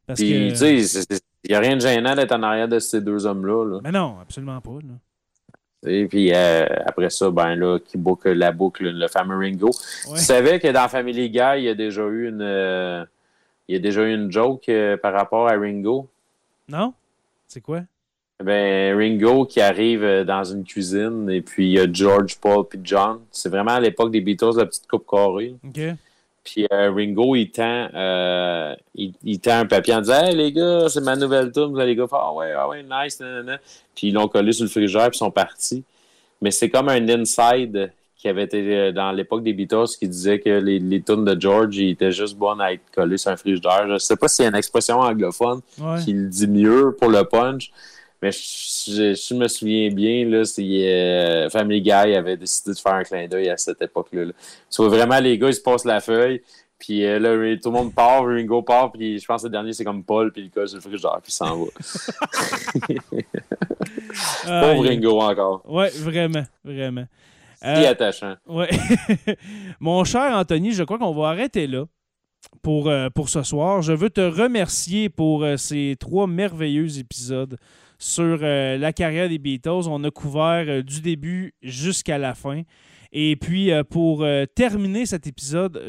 Parce 0.07 0.21
puis, 0.21 0.31
que... 0.53 1.15
il 1.45 1.49
n'y 1.49 1.55
a 1.55 1.61
rien 1.61 1.77
de 1.77 1.81
gênant 1.81 2.15
d'être 2.15 2.33
en 2.33 2.43
arrière 2.43 2.69
de 2.69 2.79
ces 2.79 3.01
deux 3.01 3.25
hommes-là. 3.27 3.65
là. 3.65 3.81
Mais 3.83 3.91
non, 3.93 4.19
absolument 4.21 4.61
pas. 4.61 4.79
là. 4.83 4.95
Et 5.87 6.07
puis 6.07 6.33
euh, 6.33 6.65
après 6.87 7.11
ça, 7.11 7.31
ben 7.31 7.55
là, 7.57 7.79
qui 7.79 7.99
boucle 7.99 8.33
la 8.33 8.53
boucle, 8.53 8.89
le 8.91 9.07
fameux 9.09 9.37
Ringo. 9.37 9.71
Ouais. 10.09 10.17
Tu 10.19 10.25
savais 10.25 10.59
que 10.59 10.69
dans 10.69 10.89
Family 10.89 11.29
Guy, 11.29 11.39
il 11.59 11.65
y 11.65 11.69
a 11.69 11.75
déjà 11.75 12.03
eu 12.07 12.29
une, 12.31 12.41
euh, 12.41 13.05
il 13.69 13.75
y 13.75 13.77
a 13.77 13.81
déjà 13.81 14.03
eu 14.03 14.15
une 14.15 14.33
joke 14.33 14.67
euh, 14.71 14.97
par 14.97 15.13
rapport 15.13 15.47
à 15.47 15.53
Ringo? 15.59 16.09
Non? 16.69 16.95
C'est 17.47 17.61
quoi? 17.61 17.83
Ben, 18.45 18.97
Ringo 18.97 19.47
qui 19.47 19.61
arrive 19.61 20.05
euh, 20.05 20.25
dans 20.25 20.45
une 20.45 20.65
cuisine 20.65 21.29
et 21.31 21.41
puis 21.41 21.67
il 21.67 21.73
y 21.73 21.79
a 21.81 21.87
George, 21.91 22.37
Paul 22.41 22.65
puis 22.69 22.79
John. 22.85 23.19
C'est 23.31 23.49
vraiment 23.49 23.73
à 23.73 23.81
l'époque 23.81 24.11
des 24.11 24.21
Beatles, 24.21 24.57
la 24.57 24.67
petite 24.67 24.87
coupe 24.87 25.07
carrée. 25.11 25.55
Puis 26.45 26.67
euh, 26.71 26.91
Ringo, 26.95 27.35
il 27.37 27.51
tend, 27.51 27.89
euh, 27.95 28.75
il, 28.95 29.15
il 29.25 29.41
tend 29.41 29.61
un 29.61 29.65
papier 29.67 29.95
en 29.95 30.01
disant 30.01 30.23
Hey 30.25 30.37
les 30.37 30.53
gars, 30.53 30.89
c'est 30.91 31.01
ma 31.01 31.17
nouvelle 31.17 31.51
tune. 31.53 31.75
Là, 31.77 31.87
les 31.87 31.97
gars 31.97 32.05
Ah 32.13 32.33
ouais, 32.35 32.53
ah 32.57 32.69
ouais, 32.69 32.83
nice. 32.83 33.19
nanana. 33.19 33.59
Puis 33.95 34.09
ils 34.09 34.13
l'ont 34.13 34.29
collé 34.29 34.53
sur 34.53 34.65
le 34.65 34.71
frigère 34.71 35.09
puis 35.09 35.17
ils 35.17 35.19
sont 35.19 35.31
partis. 35.31 35.83
Mais 36.43 36.51
c'est 36.51 36.69
comme 36.69 36.91
un 36.91 37.09
inside 37.09 37.91
qui 38.19 38.29
avait 38.29 38.45
été 38.45 38.93
dans 38.93 39.13
l'époque 39.13 39.43
des 39.43 39.53
Beatles 39.55 39.87
qui 39.99 40.07
disait 40.09 40.39
que 40.41 40.51
les, 40.51 40.79
les 40.79 41.01
tunes 41.03 41.25
de 41.25 41.39
George 41.41 41.77
ils 41.77 41.91
étaient 41.91 42.13
juste 42.13 42.37
bonnes 42.37 42.61
à 42.61 42.73
être 42.73 42.83
collées 42.95 43.17
sur 43.19 43.31
un 43.31 43.37
frigidaire. 43.37 43.87
Je 43.89 43.99
sais 43.99 44.17
pas 44.17 44.29
s'il 44.29 44.43
y 44.45 44.47
a 44.47 44.51
une 44.51 44.57
expression 44.57 44.99
anglophone 45.01 45.61
Ouais. 45.81 46.01
qui 46.05 46.13
le 46.13 46.29
dit 46.29 46.47
mieux 46.49 46.95
pour 46.99 47.09
le 47.11 47.25
punch. 47.25 47.71
Mais 48.25 48.33
je, 48.33 48.39
je- 48.91 49.15
je 49.15 49.35
me 49.35 49.47
souviens 49.49 49.91
bien, 49.91 50.25
là, 50.27 50.45
c'est, 50.47 50.63
euh, 50.63 51.51
Family 51.51 51.83
Guy 51.83 51.91
avait 51.91 52.39
décidé 52.39 52.73
de 52.73 52.79
faire 52.79 52.95
un 52.95 53.03
clin 53.03 53.27
d'œil 53.29 53.51
à 53.51 53.57
cette 53.59 53.83
époque-là. 53.83 54.25
là. 54.25 54.33
Tu 54.71 54.81
vois 54.83 54.89
vraiment 54.89 55.19
les 55.21 55.37
gars, 55.37 55.49
ils 55.49 55.55
se 55.55 55.61
passent 55.61 55.85
la 55.85 56.01
feuille, 56.01 56.41
Puis 56.79 57.05
euh, 57.05 57.19
là, 57.19 57.57
tout 57.63 57.71
le 57.71 57.77
monde 57.77 57.95
part, 57.95 58.25
Ringo 58.27 58.61
part, 58.63 58.93
puis 58.93 59.19
je 59.19 59.27
pense 59.27 59.43
que 59.43 59.47
le 59.47 59.53
dernier, 59.53 59.73
c'est 59.73 59.85
comme 59.85 60.03
Paul, 60.05 60.33
puis 60.33 60.43
le 60.43 60.49
gars, 60.49 60.67
c'est 60.67 60.75
le 60.77 60.81
frigideur, 60.81 61.21
puis 61.23 61.31
il 61.33 61.35
s'en 61.35 61.65
va. 61.65 61.71
Pauvre 64.45 64.87
Ringo 64.89 65.21
encore. 65.21 65.63
Ouais, 65.69 65.91
vraiment, 65.91 66.45
vraiment. 66.65 67.05
C'est 67.63 67.87
Euh, 67.87 67.91
attachant. 67.91 68.35
Ouais. 68.47 68.69
Mon 69.81 70.05
cher 70.05 70.33
Anthony, 70.37 70.73
je 70.73 70.83
crois 70.85 70.99
qu'on 70.99 71.15
va 71.15 71.29
arrêter 71.29 71.67
là 71.67 71.85
pour, 72.63 72.91
pour 73.15 73.29
ce 73.29 73.43
soir. 73.43 73.81
Je 73.83 73.93
veux 73.93 74.11
te 74.11 74.21
remercier 74.21 75.09
pour 75.09 75.47
ces 75.57 75.97
trois 75.99 76.27
merveilleux 76.27 76.99
épisodes 76.99 77.57
sur 78.05 78.39
euh, 78.43 78.77
la 78.77 78.93
carrière 78.93 79.31
des 79.31 79.39
Beatles. 79.39 79.89
On 79.89 80.05
a 80.05 80.11
couvert 80.11 80.67
euh, 80.69 80.83
du 80.83 81.01
début 81.01 81.55
jusqu'à 81.63 82.19
la 82.19 82.35
fin. 82.35 82.61
Et 83.13 83.35
puis, 83.37 83.73
euh, 83.73 83.83
pour 83.83 84.27
terminer 84.55 85.07
cet 85.07 85.27
épisode, 85.27 85.81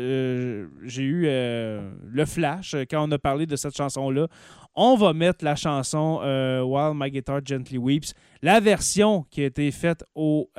j'ai 0.84 1.04
eu 1.04 1.24
le 1.24 2.26
flash 2.26 2.76
quand 2.90 3.10
on 3.10 3.12
a 3.12 3.18
parlé 3.18 3.46
de 3.48 3.56
cette 3.56 3.76
chanson-là. 3.76 4.28
On 4.76 4.96
va 4.96 5.12
mettre 5.14 5.44
la 5.44 5.56
chanson 5.56 6.20
While 6.64 6.94
My 6.96 7.10
Guitar 7.10 7.42
Gently 7.44 7.80
Weeps, 7.80 8.14
la 8.44 8.60
version 8.60 9.26
qui 9.32 9.42
a 9.42 9.46
été 9.46 9.72
faite 9.72 10.06
au, 10.14 10.52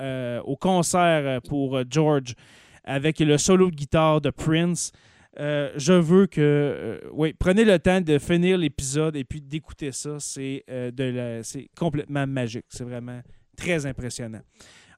concert 0.60 1.40
pour 1.42 1.80
George 1.88 2.34
avec 2.82 3.20
le 3.20 3.38
solo 3.38 3.70
de 3.70 3.76
guitare 3.76 4.20
de 4.20 4.30
Prince. 4.30 4.90
Euh, 5.38 5.70
je 5.76 5.92
veux 5.92 6.26
que. 6.26 6.40
euh, 6.40 7.00
oui, 7.12 7.34
prenez 7.38 7.64
le 7.64 7.78
temps 7.78 8.00
de 8.00 8.18
finir 8.18 8.56
l'épisode 8.56 9.16
et 9.16 9.24
puis 9.24 9.40
d'écouter 9.40 9.92
ça. 9.92 10.18
C'est 10.18 10.64
euh, 10.70 11.40
c'est 11.42 11.68
complètement 11.78 12.26
magique. 12.26 12.64
C'est 12.68 12.84
vraiment 12.84 13.20
très 13.56 13.84
impressionnant. 13.86 14.40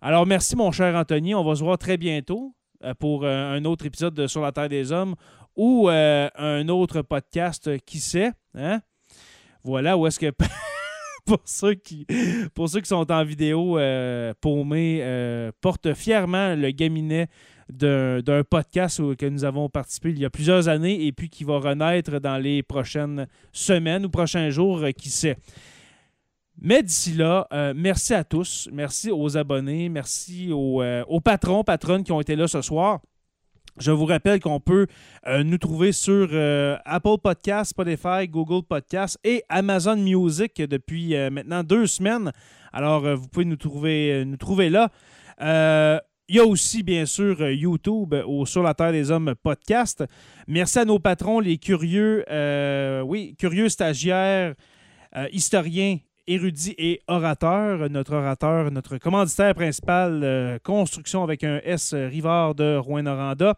Alors, 0.01 0.27
merci, 0.27 0.55
mon 0.55 0.71
cher 0.71 0.95
Anthony. 0.95 1.35
On 1.35 1.45
va 1.45 1.57
se 1.57 1.65
voir 1.65 1.77
très 1.79 1.97
bientôt 1.97 2.55
pour 3.01 3.27
un 3.27 3.65
autre 3.65 3.87
épisode 3.87 4.15
de 4.15 4.29
Sur 4.29 4.43
la 4.43 4.53
Terre 4.53 4.69
des 4.69 4.93
Hommes 4.93 5.17
ou 5.57 5.89
un 5.89 6.69
autre 6.69 7.03
podcast, 7.03 7.77
qui 7.85 7.99
sait. 7.99 8.31
Hein? 8.55 8.81
Voilà 9.65 9.97
où 9.97 10.07
est-ce 10.07 10.21
que. 10.21 10.31
pour, 11.27 11.41
ceux 11.45 11.75
qui, 11.75 12.07
pour 12.55 12.69
ceux 12.69 12.81
qui 12.81 12.89
sont 12.89 13.11
en 13.11 13.25
vidéo, 13.25 13.77
Paumé 14.41 15.51
porte 15.61 15.93
fièrement 15.95 16.55
le 16.55 16.71
gaminet 16.71 17.27
d'un 17.69 18.43
podcast 18.49 19.17
que 19.17 19.27
nous 19.27 19.45
avons 19.45 19.69
participé 19.69 20.11
il 20.11 20.19
y 20.19 20.25
a 20.25 20.31
plusieurs 20.31 20.69
années 20.69 21.07
et 21.07 21.13
puis 21.13 21.29
qui 21.29 21.45
va 21.45 21.59
renaître 21.59 22.19
dans 22.21 22.39
les 22.39 22.63
prochaines 22.63 23.27
semaines 23.53 24.07
ou 24.07 24.09
prochains 24.09 24.51
jours, 24.51 24.79
euh, 24.83 24.91
qui 24.91 25.11
sait. 25.11 25.37
Mais 26.61 26.83
d'ici 26.83 27.13
là, 27.13 27.47
euh, 27.53 27.73
merci 27.77 28.15
à 28.15 28.25
tous. 28.25 28.69
Merci 28.73 29.11
aux 29.13 29.37
abonnés. 29.37 29.89
Merci 29.89 30.51
aux, 30.53 30.83
euh, 30.83 31.05
aux 31.07 31.21
patrons, 31.21 31.63
patronnes 31.63 32.03
qui 32.03 32.11
ont 32.11 32.21
été 32.21 32.35
là 32.35 32.49
ce 32.49 32.63
soir. 32.63 33.01
Je 33.79 33.93
vous 33.93 34.07
rappelle 34.07 34.41
qu'on 34.41 34.59
peut 34.59 34.89
nous 35.45 35.59
trouver 35.59 35.93
sur 35.93 36.31
Apple 36.85 37.19
Podcasts, 37.23 37.71
Spotify, 37.71 38.27
Google 38.27 38.67
Podcasts 38.67 39.21
et 39.23 39.45
Amazon 39.49 39.95
Music 39.95 40.61
depuis 40.61 41.15
maintenant 41.31 41.63
deux 41.63 41.87
semaines. 41.87 42.33
Alors, 42.73 43.15
vous 43.15 43.29
pouvez 43.29 43.45
nous 43.45 43.55
trouver, 43.55 44.25
nous 44.25 44.37
trouver 44.37 44.69
là. 44.69 44.91
Il 46.31 46.37
y 46.37 46.41
a 46.41 46.45
aussi, 46.45 46.83
bien 46.83 47.07
sûr, 47.07 47.41
euh, 47.41 47.55
YouTube 47.55 48.13
euh, 48.13 48.23
au 48.27 48.45
Sur 48.45 48.63
la 48.63 48.75
Terre 48.75 48.93
des 48.93 49.11
Hommes 49.11 49.35
podcast. 49.43 50.05
Merci 50.47 50.79
à 50.79 50.85
nos 50.85 50.99
patrons, 50.99 51.41
les 51.41 51.57
curieux, 51.57 52.23
euh, 52.31 53.01
oui, 53.01 53.35
curieux 53.39 53.71
stagiaires, 53.71 54.55
historiens, 55.33 55.97
érudits 56.27 56.75
et 56.77 57.01
orateurs. 57.09 57.89
Notre 57.89 58.13
orateur, 58.13 58.71
notre 58.71 58.99
commanditaire 58.99 59.55
principal, 59.55 60.61
Construction 60.63 61.23
avec 61.23 61.45
un 61.45 61.63
S, 61.65 61.95
Rivard 61.95 62.55
de 62.55 62.77
Rouen-Noranda. 62.77 63.55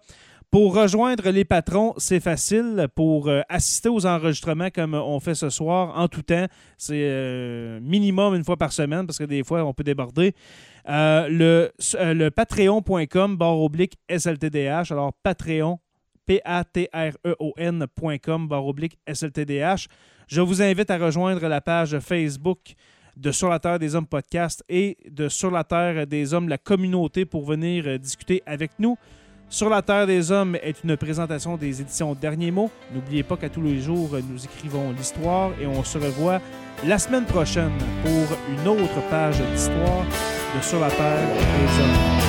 Pour 0.51 0.75
rejoindre 0.75 1.31
les 1.31 1.45
patrons, 1.45 1.95
c'est 1.97 2.19
facile. 2.19 2.89
Pour 2.97 3.29
euh, 3.29 3.43
assister 3.49 3.89
aux 3.89 4.05
enregistrements 4.05 4.71
comme 4.71 4.95
on 4.95 5.21
fait 5.21 5.37
ce 5.37 5.49
soir, 5.49 5.97
en 5.97 6.09
tout 6.09 6.23
temps, 6.23 6.47
c'est 6.77 7.05
euh, 7.05 7.79
minimum 7.81 8.35
une 8.35 8.43
fois 8.43 8.57
par 8.57 8.73
semaine 8.73 9.07
parce 9.07 9.19
que 9.19 9.25
des 9.25 9.45
fois, 9.45 9.65
on 9.65 9.73
peut 9.73 9.85
déborder. 9.85 10.35
Euh, 10.89 11.71
le, 11.79 12.31
patreon.com 12.31 13.37
barre 13.37 13.61
oblique 13.61 13.97
SLTDH. 14.09 14.91
Alors, 14.91 15.13
Patreon, 15.23 15.79
P-A-T-R-E-O-N.com 16.27 16.89
barre 18.49 18.67
oblique 18.67 18.99
SLTDH. 19.07 19.87
Je 20.27 20.41
vous 20.41 20.63
invite 20.63 20.91
à 20.91 20.99
rejoindre 20.99 21.47
la 21.47 21.61
page 21.61 21.97
Facebook 22.01 22.75
de 23.17 23.31
Sur 23.31 23.51
la 23.51 23.61
Terre 23.61 23.79
des 23.79 23.95
Hommes 23.95 24.09
podcast 24.09 24.65
et 24.69 24.97
de 25.09 25.29
Sur 25.29 25.53
la 25.53 25.63
Terre 25.63 26.09
des 26.09 26.35
Hommes, 26.35 26.49
la 26.49 26.59
communauté, 26.59 27.25
pour 27.25 27.45
venir 27.45 28.01
discuter 28.01 28.43
avec 28.47 28.73
nous. 28.81 28.97
Sur 29.53 29.69
la 29.69 29.83
Terre 29.83 30.07
des 30.07 30.31
Hommes 30.31 30.55
est 30.63 30.85
une 30.85 30.97
présentation 30.97 31.57
des 31.57 31.81
éditions 31.81 32.15
Derniers 32.15 32.53
mots. 32.53 32.71
N'oubliez 32.95 33.25
pas 33.25 33.37
qu'à 33.37 33.49
tous 33.49 33.63
les 33.63 33.81
jours, 33.81 34.11
nous 34.31 34.45
écrivons 34.45 34.93
l'histoire 34.93 35.51
et 35.61 35.67
on 35.67 35.83
se 35.83 35.99
revoit 35.99 36.41
la 36.87 37.01
semaine 37.01 37.25
prochaine 37.25 37.73
pour 38.05 38.39
une 38.49 38.69
autre 38.69 39.09
page 39.11 39.39
d'histoire 39.53 40.05
de 40.57 40.65
Sur 40.65 40.79
la 40.79 40.89
Terre 40.89 41.19
des 41.19 41.83
Hommes. 41.83 42.20